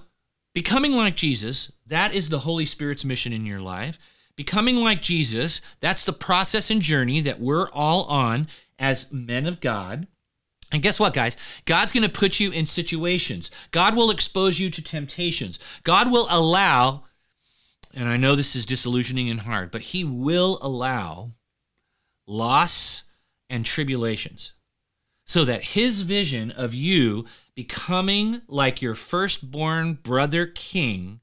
becoming 0.55 0.93
like 0.93 1.15
Jesus, 1.15 1.71
that 1.87 2.15
is 2.15 2.31
the 2.31 2.41
Holy 2.41 2.65
Spirit's 2.65 3.05
mission 3.05 3.33
in 3.33 3.47
your 3.47 3.61
life. 3.61 3.99
Becoming 4.37 4.77
like 4.77 5.03
Jesus, 5.03 5.61
that's 5.81 6.05
the 6.05 6.13
process 6.13 6.71
and 6.71 6.81
journey 6.81 7.21
that 7.21 7.41
we're 7.41 7.71
all 7.71 8.05
on 8.05 8.49
as 8.79 9.11
men 9.13 9.47
of 9.47 9.61
God. 9.61 10.07
And 10.73 10.83
guess 10.83 11.01
what, 11.01 11.15
guys? 11.15 11.37
God's 11.65 11.93
going 11.93 12.05
to 12.05 12.09
put 12.09 12.41
you 12.41 12.51
in 12.51 12.65
situations. 12.65 13.51
God 13.71 13.97
will 13.97 14.11
expose 14.11 14.61
you 14.61 14.71
to 14.71 14.83
temptations. 14.83 15.59
God 15.83 16.11
will 16.11 16.27
allow, 16.31 17.05
and 17.93 18.09
I 18.09 18.17
know 18.17 18.37
this 18.37 18.55
is 18.55 18.67
disillusioning 18.67 19.29
and 19.29 19.41
hard, 19.41 19.71
but 19.71 19.83
He 19.83 20.05
will 20.05 20.59
allow 20.63 21.33
loss 22.27 23.03
and 23.49 23.67
tribulations 23.67 24.53
so 25.27 25.45
that 25.45 25.65
His 25.65 26.03
vision 26.03 26.51
of 26.53 26.73
you 26.73 27.25
becoming 27.55 28.43
like 28.47 28.81
your 28.81 28.95
firstborn 28.95 29.95
brother 29.95 30.47
king 30.47 31.21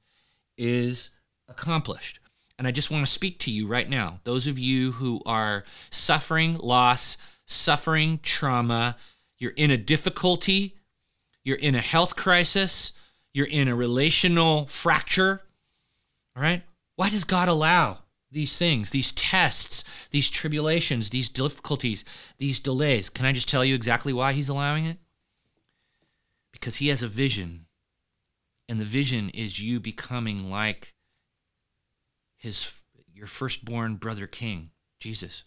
is 0.58 1.10
accomplished. 1.48 2.20
And 2.58 2.68
I 2.68 2.72
just 2.72 2.90
want 2.90 3.06
to 3.06 3.12
speak 3.12 3.40
to 3.40 3.52
you 3.52 3.68
right 3.68 3.88
now. 3.88 4.20
Those 4.24 4.48
of 4.48 4.58
you 4.58 4.94
who 4.94 5.22
are 5.26 5.64
suffering 5.92 6.58
loss, 6.58 7.18
suffering 7.46 8.20
trauma, 8.24 8.98
you're 9.38 9.52
in 9.52 9.70
a 9.70 9.78
difficulty, 9.78 10.76
you're 11.44 11.58
in 11.58 11.76
a 11.76 11.82
health 11.82 12.16
crisis, 12.16 12.94
you're 13.34 13.46
in 13.46 13.68
a 13.68 13.76
relational 13.76 14.66
fracture. 14.66 15.44
All 16.36 16.42
right? 16.42 16.64
Why 16.96 17.10
does 17.10 17.24
God 17.24 17.48
allow 17.48 18.00
these 18.32 18.58
things, 18.58 18.90
these 18.90 19.12
tests, 19.12 19.84
these 20.10 20.30
tribulations, 20.30 21.12
these 21.12 21.30
difficulties, 21.30 22.04
these 22.40 22.60
delays? 22.60 23.10
Can 23.10 23.26
I 23.26 23.34
just 23.34 23.48
tell 23.48 23.64
you 23.64 23.76
exactly 23.76 24.14
why 24.14 24.34
He's 24.34 24.50
allowing 24.50 24.86
it? 24.86 24.98
Because 26.52 26.78
He 26.78 26.88
has 26.88 27.04
a 27.04 27.08
vision. 27.08 27.68
And 28.68 28.80
the 28.80 28.86
vision 28.86 29.30
is 29.30 29.62
you 29.62 29.80
becoming 29.80 30.50
like 30.50 30.96
his 32.38 32.82
your 33.14 33.28
firstborn 33.28 33.96
brother 33.96 34.28
king, 34.28 34.70
Jesus. 35.00 35.44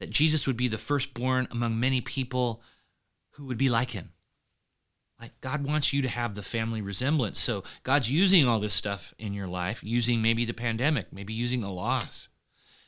that 0.00 0.10
Jesus 0.10 0.46
would 0.46 0.56
be 0.56 0.68
the 0.68 0.78
firstborn 0.78 1.46
among 1.50 1.78
many 1.78 2.00
people 2.00 2.62
who 3.32 3.46
would 3.46 3.58
be 3.58 3.68
like 3.68 3.90
him. 3.90 4.10
Like 5.20 5.38
God 5.42 5.66
wants 5.66 5.92
you 5.92 6.00
to 6.02 6.08
have 6.08 6.34
the 6.34 6.42
family 6.42 6.80
resemblance. 6.80 7.38
So 7.38 7.62
God's 7.82 8.10
using 8.10 8.48
all 8.48 8.58
this 8.58 8.72
stuff 8.72 9.14
in 9.18 9.34
your 9.34 9.46
life, 9.46 9.84
using 9.84 10.22
maybe 10.22 10.46
the 10.46 10.54
pandemic, 10.54 11.12
maybe 11.12 11.34
using 11.34 11.62
a 11.62 11.70
loss, 11.70 12.28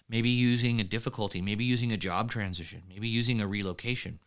maybe 0.09 0.31
using 0.31 0.81
a 0.81 0.85
difficulty, 0.85 1.43
maybe 1.43 1.65
using 1.65 1.93
a 1.93 1.99
job 1.99 2.31
transition, 2.31 2.83
maybe 2.89 3.09
using 3.09 3.43
a 3.43 3.47
relocation, 3.47 4.19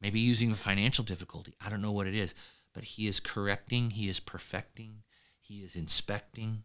maybe 0.00 0.20
using 0.20 0.52
a 0.52 0.56
financial 0.56 1.04
difficulty. 1.04 1.54
I 1.60 1.68
don't 1.68 1.82
know 1.82 1.92
what 1.92 2.06
it 2.06 2.14
is, 2.14 2.36
but 2.72 2.84
He 2.84 3.08
is 3.08 3.18
correcting, 3.18 3.90
He 3.90 4.08
is 4.08 4.20
perfecting, 4.20 5.02
He 5.40 5.64
is 5.64 5.74
inspecting, 5.74 6.62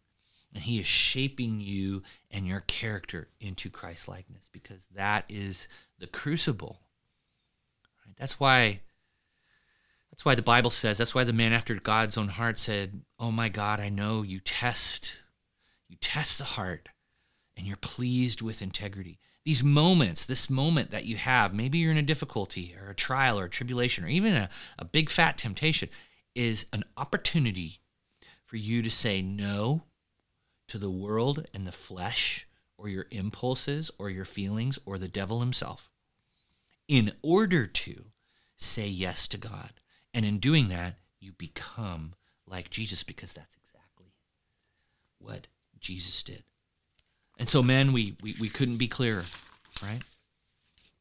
and 0.55 0.63
He 0.63 0.79
is 0.79 0.87
shaping 0.87 1.59
you 1.59 2.01
and 2.31 2.47
your 2.47 2.61
character 2.61 3.27
into 3.39 3.69
Christ 3.69 4.07
likeness 4.07 4.49
because 4.51 4.87
that 4.95 5.25
is 5.29 5.67
the 5.99 6.07
crucible. 6.07 6.79
Right? 8.05 8.15
That's 8.17 8.39
why 8.39 8.79
that's 10.09 10.23
why 10.23 10.35
the 10.35 10.41
Bible 10.41 10.69
says, 10.69 10.97
that's 10.97 11.13
why 11.13 11.25
the 11.25 11.33
man 11.33 11.51
after 11.51 11.75
God's 11.75 12.17
own 12.17 12.29
heart 12.29 12.57
said, 12.57 13.01
Oh 13.19 13.31
my 13.31 13.49
God, 13.49 13.81
I 13.81 13.89
know 13.89 14.21
you 14.23 14.39
test, 14.39 15.19
you 15.89 15.97
test 15.99 16.37
the 16.37 16.45
heart 16.45 16.87
and 17.57 17.67
you're 17.67 17.75
pleased 17.75 18.41
with 18.41 18.61
integrity. 18.61 19.19
These 19.43 19.61
moments, 19.61 20.25
this 20.25 20.49
moment 20.49 20.91
that 20.91 21.03
you 21.03 21.17
have, 21.17 21.53
maybe 21.53 21.79
you're 21.79 21.91
in 21.91 21.97
a 21.97 22.01
difficulty 22.01 22.73
or 22.81 22.89
a 22.89 22.95
trial 22.95 23.37
or 23.37 23.45
a 23.45 23.49
tribulation 23.49 24.05
or 24.05 24.07
even 24.07 24.33
a, 24.33 24.49
a 24.79 24.85
big 24.85 25.09
fat 25.09 25.37
temptation, 25.37 25.89
is 26.33 26.65
an 26.71 26.85
opportunity 26.95 27.79
for 28.45 28.55
you 28.55 28.81
to 28.81 28.89
say 28.89 29.21
no 29.21 29.83
to 30.67 30.77
the 30.77 30.89
world 30.89 31.47
and 31.53 31.65
the 31.65 31.71
flesh 31.71 32.47
or 32.77 32.89
your 32.89 33.05
impulses 33.11 33.91
or 33.97 34.09
your 34.09 34.25
feelings 34.25 34.79
or 34.85 34.97
the 34.97 35.07
devil 35.07 35.39
himself 35.39 35.89
in 36.87 37.11
order 37.21 37.65
to 37.65 38.05
say 38.57 38.87
yes 38.87 39.27
to 39.29 39.37
God. 39.37 39.71
And 40.13 40.25
in 40.25 40.39
doing 40.39 40.69
that, 40.69 40.95
you 41.19 41.33
become 41.33 42.13
like 42.47 42.69
Jesus 42.69 43.03
because 43.03 43.33
that's 43.33 43.55
exactly 43.55 44.13
what 45.19 45.47
Jesus 45.79 46.23
did. 46.23 46.43
And 47.37 47.49
so, 47.49 47.61
men, 47.61 47.91
we, 47.91 48.15
we, 48.21 48.35
we 48.39 48.49
couldn't 48.49 48.77
be 48.77 48.87
clearer, 48.87 49.25
right? 49.83 50.01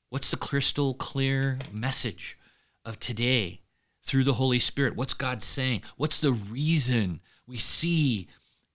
What's 0.08 0.30
the 0.30 0.36
crystal 0.36 0.94
clear 0.94 1.58
message 1.72 2.38
of 2.84 2.98
today 2.98 3.60
through 4.02 4.24
the 4.24 4.34
Holy 4.34 4.58
Spirit? 4.58 4.96
What's 4.96 5.14
God 5.14 5.42
saying? 5.42 5.82
What's 5.96 6.18
the 6.18 6.32
reason 6.32 7.20
we 7.46 7.56
see 7.56 8.28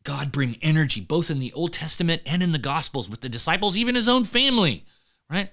God 0.03 0.31
bring 0.31 0.57
energy 0.61 1.01
both 1.01 1.29
in 1.29 1.39
the 1.39 1.53
Old 1.53 1.73
Testament 1.73 2.21
and 2.25 2.41
in 2.41 2.51
the 2.51 2.57
Gospels 2.57 3.09
with 3.09 3.21
the 3.21 3.29
disciples, 3.29 3.77
even 3.77 3.95
his 3.95 4.07
own 4.07 4.23
family, 4.23 4.85
right? 5.29 5.51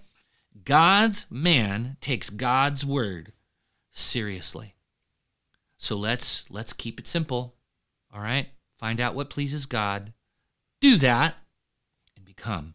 God's 0.64 1.26
man 1.30 1.96
takes 2.00 2.30
God's 2.30 2.84
word 2.84 3.32
seriously. 3.90 4.74
So 5.78 5.96
let's 5.96 6.50
let's 6.50 6.72
keep 6.72 6.98
it 6.98 7.06
simple. 7.06 7.54
All 8.14 8.20
right? 8.20 8.48
Find 8.78 9.00
out 9.00 9.14
what 9.14 9.30
pleases 9.30 9.66
God. 9.66 10.12
Do 10.80 10.96
that 10.96 11.34
and 12.16 12.24
become 12.24 12.74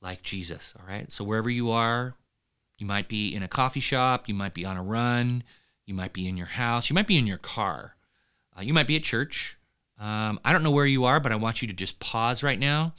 like 0.00 0.22
Jesus, 0.22 0.74
all 0.78 0.86
right? 0.86 1.10
So 1.10 1.24
wherever 1.24 1.50
you 1.50 1.70
are, 1.70 2.14
you 2.78 2.86
might 2.86 3.08
be 3.08 3.34
in 3.34 3.42
a 3.42 3.48
coffee 3.48 3.80
shop, 3.80 4.28
you 4.28 4.34
might 4.34 4.54
be 4.54 4.64
on 4.64 4.76
a 4.76 4.82
run, 4.82 5.44
you 5.86 5.94
might 5.94 6.12
be 6.12 6.28
in 6.28 6.36
your 6.36 6.46
house, 6.46 6.90
you 6.90 6.94
might 6.94 7.06
be 7.06 7.16
in 7.16 7.26
your 7.26 7.38
car. 7.38 7.96
Uh, 8.56 8.62
you 8.62 8.74
might 8.74 8.86
be 8.86 8.96
at 8.96 9.02
church. 9.02 9.56
Um, 9.98 10.40
I 10.44 10.52
don't 10.52 10.62
know 10.62 10.70
where 10.70 10.86
you 10.86 11.04
are, 11.04 11.20
but 11.20 11.32
I 11.32 11.36
want 11.36 11.62
you 11.62 11.68
to 11.68 11.74
just 11.74 12.00
pause 12.00 12.42
right 12.42 12.58
now. 12.58 12.94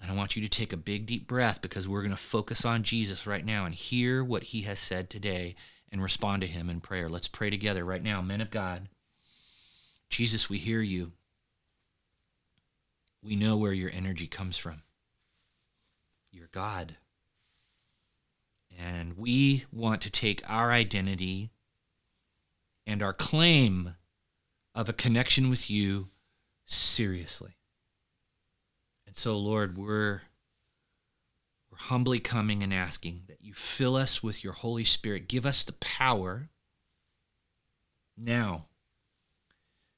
And 0.00 0.10
I 0.10 0.14
want 0.14 0.34
you 0.34 0.42
to 0.42 0.48
take 0.48 0.72
a 0.72 0.78
big, 0.78 1.06
deep 1.06 1.26
breath 1.26 1.60
because 1.60 1.86
we're 1.86 2.02
going 2.02 2.10
to 2.10 2.16
focus 2.16 2.64
on 2.64 2.82
Jesus 2.82 3.26
right 3.26 3.44
now 3.44 3.66
and 3.66 3.74
hear 3.74 4.24
what 4.24 4.44
he 4.44 4.62
has 4.62 4.78
said 4.78 5.10
today 5.10 5.54
and 5.92 6.02
respond 6.02 6.42
to 6.42 6.48
him 6.48 6.70
in 6.70 6.80
prayer. 6.80 7.08
Let's 7.08 7.28
pray 7.28 7.50
together 7.50 7.84
right 7.84 8.02
now, 8.02 8.22
men 8.22 8.40
of 8.40 8.50
God. 8.50 8.88
Jesus, 10.08 10.48
we 10.48 10.58
hear 10.58 10.80
you. 10.80 11.12
We 13.22 13.36
know 13.36 13.58
where 13.58 13.72
your 13.72 13.90
energy 13.92 14.26
comes 14.26 14.56
from. 14.56 14.82
You're 16.32 16.48
God. 16.52 16.96
And 18.78 19.18
we 19.18 19.64
want 19.72 20.00
to 20.02 20.10
take 20.10 20.42
our 20.48 20.70
identity 20.70 21.50
and 22.86 23.02
our 23.02 23.12
claim 23.12 23.96
of 24.80 24.88
a 24.88 24.94
connection 24.94 25.50
with 25.50 25.70
you 25.70 26.08
seriously. 26.64 27.58
And 29.06 29.14
so, 29.14 29.36
Lord, 29.36 29.76
we're 29.76 30.22
we're 31.70 31.78
humbly 31.78 32.18
coming 32.18 32.62
and 32.62 32.72
asking 32.72 33.24
that 33.28 33.42
you 33.42 33.52
fill 33.52 33.94
us 33.94 34.22
with 34.22 34.42
your 34.42 34.54
Holy 34.54 34.84
Spirit. 34.84 35.28
Give 35.28 35.44
us 35.44 35.62
the 35.62 35.74
power 35.74 36.48
now 38.16 38.68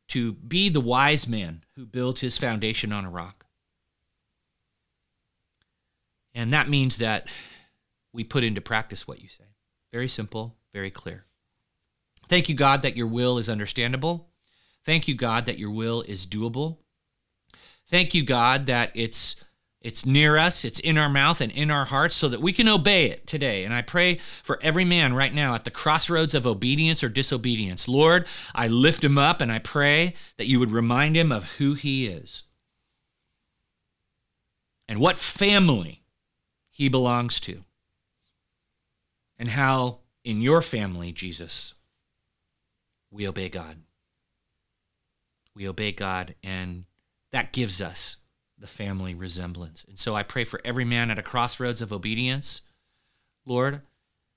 to 0.09 0.33
be 0.33 0.69
the 0.69 0.81
wise 0.81 1.29
man 1.29 1.63
who 1.77 1.87
built 1.87 2.19
his 2.19 2.37
foundation 2.37 2.93
on 2.93 3.05
a 3.05 3.11
rock. 3.11 3.47
And 6.35 6.53
that 6.53 6.69
means 6.69 6.99
that 6.99 7.29
we 8.13 8.25
put 8.25 8.43
into 8.43 8.61
practice 8.61 9.07
what 9.07 9.23
you 9.23 9.29
say. 9.29 9.45
Very 9.93 10.09
simple, 10.09 10.57
very 10.75 10.91
clear. 10.91 11.25
Thank 12.29 12.49
you, 12.49 12.57
God, 12.57 12.83
that 12.83 12.97
your 12.97 13.07
will 13.07 13.39
is 13.39 13.49
understandable. 13.49 14.32
Thank 14.85 15.09
you, 15.09 15.15
God, 15.15 15.47
that 15.47 15.59
your 15.59 15.71
will 15.71 16.03
is 16.03 16.27
doable. 16.27 16.79
Thank 17.87 18.15
you, 18.15 18.25
God, 18.25 18.67
that 18.67 18.91
it's 18.95 19.37
it's 19.81 20.07
near 20.07 20.37
us, 20.37 20.65
it's 20.65 20.79
in 20.79 20.97
our 20.97 21.09
mouth 21.09 21.41
and 21.41 21.51
in 21.51 21.69
our 21.69 21.87
hearts 21.87 22.15
so 22.15 22.29
that 22.29 22.41
we 22.41 22.53
can 22.53 22.69
obey 22.69 23.07
it 23.07 23.27
today. 23.27 23.65
And 23.65 23.75
I 23.75 23.83
pray 23.83 24.17
for 24.45 24.61
every 24.63 24.85
man 24.85 25.13
right 25.13 25.35
now 25.35 25.55
at 25.55 25.65
the 25.65 25.73
crossroads 25.73 26.37
of 26.37 26.47
obedience 26.47 27.03
or 27.03 27.09
disobedience. 27.09 27.89
Lord, 27.89 28.29
I 28.55 28.69
lift 28.69 29.03
him 29.03 29.19
up 29.19 29.41
and 29.41 29.51
I 29.51 29.59
pray 29.59 30.15
that 30.39 30.47
you 30.47 30.61
would 30.61 30.71
remind 30.71 31.17
him 31.17 31.33
of 31.33 31.57
who 31.57 31.75
he 31.75 32.07
is 32.07 32.45
and 34.87 35.01
what 35.01 35.17
family 35.17 36.03
he 36.71 36.89
belongs 36.89 37.41
to, 37.41 37.65
and 39.39 39.49
how 39.49 39.99
in 40.25 40.41
your 40.41 40.63
family, 40.63 41.13
Jesus, 41.13 41.75
we 43.11 43.27
obey 43.27 43.49
God. 43.49 43.79
We 45.55 45.69
obey 45.69 45.93
God, 45.93 46.35
and 46.43 46.85
that 47.31 47.53
gives 47.53 47.81
us 47.81 48.17
the 48.59 48.67
family 48.67 49.15
resemblance. 49.15 49.85
And 49.89 49.99
so 49.99 50.15
I 50.15 50.23
pray 50.23 50.45
for 50.45 50.61
every 50.65 50.85
man 50.85 51.11
at 51.11 51.19
a 51.19 51.23
crossroads 51.23 51.81
of 51.81 51.93
obedience, 51.93 52.63
Lord, 53.45 53.83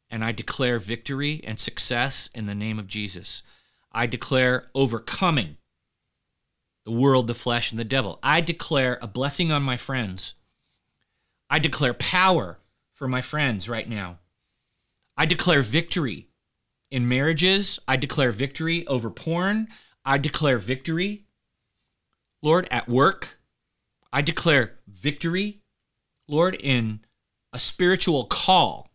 and 0.10 0.24
I 0.24 0.32
declare 0.32 0.80
victory 0.80 1.42
and 1.44 1.60
success 1.60 2.30
in 2.34 2.46
the 2.46 2.56
name 2.56 2.80
of 2.80 2.88
Jesus. 2.88 3.44
I 3.92 4.08
declare 4.08 4.68
overcoming 4.76 5.58
the 6.86 6.92
world, 6.92 7.28
the 7.28 7.34
flesh, 7.34 7.72
and 7.72 7.80
the 7.80 7.84
devil. 7.84 8.20
I 8.22 8.42
declare 8.42 9.00
a 9.02 9.08
blessing 9.08 9.52
on 9.52 9.64
my 9.64 9.78
friends. 9.78 10.36
I 11.50 11.60
declare 11.60 11.94
power 11.94 12.60
for 12.94 13.08
my 13.08 13.22
friends 13.22 13.68
right 13.70 13.88
now. 13.88 14.20
I 15.18 15.26
declare 15.26 15.62
victory 15.62 16.28
in 16.92 17.08
marriages. 17.08 17.80
I 17.88 17.98
declare 17.98 18.32
victory 18.32 18.86
over 18.88 19.10
porn. 19.10 19.68
I 20.06 20.18
declare 20.18 20.58
victory, 20.60 21.26
Lord, 22.42 22.68
at 22.70 22.88
work. 22.88 23.40
I 24.14 24.22
declare 24.22 24.80
victory, 24.88 25.62
Lord, 26.28 26.56
in 26.56 27.02
a 27.52 27.60
spiritual 27.60 28.26
call 28.26 28.92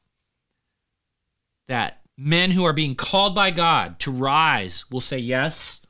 that 1.69 2.01
men 2.17 2.51
who 2.51 2.65
are 2.65 2.73
being 2.73 2.95
called 2.95 3.35
by 3.35 3.51
God 3.51 3.99
to 4.01 4.11
rise 4.11 4.89
will 4.91 5.01
say 5.01 5.19
yes. 5.19 5.85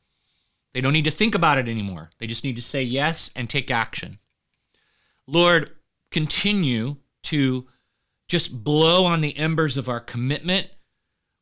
They 0.72 0.80
don't 0.80 0.92
need 0.92 1.04
to 1.04 1.10
think 1.10 1.34
about 1.34 1.58
it 1.58 1.68
anymore. 1.68 2.10
They 2.18 2.26
just 2.26 2.44
need 2.44 2.56
to 2.56 2.62
say 2.62 2.82
yes 2.82 3.30
and 3.34 3.50
take 3.50 3.70
action. 3.70 4.18
Lord, 5.26 5.70
continue 6.10 6.96
to 7.24 7.66
just 8.28 8.62
blow 8.64 9.04
on 9.04 9.20
the 9.20 9.36
embers 9.36 9.76
of 9.76 9.88
our 9.88 10.00
commitment. 10.00 10.68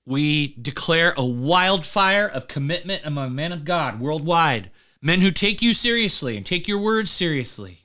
We 0.09 0.55
declare 0.63 1.13
a 1.19 1.25
wildfire 1.25 2.27
of 2.27 2.49
commitment 2.49 3.03
among 3.05 3.35
men 3.35 3.53
of 3.53 3.67
God 3.67 4.01
worldwide 4.01 4.71
men 5.03 5.21
who 5.21 5.31
take 5.31 5.61
you 5.61 5.75
seriously 5.75 6.35
and 6.35 6.47
take 6.47 6.67
your 6.67 6.79
words 6.79 7.11
seriously. 7.11 7.85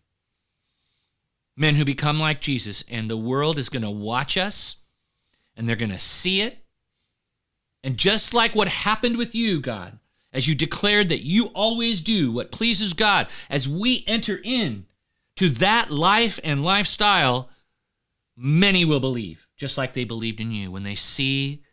Men 1.57 1.75
who 1.75 1.83
become 1.83 2.19
like 2.19 2.39
Jesus, 2.39 2.81
and 2.89 3.09
the 3.09 3.17
world 3.17 3.59
is 3.59 3.67
going 3.67 3.83
to 3.83 3.91
watch 3.91 4.37
us 4.37 4.77
and 5.57 5.67
they're 5.67 5.75
going 5.75 5.91
to 5.91 5.99
see 5.99 6.39
it. 6.39 6.63
And 7.83 7.97
just 7.97 8.33
like 8.33 8.55
what 8.55 8.69
happened 8.69 9.17
with 9.17 9.35
you, 9.35 9.59
God, 9.59 9.99
as 10.31 10.47
you 10.47 10.55
declared 10.55 11.09
that 11.09 11.25
you 11.25 11.47
always 11.47 11.99
do 11.99 12.31
what 12.31 12.53
pleases 12.53 12.93
God, 12.93 13.27
as 13.49 13.67
we 13.67 14.05
enter 14.07 14.39
in 14.41 14.85
to 15.35 15.49
that 15.49 15.91
life 15.91 16.39
and 16.41 16.63
lifestyle, 16.63 17.49
many 18.37 18.85
will 18.85 19.01
believe, 19.01 19.45
just 19.57 19.77
like 19.77 19.91
they 19.91 20.05
believed 20.05 20.39
in 20.39 20.53
you 20.53 20.71
when 20.71 20.83
they 20.83 20.95
see 20.95 21.63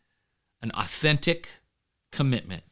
an 0.63 0.71
authentic 0.75 1.49
commitment 2.13 2.63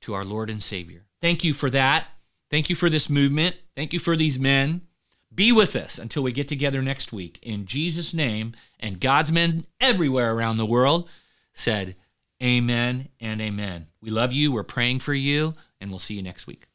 to 0.00 0.14
our 0.14 0.24
Lord 0.24 0.50
and 0.50 0.62
Savior. 0.62 1.04
Thank 1.20 1.44
you 1.44 1.54
for 1.54 1.70
that. 1.70 2.06
Thank 2.50 2.68
you 2.68 2.76
for 2.76 2.90
this 2.90 3.08
movement. 3.08 3.56
Thank 3.74 3.92
you 3.92 3.98
for 3.98 4.16
these 4.16 4.38
men. 4.38 4.82
be 5.34 5.50
with 5.50 5.74
us 5.74 5.98
until 5.98 6.22
we 6.22 6.32
get 6.32 6.46
together 6.46 6.82
next 6.82 7.12
week. 7.12 7.38
In 7.42 7.64
Jesus' 7.64 8.12
name, 8.12 8.52
and 8.78 9.00
God's 9.00 9.32
men 9.32 9.64
everywhere 9.80 10.34
around 10.34 10.58
the 10.58 10.66
world 10.66 11.08
said, 11.54 11.96
Amen 12.42 13.08
and 13.20 13.40
amen. 13.40 13.86
We 14.02 14.10
love 14.10 14.32
you. 14.32 14.52
We're 14.52 14.64
praying 14.64 14.98
for 14.98 15.14
you, 15.14 15.54
and 15.80 15.90
we'll 15.90 16.00
see 16.00 16.14
you 16.14 16.22
next 16.22 16.46
week. 16.46 16.66